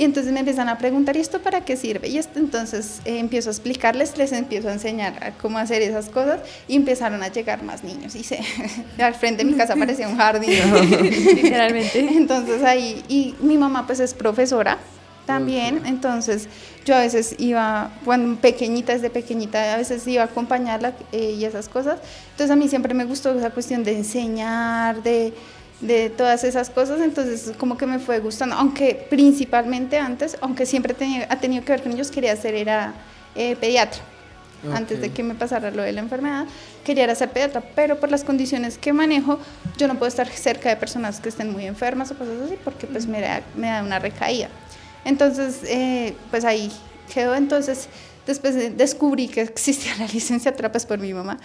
y 0.00 0.04
entonces 0.04 0.32
me 0.32 0.38
empiezan 0.40 0.70
a 0.70 0.78
preguntar, 0.78 1.14
¿y 1.18 1.20
esto 1.20 1.42
para 1.42 1.62
qué 1.62 1.76
sirve? 1.76 2.08
Y 2.08 2.16
esto, 2.16 2.38
entonces 2.38 3.02
eh, 3.04 3.18
empiezo 3.18 3.50
a 3.50 3.52
explicarles, 3.52 4.16
les 4.16 4.32
empiezo 4.32 4.70
a 4.70 4.72
enseñar 4.72 5.22
a 5.22 5.32
cómo 5.32 5.58
hacer 5.58 5.82
esas 5.82 6.08
cosas 6.08 6.40
y 6.66 6.76
empezaron 6.76 7.22
a 7.22 7.28
llegar 7.28 7.62
más 7.62 7.84
niños. 7.84 8.14
Y 8.14 8.24
se, 8.24 8.40
al 8.98 9.14
frente 9.14 9.44
de 9.44 9.50
mi 9.50 9.58
casa 9.58 9.76
parecía 9.76 10.08
un 10.08 10.16
jardín. 10.16 10.52
Literalmente. 11.34 11.98
Entonces 12.16 12.62
ahí, 12.62 13.04
y 13.10 13.34
mi 13.40 13.58
mamá 13.58 13.86
pues 13.86 14.00
es 14.00 14.14
profesora 14.14 14.78
también, 15.26 15.82
entonces 15.84 16.48
yo 16.84 16.96
a 16.96 17.00
veces 17.00 17.36
iba, 17.38 17.92
cuando 18.04 18.40
pequeñita, 18.40 18.94
desde 18.94 19.10
pequeñita, 19.10 19.74
a 19.74 19.76
veces 19.76 20.04
iba 20.08 20.22
a 20.22 20.26
acompañarla 20.26 20.94
eh, 21.12 21.36
y 21.38 21.44
esas 21.44 21.68
cosas. 21.68 22.00
Entonces 22.30 22.50
a 22.50 22.56
mí 22.56 22.68
siempre 22.68 22.94
me 22.94 23.04
gustó 23.04 23.38
esa 23.38 23.50
cuestión 23.50 23.84
de 23.84 23.96
enseñar, 23.98 25.02
de 25.02 25.34
de 25.80 26.10
todas 26.10 26.44
esas 26.44 26.68
cosas, 26.68 27.00
entonces 27.00 27.52
como 27.58 27.76
que 27.78 27.86
me 27.86 27.98
fue 27.98 28.18
gustando, 28.20 28.54
aunque 28.56 29.06
principalmente 29.08 29.98
antes, 29.98 30.36
aunque 30.42 30.66
siempre 30.66 30.92
tenía, 30.94 31.26
ha 31.30 31.36
tenido 31.40 31.64
que 31.64 31.72
ver 31.72 31.82
con 31.82 31.92
ellos, 31.92 32.10
quería 32.10 32.36
ser 32.36 32.54
era 32.54 32.92
eh, 33.34 33.56
pediatra. 33.56 34.02
Antes 34.74 35.00
de 35.00 35.10
que 35.10 35.22
me 35.22 35.34
pasara 35.34 35.70
lo 35.70 35.80
de 35.82 35.90
la 35.92 36.00
enfermedad, 36.00 36.44
quería 36.84 37.04
era 37.04 37.14
ser 37.14 37.30
pediatra, 37.30 37.62
pero 37.74 37.98
por 37.98 38.10
las 38.10 38.24
condiciones 38.24 38.76
que 38.76 38.92
manejo, 38.92 39.38
yo 39.78 39.88
no 39.88 39.94
puedo 39.94 40.08
estar 40.08 40.28
cerca 40.28 40.68
de 40.68 40.76
personas 40.76 41.18
que 41.18 41.30
estén 41.30 41.50
muy 41.50 41.64
enfermas 41.64 42.10
o 42.10 42.14
cosas 42.18 42.34
así, 42.44 42.56
porque 42.62 42.86
pues 42.86 43.06
me 43.06 43.22
da, 43.22 43.40
me 43.56 43.68
da 43.68 43.82
una 43.82 43.98
recaída. 43.98 44.50
Entonces, 45.06 45.60
eh, 45.64 46.14
pues 46.30 46.44
ahí 46.44 46.70
quedó. 47.14 47.34
Entonces, 47.34 47.88
después 48.26 48.54
de- 48.54 48.68
descubrí 48.68 49.28
que 49.28 49.40
existía 49.40 49.96
la 49.96 50.06
licenciatura 50.06 50.70
pues 50.70 50.84
por 50.84 50.98
mi 50.98 51.14
mamá 51.14 51.38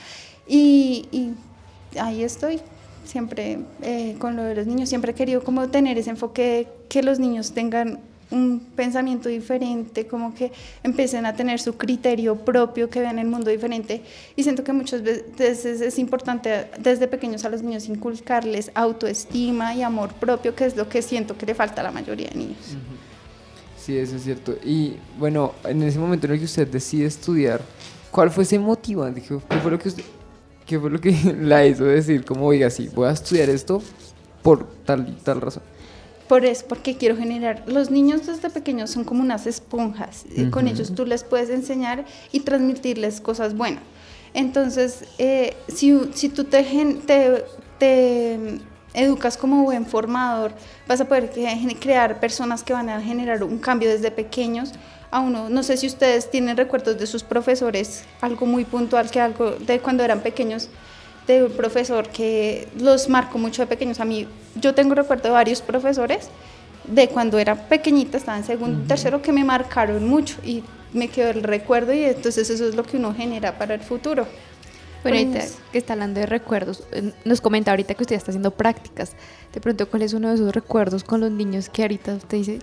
y, 0.46 1.08
y 1.14 1.98
ahí 1.98 2.22
estoy 2.22 2.60
siempre 3.06 3.60
eh, 3.82 4.16
con 4.20 4.36
lo 4.36 4.44
de 4.44 4.56
los 4.56 4.68
niños, 4.68 4.90
siempre 4.90 5.12
he 5.12 5.16
querido 5.16 5.44
como 5.44 5.68
tener 5.70 5.98
ese 5.98 6.10
enfoque 6.10 6.42
de 6.44 6.68
que 6.90 7.04
los 7.04 7.20
niños 7.20 7.52
tengan 7.54 8.00
un 8.32 8.60
pensamiento 8.76 9.30
diferente, 9.30 10.08
como 10.08 10.34
que 10.34 10.52
empiecen 10.84 11.28
a 11.28 11.36
tener 11.36 11.60
su 11.60 11.78
criterio 11.78 12.36
propio, 12.36 12.90
que 12.90 13.00
vean 13.00 13.20
el 13.20 13.28
mundo 13.28 13.52
diferente. 13.52 14.02
Y 14.36 14.42
siento 14.44 14.64
que 14.64 14.74
muchas 14.74 15.04
veces 15.04 15.66
es 15.82 16.00
importante 16.00 16.66
desde 16.80 17.08
pequeños 17.08 17.46
a 17.46 17.50
los 17.50 17.62
niños 17.62 17.88
inculcarles 17.88 18.72
autoestima 18.74 19.76
y 19.76 19.84
amor 19.84 20.14
propio, 20.16 20.56
que 20.56 20.66
es 20.66 20.76
lo 20.76 20.90
que 20.90 21.04
siento 21.04 21.38
que 21.38 21.46
le 21.46 21.54
falta 21.54 21.82
a 21.82 21.84
la 21.84 21.92
mayoría 21.92 22.28
de 22.30 22.36
niños. 22.36 22.58
Sí, 23.78 23.96
eso 23.96 24.16
es 24.16 24.24
cierto. 24.24 24.56
Y 24.66 24.96
bueno, 25.20 25.54
en 25.64 25.84
ese 25.84 26.00
momento 26.00 26.26
en 26.26 26.34
el 26.34 26.40
que 26.40 26.46
usted 26.46 26.68
decide 26.68 27.06
estudiar, 27.06 27.62
¿cuál 28.10 28.32
fue 28.32 28.44
ese 28.44 28.58
motivante? 28.58 29.22
¿Qué 29.22 29.38
fue 29.60 29.70
lo 29.72 29.78
que, 29.78 29.90
usted- 29.90 30.04
qué 30.66 30.80
fue 30.80 30.90
lo 30.90 31.00
que 31.00 31.12
la 31.42 31.66
hizo 31.66 31.86
decir? 31.86 32.26
Como, 32.26 32.46
oiga, 32.46 32.70
sí, 32.70 32.90
voy 32.94 33.08
a 33.08 33.12
estudiar 33.12 33.50
esto 33.50 33.82
por 34.42 34.68
tal 34.86 35.08
y 35.10 35.14
tal 35.24 35.42
razón. 35.42 35.64
Por 36.28 36.44
eso, 36.44 36.66
porque 36.68 36.98
quiero 36.98 37.16
generar. 37.16 37.64
Los 37.68 37.92
niños 37.92 38.26
desde 38.26 38.50
pequeños 38.50 38.90
son 38.90 39.04
como 39.04 39.22
unas 39.22 39.46
esponjas. 39.46 40.26
eh, 40.36 40.50
Con 40.50 40.68
ellos 40.68 40.94
tú 40.96 41.06
les 41.06 41.24
puedes 41.24 41.50
enseñar 41.52 42.04
y 42.32 42.40
transmitirles 42.40 43.22
cosas 43.22 43.56
buenas. 43.56 43.84
Entonces, 44.34 45.06
eh, 45.20 45.56
si, 45.68 45.98
si 46.14 46.30
tú 46.30 46.44
te, 46.46 46.64
gen- 46.64 47.02
te, 47.02 47.46
te, 47.78 48.38
mm, 48.38 48.98
educas 48.98 49.38
como 49.38 49.64
buen 49.64 49.86
formador, 49.86 50.52
vas 50.88 51.00
a 51.00 51.06
poder 51.08 51.30
que- 51.30 51.78
crear 51.80 52.20
personas 52.20 52.64
que 52.64 52.74
van 52.74 52.90
a 52.90 53.02
generar 53.02 53.44
un 53.44 53.60
cambio 53.60 53.88
desde 53.90 54.10
pequeños 54.12 54.72
a 55.12 55.20
uno. 55.20 55.50
No 55.50 55.64
sé 55.64 55.78
si 55.78 55.88
ustedes 55.88 56.30
tienen 56.30 56.58
recuerdos 56.58 56.98
de 56.98 57.08
sus 57.08 57.24
profesores, 57.24 58.04
algo 58.22 58.46
muy 58.46 58.66
puntual 58.66 59.10
que 59.10 59.20
algo 59.20 59.52
de 59.52 59.80
cuando 59.80 60.04
eran 60.04 60.22
pequeños 60.22 60.70
de 61.28 61.44
un 61.44 61.52
profesor 61.52 62.10
que 62.10 62.68
los 62.80 63.10
marcó 63.10 63.38
mucho 63.38 63.62
de 63.62 63.68
pequeños. 63.68 64.00
A 64.00 64.06
mí, 64.06 64.28
yo 64.56 64.74
tengo 64.76 64.96
recuerdo 64.96 65.24
de 65.24 65.30
varios 65.32 65.62
profesores 65.62 66.30
de 66.88 67.08
cuando 67.10 67.40
era 67.40 67.56
pequeñita, 67.68 68.18
estaba 68.18 68.38
en 68.38 68.44
segundo, 68.44 68.88
tercero, 68.88 69.22
que 69.22 69.32
me 69.32 69.44
marcaron 69.44 70.08
mucho 70.08 70.38
y 70.44 70.64
me 70.94 71.08
quedó 71.08 71.32
el 71.32 71.44
recuerdo 71.44 71.94
y 71.94 72.04
entonces 72.04 72.50
eso 72.50 72.68
es 72.68 72.76
lo 72.76 72.84
que 72.84 72.98
uno 72.98 73.14
genera 73.14 73.58
para 73.58 73.74
el 73.74 73.82
futuro. 73.82 74.28
Bueno, 75.04 75.18
ahorita 75.20 75.46
que 75.72 75.78
está 75.78 75.94
hablando 75.94 76.20
de 76.20 76.26
recuerdos, 76.26 76.84
eh, 76.92 77.12
nos 77.26 77.40
comenta 77.40 77.70
ahorita 77.70 77.94
que 77.94 78.04
usted 78.04 78.16
está 78.16 78.32
haciendo 78.32 78.52
prácticas. 78.52 79.12
De 79.54 79.62
pronto, 79.62 79.88
¿cuál 79.88 80.02
es 80.02 80.14
uno 80.14 80.30
de 80.30 80.36
esos 80.36 80.54
recuerdos 80.54 81.04
con 81.04 81.22
los 81.22 81.30
niños 81.30 81.70
que 81.70 81.84
ahorita 81.84 82.16
usted 82.16 82.38
dice, 82.38 82.60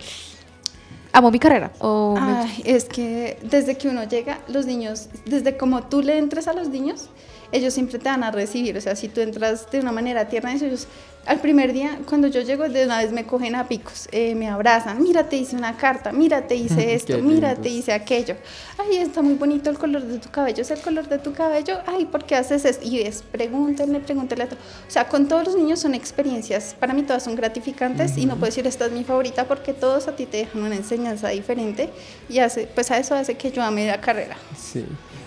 amo 1.13 1.31
mi 1.31 1.39
carrera? 1.39 1.73
O 1.81 2.15
me- 2.19 2.21
Ay, 2.43 2.63
es 2.65 2.85
que 2.85 3.39
desde 3.43 3.77
que 3.77 3.89
uno 3.89 4.05
llega, 4.05 4.39
los 4.49 4.67
niños, 4.67 5.09
desde 5.27 5.57
como 5.57 5.83
tú 5.85 6.03
le 6.03 6.19
entres 6.19 6.49
a 6.49 6.53
los 6.53 6.69
niños, 6.69 7.09
ellos 7.53 7.75
siempre 7.75 7.99
te 7.99 8.09
van 8.09 8.25
a 8.25 8.31
recibir. 8.31 8.77
O 8.77 8.81
sea, 8.81 8.97
si 8.97 9.09
tú 9.09 9.21
entras 9.21 9.71
de 9.71 9.81
una 9.81 9.93
manera 9.93 10.27
tierna, 10.29 10.55
ellos 10.55 10.87
al 11.25 11.41
primer 11.41 11.73
día, 11.73 12.01
cuando 12.09 12.27
yo 12.27 12.41
llego, 12.41 12.69
de 12.69 12.85
una 12.85 12.99
vez 12.99 13.13
me 13.13 13.25
cogen 13.25 13.55
a 13.55 13.69
picos, 13.69 14.09
eh, 14.11 14.35
me 14.35 14.49
abrazan, 14.49 15.01
mira, 15.03 15.29
te 15.29 15.37
hice 15.37 15.55
una 15.57 15.77
carta, 15.77 16.11
mira, 16.13 16.47
te 16.49 16.57
hice 16.57 16.95
esto, 16.95 17.17
mira, 17.19 17.55
te 17.55 17.69
hice 17.69 17.93
aquello. 17.93 18.35
Ay, 18.79 18.97
está 18.97 19.23
muy 19.23 19.35
bonito 19.35 19.71
el 19.71 19.79
color 19.79 20.03
de 20.03 20.19
tu 20.19 20.31
cabello, 20.31 20.63
es 20.63 20.71
el 20.73 20.81
color 20.81 21.09
de 21.09 21.19
tu 21.19 21.33
cabello. 21.33 21.79
Ay, 21.87 22.07
¿por 22.07 22.25
qué 22.25 22.35
haces 22.35 22.65
esto? 22.65 22.85
Y 22.85 23.01
es, 23.01 23.23
pregúntenle, 23.23 24.01
pregúntenle. 24.01 24.45
a 24.45 24.49
to- 24.49 24.57
O 24.57 24.91
sea, 24.91 25.07
con 25.09 25.29
todos 25.29 25.45
los 25.47 25.57
niños 25.57 25.79
son 25.81 25.95
experiencias, 25.95 26.75
para 26.79 26.93
mí 26.93 27.03
todas 27.03 27.23
son 27.23 27.37
gratificantes 27.37 28.19
y 28.19 28.27
no 28.27 28.35
puedo 28.35 28.47
decir 28.47 28.67
esta 28.67 28.87
es 28.87 28.93
mi 28.93 29.05
favorita 29.05 29.47
porque 29.47 29.73
todos 29.73 30.09
a 30.09 30.17
ti 30.17 30.27
te 30.27 30.39
dejan 30.39 30.63
una 30.65 30.75
enseñanza 30.75 31.29
diferente 31.29 31.91
y 32.29 32.41
hace, 32.41 32.67
pues 32.75 32.91
a 32.91 32.99
eso 32.99 33.15
hace 33.15 33.37
que 33.37 33.53
yo 33.53 33.63
ame 33.63 33.87
la 33.87 34.01
carrera. 34.01 34.37
Sí. 34.59 34.85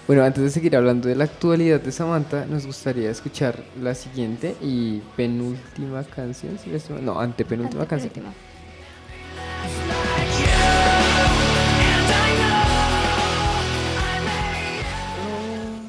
Bueno, 0.08 0.24
antes 0.24 0.43
de 0.43 0.51
seguir 0.51 0.76
hablando 0.76 1.08
de 1.10 1.16
la 1.16 1.24
actualidad 1.24 1.82
de 1.82 1.91
Samantha, 1.91 2.45
nos 2.45 2.68
gustaría 2.68 3.10
escuchar 3.10 3.64
la 3.82 3.95
siguiente 3.95 4.56
y 4.62 4.99
penúltima 5.18 6.03
canción. 6.03 6.60
si 6.60 6.70
no 7.01 7.20
antepenúltima 7.20 7.88
canción. 7.88 8.12
Antepenúltima. 8.14 8.36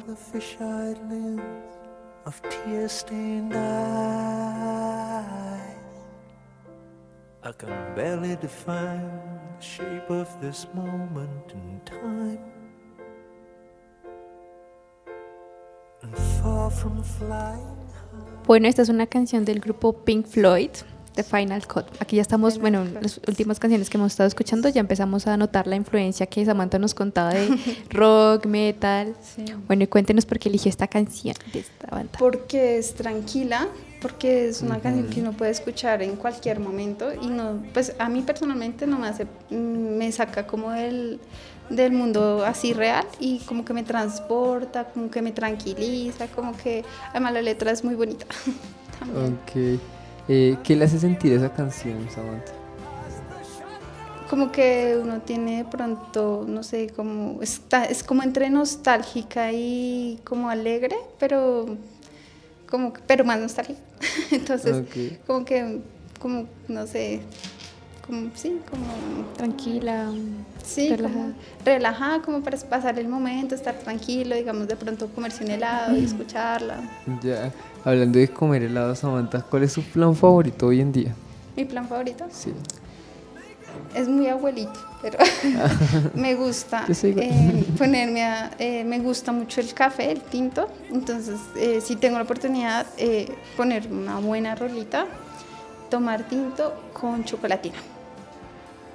The 0.07 0.15
fish-eyed 0.15 0.97
lens 1.11 1.77
of 2.25 2.41
tear-stained 2.49 3.53
eyes. 3.53 3.67
I 7.43 7.51
can 7.55 7.69
barely 7.95 8.35
define 8.37 9.11
the 9.59 9.63
shape 9.63 10.09
of 10.09 10.27
this 10.41 10.67
moment 10.73 11.53
in 11.53 11.79
time. 11.85 12.56
Bueno, 18.45 18.67
esta 18.67 18.81
es 18.81 18.89
una 18.89 19.07
canción 19.07 19.45
del 19.45 19.59
grupo 19.59 19.93
Pink 20.03 20.25
Floyd, 20.25 20.69
The 21.15 21.23
Final 21.23 21.67
Cut. 21.67 21.85
Aquí 21.99 22.15
ya 22.17 22.21
estamos, 22.21 22.59
bueno, 22.59 22.83
en 22.83 22.93
las 22.93 23.19
últimas 23.27 23.59
canciones 23.59 23.89
que 23.89 23.97
hemos 23.97 24.13
estado 24.13 24.27
escuchando 24.27 24.69
ya 24.69 24.79
empezamos 24.79 25.25
a 25.25 25.35
notar 25.35 25.65
la 25.65 25.75
influencia 25.75 26.27
que 26.27 26.45
Samantha 26.45 26.77
nos 26.77 26.93
contaba 26.93 27.33
de 27.33 27.49
rock, 27.89 28.45
metal. 28.45 29.15
Bueno, 29.65 29.83
y 29.83 29.87
cuéntenos 29.87 30.25
por 30.25 30.37
qué 30.39 30.49
eligió 30.49 30.69
esta 30.69 30.87
canción 30.87 31.35
de 31.51 31.59
esta 31.59 31.87
banda. 31.87 32.17
Porque 32.19 32.77
es 32.77 32.93
tranquila, 32.93 33.67
porque 33.99 34.47
es 34.47 34.61
una 34.61 34.79
canción 34.79 35.07
que 35.07 35.21
uno 35.21 35.33
puede 35.33 35.51
escuchar 35.51 36.03
en 36.03 36.15
cualquier 36.15 36.59
momento 36.59 37.11
y 37.13 37.27
no, 37.27 37.63
pues 37.73 37.95
a 37.97 38.09
mí 38.09 38.21
personalmente 38.21 38.85
no 38.85 38.99
me 38.99 39.07
hace, 39.07 39.25
me 39.49 40.11
saca 40.11 40.45
como 40.45 40.69
del, 40.71 41.19
del 41.69 41.91
mundo 41.91 42.45
así 42.45 42.73
real 42.73 43.05
y 43.19 43.39
como 43.39 43.65
que 43.65 43.73
me 43.73 43.83
transporta, 43.83 44.85
como 44.85 45.09
que 45.09 45.21
me 45.21 45.31
tranquiliza, 45.31 46.27
como 46.27 46.55
que 46.55 46.83
además 47.11 47.33
la 47.33 47.41
letra 47.41 47.71
es 47.71 47.83
muy 47.83 47.95
bonita. 47.95 48.25
Ok. 48.99 49.79
Eh, 50.27 50.57
¿Qué 50.63 50.75
le 50.75 50.85
hace 50.85 50.97
sentir 50.99 51.31
esa 51.31 51.53
canción, 51.53 52.09
Samantha? 52.09 52.51
como 54.29 54.51
que 54.51 54.99
uno 55.01 55.21
tiene 55.21 55.57
de 55.57 55.65
pronto, 55.65 56.45
no 56.47 56.63
sé, 56.63 56.89
como 56.89 57.41
está, 57.41 57.85
es 57.85 58.03
como 58.03 58.23
entre 58.23 58.49
nostálgica 58.49 59.51
y 59.53 60.19
como 60.23 60.49
alegre, 60.49 60.95
pero 61.17 61.77
como 62.69 62.93
pero 63.07 63.23
más 63.23 63.39
nostálgica. 63.39 63.79
Entonces, 64.31 64.85
como 65.25 65.45
que 65.45 65.81
como 66.19 66.47
no 66.67 66.87
sé, 66.87 67.21
como 68.07 68.29
sí, 68.35 68.59
como 68.69 68.85
Tranquila. 69.35 70.09
sí, 70.63 70.89
relajada. 70.89 71.13
como 71.21 71.33
relajada, 71.65 72.21
como 72.21 72.41
para 72.41 72.57
pasar 72.57 72.97
el 72.97 73.07
momento, 73.07 73.53
estar 73.53 73.75
tranquilo, 73.75 74.35
digamos, 74.35 74.67
de 74.67 74.75
pronto 74.75 75.07
comerse 75.09 75.43
un 75.43 75.51
helado 75.51 75.95
y 75.97 76.05
escucharla. 76.05 76.79
Ya, 77.21 77.51
hablando 77.83 78.17
de 78.19 78.29
comer 78.29 78.63
helado, 78.63 78.95
Samantha, 78.95 79.41
¿cuál 79.41 79.63
es 79.63 79.73
su 79.73 79.83
plan 79.83 80.15
favorito 80.15 80.67
hoy 80.67 80.79
en 80.81 80.91
día? 80.91 81.13
Mi 81.55 81.65
plan 81.65 81.87
favorito 81.87 82.25
Sí. 82.31 82.53
es 83.93 84.07
muy 84.07 84.27
abuelito, 84.27 84.79
pero 85.01 85.17
me 86.15 86.35
gusta 86.35 86.85
eh, 86.89 87.65
ponerme 87.77 88.23
a, 88.23 88.51
eh, 88.57 88.83
me 88.85 88.99
gusta 88.99 89.31
mucho 89.31 89.59
el 89.59 89.73
café, 89.73 90.11
el 90.11 90.21
tinto, 90.21 90.69
entonces 90.91 91.39
eh, 91.57 91.81
si 91.81 91.95
tengo 91.97 92.17
la 92.17 92.23
oportunidad 92.23 92.85
eh, 92.97 93.27
poner 93.57 93.87
una 93.91 94.19
buena 94.19 94.55
rolita, 94.55 95.05
tomar 95.89 96.23
tinto 96.27 96.73
con 96.93 97.23
chocolatina. 97.25 97.75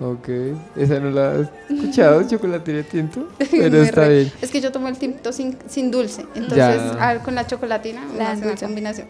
Ok, 0.00 0.28
esa 0.76 0.98
no 0.98 1.10
la 1.10 1.32
has 1.32 1.48
escuchado, 1.70 2.22
chocolate 2.28 2.82
tinto, 2.84 3.28
pero 3.50 3.82
está 3.82 4.00
re- 4.08 4.14
bien. 4.14 4.32
Es 4.42 4.50
que 4.50 4.60
yo 4.60 4.72
tomo 4.72 4.88
el 4.88 4.98
tinto 4.98 5.32
sin, 5.32 5.56
sin 5.68 5.90
dulce, 5.92 6.22
entonces 6.34 6.56
Ya. 6.56 6.96
ah, 7.10 7.18
con 7.22 7.34
la 7.36 7.46
chocolatina 7.46 8.02
me 8.12 8.18
La 8.18 8.30
hace 8.32 8.40
una 8.42 8.50
dulce. 8.50 8.64
combinación. 8.66 9.06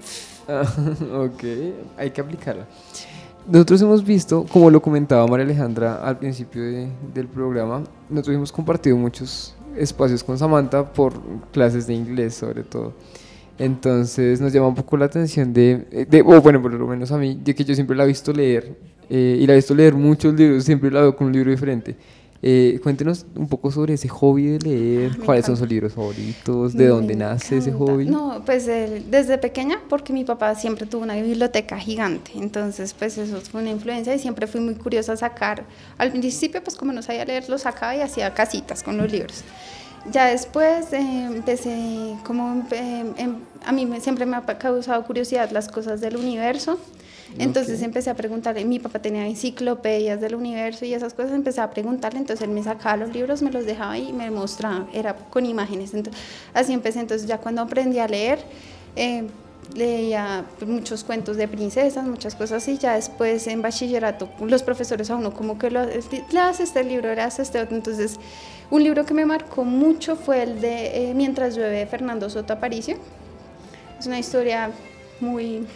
Ah, 0.49 0.63
ok, 1.15 1.45
hay 1.97 2.11
que 2.11 2.21
aplicarla. 2.21 2.67
Nosotros 3.49 3.81
hemos 3.83 4.05
visto, 4.05 4.45
como 4.45 4.71
lo 4.71 4.81
comentaba 4.83 5.27
María 5.27 5.47
Alejandra 5.47 5.95
al 6.07 6.19
principio 6.19 6.63
de- 6.63 6.89
del 7.15 7.27
programa, 7.27 7.83
nosotros 8.11 8.37
hemos 8.37 8.53
compartido 8.53 8.97
muchos 8.97 9.55
espacios 9.77 10.23
con 10.23 10.37
Samantha 10.37 10.85
por 10.93 11.15
clases 11.53 11.87
de 11.87 11.95
inglés 11.95 12.35
sobre 12.35 12.63
todo. 12.65 12.93
Entonces 13.59 14.41
nos 14.41 14.53
llama 14.53 14.69
un 14.69 14.75
poco 14.75 14.97
la 14.97 15.07
atención 15.07 15.53
de, 15.53 16.07
de 16.09 16.21
o 16.23 16.41
bueno, 16.41 16.61
por 16.61 16.73
lo 16.73 16.87
menos 16.87 17.13
a 17.13 17.19
mí, 17.19 17.39
de 17.43 17.55
que 17.55 17.65
yo 17.65 17.75
siempre 17.75 17.97
la 17.97 18.05
he 18.05 18.07
visto 18.09 18.33
leer 18.33 18.77
eh, 19.15 19.37
y 19.41 19.47
la 19.47 19.53
he 19.53 19.57
visto 19.57 19.75
leer 19.75 19.93
muchos 19.95 20.33
libros, 20.35 20.65
siempre 20.65 20.91
la 20.91 21.03
veo 21.03 21.15
con 21.15 21.27
un 21.27 21.33
libro 21.35 21.51
diferente. 21.51 21.95
Eh, 22.45 22.81
cuéntenos 22.83 23.25
un 23.37 23.47
poco 23.47 23.71
sobre 23.71 23.95
ese 23.95 24.09
hobby 24.09 24.47
de 24.47 24.59
leer, 24.59 25.17
Me 25.19 25.25
cuáles 25.27 25.47
son 25.47 25.57
sus 25.57 25.69
libros 25.69 25.93
favoritos, 25.93 26.73
de 26.75 26.89
dónde 26.89 27.15
nace 27.15 27.59
ese 27.59 27.71
hobby. 27.73 28.07
No, 28.07 28.43
pues 28.45 28.67
el- 28.67 29.09
desde 29.13 29.39
pequeña, 29.39 29.79
porque 29.89 30.13
mi 30.13 30.25
papá 30.25 30.55
siempre 30.57 30.87
tuvo 30.87 31.03
una 31.05 31.15
biblioteca 31.15 31.79
gigante, 31.79 32.33
entonces 32.35 32.95
pues 32.99 33.17
eso 33.19 33.41
fue 33.43 33.61
una 33.61 33.71
influencia 33.71 34.13
y 34.13 34.19
siempre 34.19 34.49
fui 34.49 34.61
muy 34.61 34.75
curiosa 34.75 35.13
a 35.13 35.17
sacar. 35.17 35.63
Al 35.99 36.11
principio 36.11 36.65
pues 36.65 36.75
como 36.75 36.93
no 36.93 37.01
sabía 37.03 37.25
leer, 37.25 37.49
lo 37.49 37.59
sacaba 37.59 37.95
y 37.95 38.01
hacía 38.01 38.35
casitas 38.35 38.83
con 38.83 38.97
los 38.97 39.13
libros. 39.13 39.45
Ya 40.11 40.27
después 40.27 40.93
eh, 40.93 40.99
empecé 41.27 42.15
como, 42.25 42.67
em- 42.73 43.37
a 43.65 43.71
mí 43.71 43.87
siempre 44.01 44.27
me 44.27 44.37
ha 44.37 44.41
causado 44.59 45.05
curiosidad 45.05 45.53
las 45.53 45.69
cosas 45.69 46.01
del 46.01 46.17
universo. 46.17 46.77
Entonces 47.39 47.83
empecé 47.83 48.11
a 48.11 48.15
preguntarle, 48.15 48.65
mi 48.65 48.79
papá 48.79 48.99
tenía 49.01 49.27
enciclopedias 49.27 50.21
del 50.21 50.35
universo 50.35 50.85
y 50.85 50.95
esas 50.95 51.15
cosas, 51.15 51.33
empecé 51.33 51.61
a 51.61 51.71
preguntarle, 51.71 52.19
entonces 52.19 52.47
él 52.47 52.55
me 52.55 52.63
sacaba 52.63 52.97
los 52.97 53.13
libros, 53.13 53.43
me 53.43 53.51
los 53.51 53.65
dejaba 53.65 53.97
y 53.99 54.13
me 54.13 54.31
mostraba, 54.31 54.87
era 54.93 55.15
con 55.15 55.47
imágenes. 55.47 55.95
Entonces, 55.95 56.23
así 56.55 56.73
empecé, 56.73 57.01
entonces 57.01 57.27
ya 57.27 57.39
cuando 57.39 57.63
aprendí 57.63 57.99
a 57.99 58.09
leer, 58.09 58.41
eh, 58.97 59.27
leía 59.75 60.45
muchos 60.67 61.05
cuentos 61.05 61.37
de 61.37 61.49
princesas, 61.49 62.05
muchas 62.05 62.35
cosas 62.35 62.63
así, 62.63 62.79
ya 62.79 62.95
después 62.95 63.47
en 63.47 63.63
bachillerato 63.63 64.29
los 64.41 64.63
profesores 64.63 65.11
a 65.11 65.17
uno 65.17 65.33
como 65.33 65.59
que 65.59 65.71
lo, 65.71 65.87
leas 66.31 66.61
este 66.61 66.85
libro, 66.85 67.15
leas 67.15 67.39
este 67.39 67.61
otro, 67.61 67.77
entonces 67.77 68.19
un 68.71 68.83
libro 68.83 69.07
que 69.07 69.15
me 69.15 69.25
marcó 69.25 69.65
mucho 69.65 70.17
fue 70.17 70.43
el 70.43 70.61
de 70.61 71.11
eh, 71.11 71.15
Mientras 71.15 71.55
llueve 71.55 71.79
de 71.79 71.87
Fernando 71.87 72.29
Soto 72.29 72.53
Aparicio, 72.53 72.97
es 73.99 74.07
una 74.07 74.19
historia 74.19 74.71
muy 75.21 75.67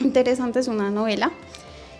interesante, 0.00 0.60
es 0.60 0.68
una 0.68 0.90
novela. 0.90 1.30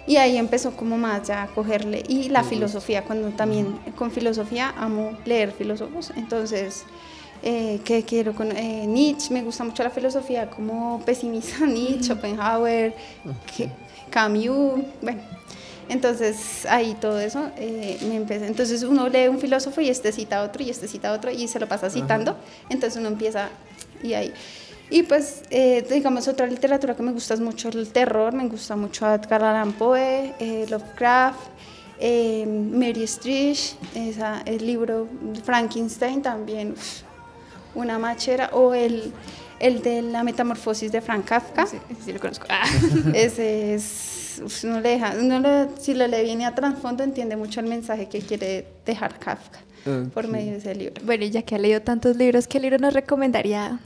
Y 0.06 0.16
ahí 0.16 0.38
empezó 0.38 0.72
como 0.74 0.96
más 0.96 1.28
ya 1.28 1.42
a 1.42 1.46
cogerle. 1.48 2.02
Y 2.08 2.30
la 2.30 2.42
filosofía, 2.42 3.04
cuando 3.04 3.28
también 3.30 3.78
con 3.96 4.10
filosofía 4.10 4.72
amo 4.78 5.18
leer 5.26 5.52
filósofos. 5.52 6.12
Entonces, 6.16 6.84
eh, 7.42 7.80
¿qué 7.84 8.02
quiero 8.04 8.34
con 8.34 8.50
eh, 8.56 8.86
Nietzsche? 8.86 9.34
Me 9.34 9.42
gusta 9.42 9.64
mucho 9.64 9.82
la 9.82 9.90
filosofía 9.90 10.48
como 10.48 11.02
pesimista, 11.04 11.66
Nietzsche, 11.66 12.04
Schopenhauer, 12.14 12.94
que- 13.54 13.68
Camus, 14.10 14.80
bueno. 15.02 15.20
Entonces, 15.90 16.66
ahí 16.66 16.96
todo 17.00 17.18
eso 17.20 17.50
eh, 17.58 17.98
me 18.08 18.16
empecé. 18.16 18.46
Entonces, 18.46 18.82
uno 18.82 19.08
lee 19.08 19.28
un 19.28 19.38
filósofo 19.38 19.80
y 19.82 19.88
este 19.90 20.12
cita 20.12 20.38
a 20.40 20.42
otro 20.44 20.62
y 20.62 20.70
este 20.70 20.88
cita 20.88 21.10
a 21.10 21.12
otro 21.12 21.30
y 21.30 21.48
se 21.48 21.58
lo 21.60 21.66
pasa 21.68 21.88
citando. 21.90 22.36
Entonces, 22.70 22.98
uno 22.98 23.08
empieza 23.08 23.48
y 24.02 24.12
ahí. 24.14 24.32
Y 24.90 25.02
pues, 25.02 25.42
eh, 25.50 25.84
digamos, 25.90 26.28
otra 26.28 26.46
literatura 26.46 26.94
que 26.96 27.02
me 27.02 27.12
gusta 27.12 27.34
es 27.34 27.40
mucho 27.40 27.68
el 27.68 27.88
terror, 27.88 28.32
me 28.32 28.48
gusta 28.48 28.74
mucho 28.76 29.06
Edgar 29.12 29.42
Allan 29.44 29.72
Poe, 29.72 30.32
eh, 30.38 30.66
Lovecraft, 30.70 31.38
eh, 32.00 32.46
Mary 32.46 33.02
Street, 33.04 33.56
esa, 33.94 34.40
el 34.46 34.66
libro 34.66 35.06
Frankenstein 35.44 36.22
también, 36.22 36.72
uf, 36.72 37.02
una 37.74 37.98
machera, 37.98 38.48
o 38.54 38.72
el, 38.72 39.12
el 39.60 39.82
de 39.82 40.00
la 40.02 40.22
metamorfosis 40.22 40.90
de 40.90 41.00
Frank 41.02 41.26
Kafka. 41.26 41.66
Sí, 41.66 41.76
sí 42.04 42.12
lo 42.12 42.20
conozco. 42.20 42.46
Ese 43.14 43.74
es, 43.74 44.40
uf, 44.42 44.64
no 44.64 44.80
le 44.80 44.88
deja, 44.90 45.14
uno 45.20 45.38
lo- 45.40 45.68
si 45.78 45.92
lo 45.92 46.06
lee 46.06 46.22
bien 46.22 46.40
y 46.40 46.44
a 46.46 46.54
trasfondo 46.54 47.04
entiende 47.04 47.36
mucho 47.36 47.60
el 47.60 47.66
mensaje 47.66 48.08
que 48.08 48.20
quiere 48.20 48.66
dejar 48.86 49.18
Kafka 49.18 49.58
por 50.14 50.28
medio 50.28 50.52
de 50.52 50.58
ese 50.58 50.74
libro. 50.74 51.02
Bueno, 51.04 51.24
y 51.24 51.30
ya 51.30 51.42
que 51.42 51.54
ha 51.54 51.58
leído 51.58 51.80
tantos 51.82 52.16
libros, 52.16 52.46
¿qué 52.46 52.58
libro 52.60 52.78
nos 52.78 52.92
recomendaría 52.94 53.78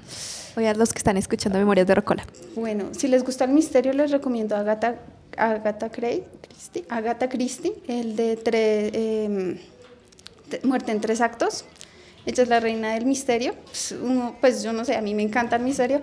hoy 0.57 0.67
a 0.67 0.75
los 0.75 0.93
que 0.93 0.99
están 0.99 1.17
escuchando 1.17 1.59
Memorias 1.59 1.87
de 1.87 1.95
Rocola? 1.95 2.25
Bueno, 2.55 2.87
si 2.93 3.09
les 3.09 3.25
gusta 3.25 3.45
el 3.45 3.53
misterio, 3.53 3.93
les 3.93 4.11
recomiendo 4.11 4.55
a 4.57 4.61
Agatha, 4.61 4.97
Agatha 5.37 5.91
Cray- 5.91 6.25
Christie, 6.49 6.85
Agatha 6.89 7.29
Christie, 7.29 7.73
el 7.89 8.17
de 8.17 8.39
tre- 8.39 8.91
de 8.91 10.61
Muerte 10.65 10.93
en 10.93 11.01
tres 11.01 11.21
actos. 11.21 11.65
Ella 12.27 12.43
es 12.45 12.49
la 12.49 12.61
reina 12.61 12.95
del 12.95 13.07
misterio. 13.07 13.55
Pues, 13.65 13.95
uno, 14.01 14.37
pues 14.41 14.63
yo 14.63 14.73
no 14.73 14.85
sé, 14.85 14.95
a 14.97 15.03
mí 15.03 15.15
me 15.15 15.23
encanta 15.23 15.57
el 15.57 15.63
misterio. 15.63 16.01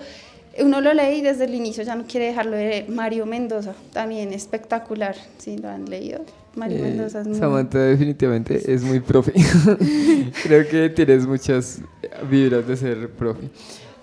Uno 0.59 0.81
lo 0.81 0.93
lee 0.93 1.17
y 1.19 1.21
desde 1.21 1.45
el 1.45 1.53
inicio 1.55 1.83
ya 1.83 1.95
no 1.95 2.05
quiere 2.05 2.25
dejarlo 2.25 2.57
de 2.57 2.67
leer. 2.67 2.89
Mario 2.89 3.25
Mendoza, 3.25 3.73
también 3.93 4.33
espectacular, 4.33 5.15
si 5.37 5.57
lo 5.57 5.69
han 5.69 5.85
leído. 5.85 6.25
Mario 6.55 6.79
Eh, 6.79 6.81
Mendoza 6.81 7.21
es 7.21 7.27
muy... 7.27 7.37
Samantha 7.37 7.77
definitivamente 7.79 8.59
es 8.73 8.81
muy 8.81 8.99
profe. 8.99 9.31
Creo 10.43 10.67
que 10.67 10.89
tienes 10.89 11.25
muchas 11.25 11.79
vibras 12.29 12.67
de 12.67 12.75
ser 12.75 13.09
profe. 13.11 13.47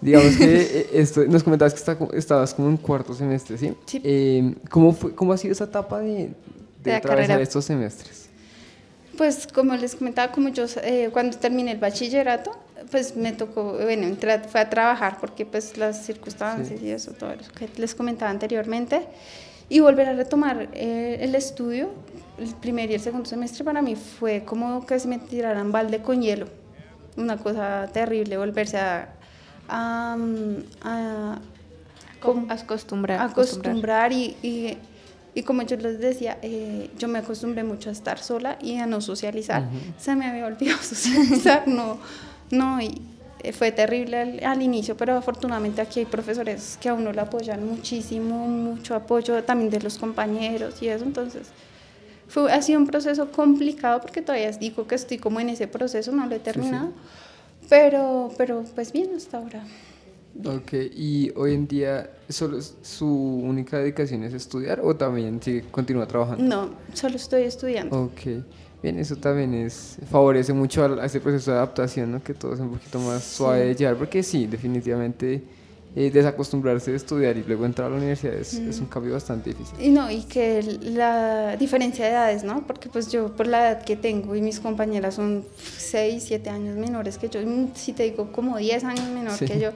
Digamos 0.01 0.37
que 0.37 0.45
eh, 0.81 0.91
esto, 0.93 1.25
nos 1.27 1.43
comentabas 1.43 1.73
que 1.73 1.81
está 1.81 1.97
estabas 2.15 2.55
como 2.55 2.69
en 2.69 2.77
cuarto 2.77 3.15
semestre, 3.15 3.59
¿sí? 3.59 3.75
Sí. 3.87 4.01
Eh, 4.05 4.55
¿cómo, 4.71 4.93
fue, 4.93 5.15
¿Cómo 5.15 5.33
ha 5.33 5.37
sido 5.37 5.53
esa 5.53 5.65
etapa 5.65 6.01
de, 6.01 6.07
de, 6.07 6.35
De 6.83 6.95
atravesar 6.95 7.29
carrera. 7.29 7.43
estos 7.43 7.65
semestres? 7.65 8.27
Pues 9.17 9.47
como 9.47 9.75
les 9.75 9.95
comentaba, 9.95 10.31
como 10.31 10.51
yo 10.51 10.67
eh, 10.83 11.09
cuando 11.13 11.37
terminé 11.39 11.73
el 11.73 11.79
bachillerato, 11.79 12.53
pues 12.91 13.17
me 13.17 13.33
tocó, 13.33 13.73
bueno, 13.73 14.07
entré 14.07 14.39
fue 14.41 14.61
a 14.61 14.69
trabajar 14.69 15.19
porque 15.21 15.47
pues 15.47 15.79
las 15.79 16.05
circunstancias 16.05 16.81
y 16.83 16.91
eso, 16.91 17.13
todo 17.13 17.31
lo 17.31 17.43
que 17.55 17.69
les 17.81 17.95
comentaba 17.95 18.31
anteriormente, 18.31 19.07
y 19.69 19.81
volver 19.81 20.09
a 20.09 20.13
retomar 20.13 20.69
eh, 20.75 21.19
el 21.21 21.35
estudio, 21.35 21.89
el 22.39 22.55
primer 22.55 22.91
y 22.91 22.95
el 22.95 23.01
segundo 23.01 23.29
semestre 23.29 23.65
para 23.65 23.81
mí 23.81 23.97
fue 23.97 24.45
como 24.45 24.87
que 24.87 24.99
se 25.01 25.09
me 25.09 25.19
tiraran 25.19 25.73
balde 25.73 26.03
con 26.03 26.21
hielo, 26.21 26.47
una 27.17 27.37
cosa 27.39 27.89
terrible, 27.93 28.37
volverse 28.37 28.79
a... 28.79 29.13
a, 29.69 30.17
a- 30.83 31.39
Acostumbrar. 32.51 33.21
acostumbrar 33.21 34.13
y, 34.13 34.37
y, 34.43 34.79
y 35.35 35.43
como 35.43 35.63
yo 35.63 35.77
les 35.77 35.99
decía, 36.01 36.39
eh, 36.43 36.91
yo 36.99 37.09
me 37.09 37.19
acostumbré 37.19 37.63
mucho 37.63 37.89
a 37.91 37.93
estar 37.93 38.19
sola 38.19 38.57
y 38.61 38.77
a 38.77 38.87
no 38.87 39.01
socializar. 39.01 39.69
Se 39.99 40.17
me 40.17 40.27
había 40.27 40.47
olvidado 40.47 40.79
socializar, 40.83 41.69
no, 41.69 41.99
no, 42.51 42.81
y 42.81 43.01
eh, 43.43 43.53
fue 43.53 43.71
terrible 43.71 44.19
al, 44.19 44.45
al 44.45 44.63
inicio, 44.63 44.97
pero 44.97 45.17
afortunadamente 45.17 45.81
aquí 45.83 46.01
hay 46.01 46.07
profesores 46.07 46.79
que 46.81 46.89
a 46.89 46.95
uno 46.95 47.13
lo 47.13 47.21
apoyan 47.23 47.65
muchísimo, 47.67 48.49
mucho 48.49 48.95
apoyo 48.95 49.43
también 49.45 49.71
de 49.71 49.81
los 49.81 49.99
compañeros 49.99 50.81
y 50.83 50.89
eso, 50.89 51.05
entonces 51.05 51.49
fue, 52.29 52.51
ha 52.51 52.61
sido 52.63 52.81
un 52.81 52.87
proceso 52.87 53.31
complicado 53.31 54.01
porque 54.01 54.23
todavía 54.23 54.51
digo 54.53 54.87
que 54.89 54.95
estoy 54.97 55.19
como 55.19 55.39
en 55.39 55.51
ese 55.51 55.69
proceso, 55.69 56.11
no 56.13 56.27
lo 56.27 56.35
he 56.35 56.41
terminado, 56.41 56.89
pero, 57.69 58.31
pero 58.37 58.65
pues 58.75 58.93
bien 58.93 59.11
hasta 59.17 59.39
ahora. 59.39 59.65
Ok, 60.45 60.73
y 60.95 61.33
hoy 61.35 61.55
en 61.55 61.67
día, 61.67 62.11
¿solo 62.29 62.59
¿su 62.61 63.07
única 63.09 63.79
dedicación 63.79 64.23
es 64.23 64.35
estudiar 64.35 64.81
o 64.83 64.95
también 64.95 65.41
sigue, 65.43 65.63
continúa 65.71 66.07
trabajando? 66.07 66.45
No, 66.45 66.71
solo 66.93 67.17
estoy 67.17 67.45
estudiando. 67.45 68.05
Ok. 68.05 68.43
Bien, 68.83 68.99
eso 68.99 69.17
también 69.17 69.55
es 69.55 69.97
favorece 70.11 70.53
mucho 70.53 70.85
al- 70.85 71.01
a, 71.01 71.07
ese 71.07 71.21
proceso 71.21 71.51
de 71.51 71.57
adaptación, 71.57 72.13
¿no? 72.13 72.23
que 72.23 72.35
todo 72.35 72.53
es 72.53 72.61
un 72.61 72.71
poquito 72.71 73.01
más 73.01 73.25
suave 73.25 73.65
de 73.65 73.75
llevar, 73.75 73.97
porque 73.97 74.23
sí, 74.23 74.47
definitivamente 74.47 75.43
eh, 75.99 76.11
desacostumbrarse 76.11 76.91
de 76.91 76.99
estudiar 76.99 77.39
y 77.39 77.43
luego 77.43 77.65
entrar 77.65 77.87
a 77.87 77.91
la 77.91 77.97
universidad 77.97 78.35
es, 78.35 78.53
es 78.53 78.79
un 78.81 78.87
cambio 78.87 79.15
bastante 79.15 79.51
difícil. 79.51 79.81
Y 79.81 79.89
no, 79.89 80.11
y 80.11 80.25
que 80.25 80.63
la 80.83 81.57
diferencia 81.57 82.05
de 82.05 82.11
edades, 82.11 82.45
¿no? 82.45 82.67
Porque 82.67 82.91
pues 82.91 83.11
yo 83.11 83.35
por 83.35 83.47
la 83.47 83.71
edad 83.71 83.85
que 83.85 83.97
tengo 83.97 84.37
y 84.37 84.43
mis 84.43 84.61
compañeras 84.61 85.15
son 85.15 85.43
6, 85.79 86.23
7 86.27 86.51
años 86.51 86.77
menores 86.77 87.17
que 87.17 87.31
yo, 87.31 87.41
mm, 87.41 87.71
si 87.75 87.95
te 87.95 88.03
digo 88.03 88.31
como 88.31 88.59
10 88.59 88.85
años 88.85 89.09
menor 89.09 89.39
Sí. 89.39 89.47
que 89.47 89.59
yo, 89.59 89.71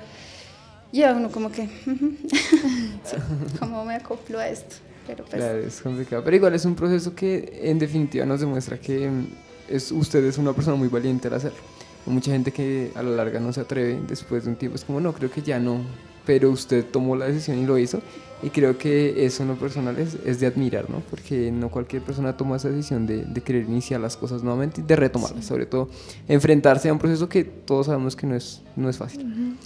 ya 0.93 1.15
uno 1.15 1.31
como 1.31 1.51
que, 1.51 1.69
¿cómo 3.59 3.85
me 3.87 3.95
acoplo 3.95 4.39
a 4.39 4.49
esto? 4.49 4.77
Pero 5.07 5.25
pues, 5.25 5.37
Claro, 5.43 5.59
es 5.59 5.81
complicado. 5.81 6.23
Pero 6.23 6.37
igual 6.37 6.55
es 6.55 6.65
un 6.67 6.75
proceso 6.75 7.15
que 7.15 7.61
en 7.63 7.79
definitiva 7.79 8.27
nos 8.27 8.41
demuestra 8.41 8.79
que 8.79 9.09
mm, 9.09 9.27
es, 9.69 9.91
usted 9.91 10.23
es 10.25 10.37
una 10.39 10.53
persona 10.53 10.77
muy 10.77 10.89
valiente 10.89 11.29
al 11.29 11.35
hacerlo. 11.35 11.59
Mucha 12.07 12.31
gente 12.33 12.51
que 12.53 12.91
a 12.95 13.03
la 13.03 13.11
larga 13.11 13.41
no 13.41 13.53
se 13.53 13.61
atreve 13.61 14.01
después 14.09 14.45
de 14.45 14.51
un 14.51 14.57
tiempo. 14.57 14.77
Es 14.77 14.85
como, 14.85 15.01
no, 15.01 15.13
creo 15.13 15.31
que 15.31 15.43
ya 15.43 15.59
no. 15.59 15.81
Pero 16.27 16.51
usted 16.51 16.85
tomó 16.85 17.17
la 17.17 17.27
decisión 17.27 17.59
y 17.59 17.67
lo 17.67 17.79
hizo. 17.79 18.01
Y 18.43 18.49
creo 18.51 18.79
que 18.79 19.27
eso 19.27 19.43
en 19.43 19.51
lo 19.51 19.57
personal 19.57 19.99
es, 19.99 20.17
es 20.25 20.41
de 20.41 20.47
admirar, 20.47 20.89
¿no? 20.89 21.01
Porque 21.11 21.51
no 21.53 21.71
cualquier 21.71 22.03
persona 22.03 22.37
toma 22.37 22.57
esa 22.57 22.71
decisión 22.71 23.07
de, 23.07 23.25
de 23.25 23.41
querer 23.43 23.65
iniciar 23.65 24.01
las 24.01 24.17
cosas 24.17 24.43
nuevamente 24.43 24.81
y 24.81 24.85
de 24.85 24.97
retomarlas. 24.97 25.45
Sobre 25.45 25.67
todo, 25.67 25.91
enfrentarse 26.27 26.89
a 26.89 26.93
un 26.93 26.99
proceso 26.99 27.29
que 27.29 27.45
todos 27.45 27.87
sabemos 27.87 28.17
que 28.17 28.27
no 28.27 28.35
es, 28.35 28.63
no 28.77 28.89
es 28.89 28.97
fácil. 28.97 29.57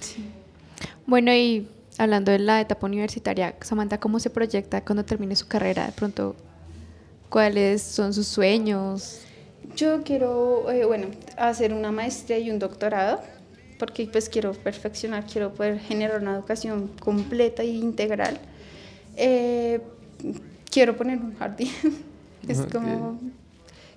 Bueno, 1.06 1.32
y 1.32 1.68
hablando 1.98 2.32
de 2.32 2.40
la 2.40 2.60
etapa 2.60 2.86
universitaria, 2.86 3.54
Samantha, 3.60 3.98
¿cómo 4.00 4.18
se 4.18 4.30
proyecta 4.30 4.84
cuando 4.84 5.04
termine 5.04 5.36
su 5.36 5.46
carrera? 5.46 5.86
De 5.86 5.92
pronto, 5.92 6.34
¿cuáles 7.28 7.80
son 7.80 8.12
sus 8.12 8.26
sueños? 8.26 9.20
yo 9.76 10.02
quiero, 10.02 10.70
eh, 10.70 10.84
bueno, 10.84 11.08
hacer 11.36 11.72
una 11.72 11.90
maestría 11.90 12.38
y 12.38 12.50
un 12.50 12.58
doctorado, 12.58 13.20
porque 13.78 14.06
pues 14.06 14.28
quiero 14.28 14.52
perfeccionar, 14.52 15.24
quiero 15.26 15.52
poder 15.52 15.78
generar 15.78 16.20
una 16.20 16.34
educación 16.34 16.90
completa 17.00 17.62
e 17.62 17.66
integral. 17.66 18.38
Eh, 19.16 19.80
quiero 20.70 20.96
poner 20.96 21.18
un 21.18 21.34
jardín, 21.36 21.70
es 22.48 22.60
Ok. 22.60 22.72
como, 22.72 23.18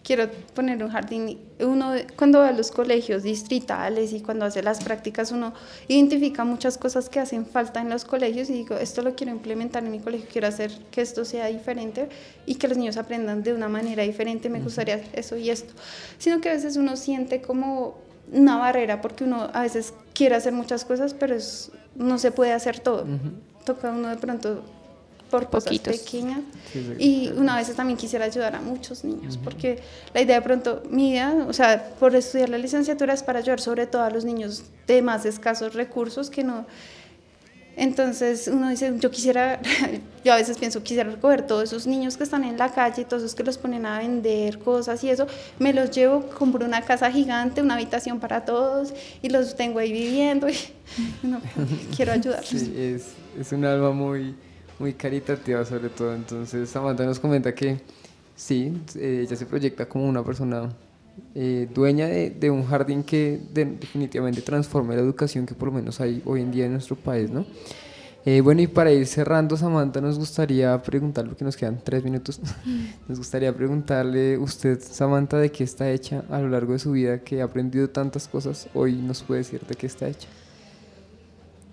quiero 0.04 0.30
poner 0.54 0.82
un 0.84 0.90
jardín. 0.90 1.38
Uno, 1.60 1.92
cuando 2.16 2.40
va 2.40 2.50
a 2.50 2.52
los 2.54 2.72
colegios 2.72 3.24
distritales 3.24 4.14
y 4.14 4.22
cuando 4.22 4.46
hace 4.46 4.64
las 4.64 4.84
prácticas, 4.84 5.32
uno 5.32 5.54
identifica 5.88 6.46
muchas 6.46 6.78
cosas 6.78 7.10
que 7.10 7.20
hacen 7.20 7.46
falta 7.46 7.82
en 7.82 7.90
los 7.90 8.06
colegios 8.06 8.50
y 8.50 8.54
digo, 8.54 8.76
esto 8.78 9.02
lo 9.02 9.16
quiero 9.16 9.34
implementar 9.34 9.84
en 9.84 9.92
mi 9.92 10.00
colegio, 10.00 10.28
quiero 10.32 10.48
hacer 10.48 10.72
que 10.92 11.02
esto 11.02 11.26
sea 11.26 11.48
diferente 11.48 12.08
y 12.46 12.56
que 12.56 12.68
los 12.68 12.78
niños 12.78 12.96
aprendan 12.98 13.44
de 13.44 13.54
una 13.54 13.68
manera 13.68 14.04
diferente, 14.04 14.50
me 14.50 14.62
gustaría 14.62 15.02
eso 15.14 15.36
y 15.36 15.50
esto. 15.50 15.74
Sino 16.20 16.40
que 16.40 16.50
a 16.50 16.54
veces 16.54 16.78
uno 16.78 16.96
siente 16.96 17.42
como 17.42 18.07
una 18.32 18.58
barrera 18.58 19.02
porque 19.02 19.24
uno 19.24 19.50
a 19.54 19.62
veces 19.62 19.94
quiere 20.14 20.36
hacer 20.36 20.54
muchas 20.54 20.86
cosas, 20.86 21.14
pero 21.14 21.36
es- 21.36 21.72
no 21.96 22.18
se 22.18 22.32
puede 22.32 22.54
hacer 22.54 22.80
todo. 22.80 23.06
Toca 23.66 23.90
uno 23.92 24.10
de 24.10 24.18
pronto 24.18 24.62
por 25.32 25.50
cosas 25.50 25.66
Poquitos. 25.74 25.98
pequeñas. 25.98 26.40
Sí, 26.72 26.86
sí, 26.98 27.04
Y 27.04 27.28
una 27.38 27.58
vez 27.58 27.74
también 27.76 27.98
quisiera 27.98 28.24
ayudar 28.26 28.56
a 28.56 28.62
muchos 28.62 29.04
niños, 29.04 29.38
porque 29.44 29.80
la 30.14 30.22
idea 30.22 30.38
de 30.38 30.42
pronto, 30.42 30.84
mi 30.90 31.10
idea, 31.12 31.46
o 31.48 31.52
sea, 31.54 31.90
por 32.00 32.16
estudiar 32.16 32.48
la 32.50 32.58
licenciatura 32.58 33.14
es 33.14 33.24
para 33.24 33.40
ayudar 33.40 33.60
sobre 33.60 33.88
todo 33.88 34.04
a 34.04 34.10
los 34.10 34.24
niños 34.24 34.64
de 34.88 35.02
más 35.02 35.26
escasos 35.26 35.74
recursos 35.74 36.30
que 36.30 36.44
no... 36.46 36.66
Entonces 37.78 38.48
uno 38.48 38.70
dice, 38.70 38.92
yo 38.98 39.12
quisiera, 39.12 39.62
yo 40.26 40.34
a 40.34 40.36
veces 40.36 40.58
pienso, 40.58 40.82
quisiera 40.82 41.12
recoger 41.12 41.46
todos 41.46 41.66
esos 41.66 41.86
niños 41.86 42.18
que 42.18 42.24
están 42.24 42.44
en 42.44 42.58
la 42.58 42.72
calle, 42.72 43.06
todos 43.06 43.22
esos 43.22 43.36
que 43.36 43.44
los 43.44 43.60
ponen 43.60 43.86
a 43.86 44.00
vender 44.00 44.58
cosas 44.58 45.04
y 45.04 45.12
eso, 45.12 45.28
me 45.60 45.72
los 45.74 45.92
llevo, 45.92 46.28
compro 46.28 46.66
una 46.66 46.82
casa 46.82 47.12
gigante, 47.12 47.62
una 47.62 47.76
habitación 47.76 48.20
para 48.20 48.46
todos 48.46 48.96
y 49.22 49.30
los 49.30 49.56
tengo 49.56 49.78
ahí 49.78 49.92
viviendo 49.92 50.50
y 50.50 50.56
no, 51.24 51.40
quiero 51.96 52.14
ayudarlos. 52.14 52.50
Sí, 52.50 52.74
es, 52.76 53.10
es 53.40 53.52
un 53.52 53.64
alma 53.64 53.92
muy, 53.92 54.36
muy 54.80 54.94
caritativa 54.94 55.64
sobre 55.64 55.90
todo. 55.90 56.16
Entonces 56.16 56.68
Samantha 56.72 57.06
nos 57.06 57.20
comenta 57.20 57.54
que 57.54 57.80
sí, 58.36 58.74
eh, 58.96 59.22
ella 59.24 59.36
se 59.36 59.46
proyecta 59.46 59.88
como 59.88 60.10
una 60.10 60.26
persona 60.26 60.68
eh, 61.36 61.68
dueña 61.74 62.08
de, 62.08 62.52
un 62.52 62.66
jardín 62.66 63.04
que 63.04 63.40
de- 63.54 63.66
definitivamente 63.66 64.42
transforme 64.42 64.96
la 64.96 65.02
educación 65.02 65.46
que 65.46 65.56
por 65.56 65.70
lo 65.70 65.74
menos 65.76 66.00
hay 66.02 66.22
hoy 66.26 66.42
en 66.42 66.52
día 66.52 66.66
en 66.66 66.74
nuestro 66.74 66.96
país, 66.96 67.30
¿no? 67.32 67.46
Eh, 68.26 68.42
bueno, 68.42 68.62
y 68.62 68.68
para 68.68 68.92
ir 68.92 69.08
cerrando, 69.08 69.56
Samantha, 69.56 70.02
nos 70.02 70.20
gustaría 70.20 70.82
preguntarle, 70.84 71.30
porque 71.30 71.46
nos 71.46 71.56
quedan 71.56 71.82
tres 71.84 72.04
minutos, 72.04 72.42
nos 73.08 73.18
gustaría 73.20 73.56
preguntarle, 73.56 74.38
usted, 74.38 74.80
Samantha, 74.82 75.38
de 75.38 75.52
qué 75.52 75.64
está 75.64 75.90
hecha 75.92 76.26
a 76.30 76.40
lo 76.42 76.50
largo 76.50 76.74
de 76.74 76.80
su 76.80 76.92
vida, 76.92 77.20
que 77.24 77.42
ha 77.42 77.46
aprendido 77.46 77.90
tantas 77.90 78.28
cosas, 78.28 78.68
hoy 78.74 78.96
nos 78.96 79.24
puede 79.24 79.40
decir 79.42 79.62
de 79.66 79.76
qué 79.76 79.88
está 79.88 80.08
hecha. 80.10 80.28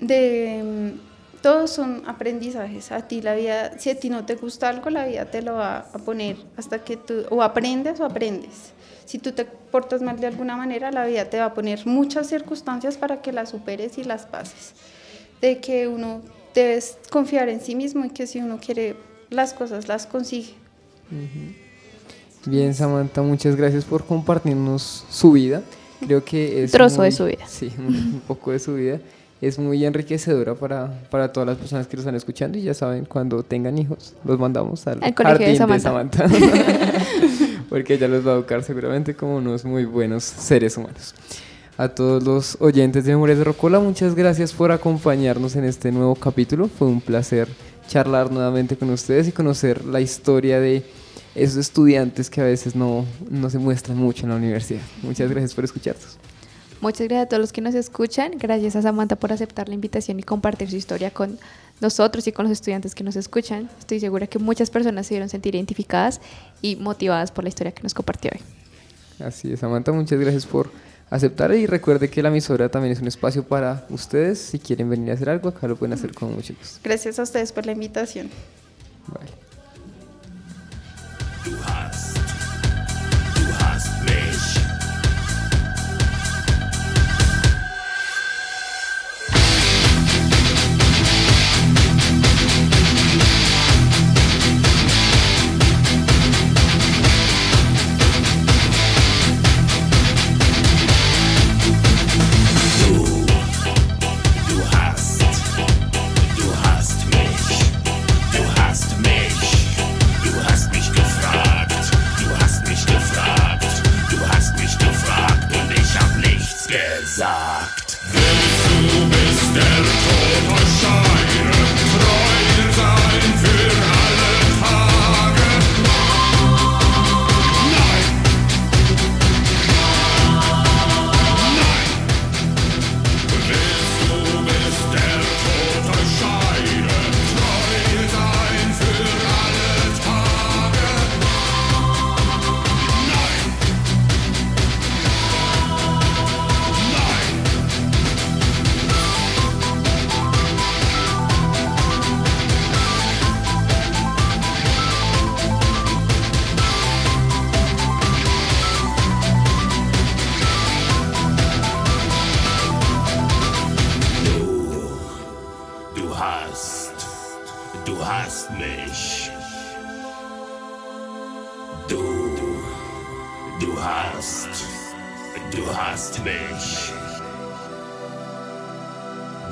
de 0.01 0.63
mm, 0.65 1.14
todos 1.45 1.71
son 1.71 2.03
aprendizajes. 2.07 2.91
A 2.91 3.07
ti 3.07 3.21
la 3.21 3.35
vida, 3.35 3.79
si 3.79 3.91
a 3.91 4.01
ti 4.01 4.09
no 4.09 4.25
te 4.25 4.35
gusta 4.35 4.71
algo, 4.71 4.89
la 4.89 5.05
vida 5.07 5.27
te 5.27 5.43
lo 5.43 5.53
va 5.57 5.81
a 5.93 5.99
poner 5.99 6.37
hasta 6.57 6.83
que 6.83 6.97
tú 6.97 7.27
o 7.29 7.43
aprendes 7.43 8.01
o 8.01 8.05
aprendes. 8.07 8.73
Si 9.05 9.19
tú 9.19 9.33
te 9.33 9.45
portas 9.45 10.01
mal 10.01 10.19
de 10.19 10.27
alguna 10.27 10.57
manera, 10.57 10.91
la 10.91 11.05
vida 11.05 11.29
te 11.29 11.39
va 11.39 11.45
a 11.45 11.53
poner 11.55 11.87
muchas 11.87 12.29
circunstancias 12.29 12.97
para 12.97 13.21
que 13.21 13.31
las 13.31 13.51
superes 13.51 13.99
y 13.99 14.05
las 14.05 14.25
pases. 14.25 14.73
De 15.43 15.59
que 15.59 15.87
uno 15.87 16.23
debes 16.55 16.97
confiar 17.11 17.51
en 17.51 17.61
sí 17.61 17.75
mismo 17.75 18.07
y 18.07 18.09
que 18.09 18.27
si 18.27 18.39
uno 18.41 18.59
quiere 18.59 18.97
las 19.29 19.53
cosas 19.53 19.87
las 19.87 20.07
consigue. 20.07 20.55
Bien, 22.47 22.75
Samantha, 22.75 23.21
muchas 23.21 23.55
gracias 23.57 23.85
por 23.85 24.05
compartirnos 24.07 25.05
su 25.11 25.33
vida. 25.33 25.63
Creo 26.01 26.25
que 26.25 26.65
es 26.65 26.73
Trozo 26.73 27.03
de 27.03 27.09
muy- 27.11 27.17
su 27.17 27.25
vida. 27.27 27.47
Sí, 27.47 27.71
un, 27.79 27.87
un 27.87 28.23
poco 28.27 28.51
de 28.53 28.59
su 28.59 28.75
vida. 28.75 28.99
Es 29.45 29.59
muy 29.59 29.85
enriquecedora 29.85 30.55
para, 30.55 31.03
para 31.11 31.31
todas 31.31 31.47
las 31.47 31.59
personas 31.59 31.87
que 31.87 31.97
lo 31.97 32.01
están 32.01 32.15
escuchando 32.15 32.57
y 32.57 32.63
ya 32.63 32.73
saben, 32.73 33.05
cuando 33.05 33.43
tengan 33.43 33.77
hijos, 33.77 34.15
los 34.25 34.39
mandamos 34.39 34.87
al, 34.87 35.05
Al 35.05 35.15
colegio 35.15 35.47
de 35.47 35.57
jardín 35.59 35.81
Samantha. 35.81 36.27
Porque 37.69 37.95
ella 37.95 38.09
los 38.09 38.27
va 38.27 38.33
a 38.33 38.35
educar 38.37 38.63
seguramente 38.63 39.15
como 39.15 39.37
unos 39.37 39.67
muy 39.67 39.85
buenos 39.85 40.25
seres 40.25 40.79
humanos. 40.79 41.15
A 41.77 41.89
todos 41.89 42.23
los 42.23 42.57
oyentes 42.59 43.05
de 43.05 43.13
Memorias 43.13 43.37
de 43.37 43.45
Rocola, 43.45 43.81
muchas 43.81 44.15
gracias 44.15 44.55
por 44.55 44.73
acompañarnos 44.73 45.57
en 45.57 45.65
este 45.65 45.93
nuevo 45.93 46.15
capítulo. 46.15 46.69
Fue 46.69 46.89
un 46.89 47.03
placer 47.03 47.47
charlar 47.87 48.33
nuevamente 48.33 48.77
con 48.79 48.89
ustedes 48.89 49.29
y 49.29 49.33
conocer 49.33 49.85
la 49.85 50.01
historia 50.01 50.59
de 50.59 50.85
esos 51.35 51.59
estudiantes 51.59 52.31
que 52.31 52.41
a 52.41 52.45
veces 52.45 52.75
no, 52.75 53.05
no 53.29 53.51
se 53.51 53.59
muestran 53.59 53.99
mucho 53.99 54.25
en 54.25 54.31
la 54.31 54.37
universidad. 54.37 54.81
Muchas 55.03 55.29
gracias 55.29 55.53
por 55.53 55.65
escucharnos. 55.65 56.17
Muchas 56.81 57.09
gracias 57.09 57.27
a 57.27 57.29
todos 57.29 57.41
los 57.41 57.53
que 57.53 57.61
nos 57.61 57.75
escuchan. 57.75 58.33
Gracias 58.39 58.77
a 58.77 58.83
Samantha 58.83 59.17
por 59.17 59.33
aceptar 59.33 59.69
la 59.69 59.75
invitación 59.75 60.19
y 60.21 60.23
compartir 60.23 60.71
su 60.71 60.77
historia 60.77 61.11
con 61.11 61.39
nosotros 61.81 62.27
y 62.27 62.33
con 62.33 62.45
los 62.45 62.53
estudiantes 62.53 62.95
que 62.95 63.05
nos 63.05 63.17
escuchan. 63.17 63.71
Estoy 63.79 64.01
segura 64.01 64.27
que 64.27 64.39
muchas 64.39 64.71
personas 64.71 65.07
se 65.07 65.15
dieron 65.15 65.29
sentir 65.29 65.55
identificadas 65.55 66.21
y 66.61 66.77
motivadas 66.77 67.33
por 67.33 67.45
la 67.45 67.49
historia 67.49 67.73
que 67.73 67.83
nos 67.83 67.95
compartió 67.95 68.31
hoy. 68.35 68.41
Así 69.25 69.53
es, 69.53 69.61
Samantha, 69.61 69.93
muchas 69.93 70.19
gracias 70.19 70.45
por 70.45 70.71
aceptar 71.11 71.55
y 71.55 71.67
recuerde 71.67 72.11
que 72.11 72.23
la 72.23 72.29
emisora 72.29 72.69
también 72.69 72.93
es 72.93 73.01
un 73.01 73.09
espacio 73.09 73.45
para 73.45 73.87
ustedes. 73.91 74.39
Si 74.39 74.59
quieren 74.59 74.91
venir 74.91 75.11
a 75.11 75.15
hacer 75.15 75.31
algo, 75.31 75.49
acá 75.49 75.69
lo 75.69 75.77
pueden 75.77 75.93
hacer 75.93 76.13
con 76.13 76.35
mucho 76.35 76.55
gusto. 76.59 76.81
Gracias 76.83 77.19
a 77.19 77.23
ustedes 77.23 77.53
por 77.53 77.67
la 77.67 77.73
invitación. 77.73 78.29
Vale. 79.07 79.31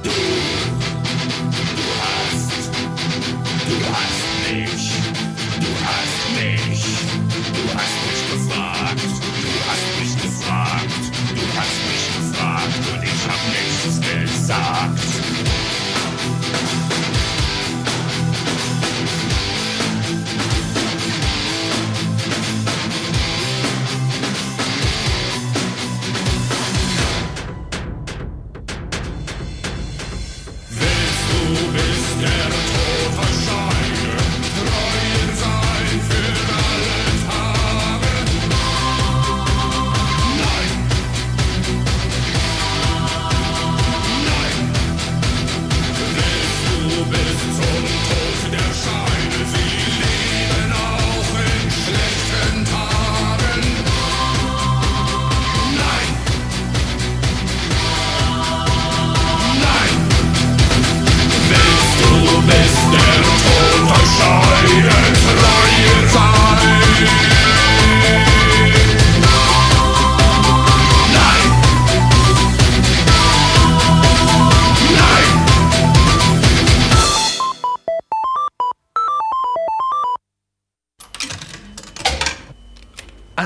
do 0.03 0.32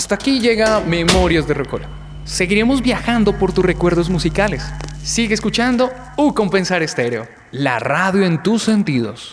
Hasta 0.06 0.14
aquí 0.14 0.38
llega 0.38 0.78
Memorias 0.78 1.48
de 1.48 1.54
Rocola. 1.54 1.88
Seguiremos 2.22 2.80
viajando 2.80 3.36
por 3.36 3.52
tus 3.52 3.64
recuerdos 3.64 4.08
musicales. 4.08 4.62
Sigue 5.02 5.34
escuchando 5.34 5.90
U 6.16 6.32
Compensar 6.32 6.80
Estéreo, 6.80 7.26
la 7.50 7.80
radio 7.80 8.24
en 8.24 8.40
tus 8.40 8.62
sentidos. 8.62 9.32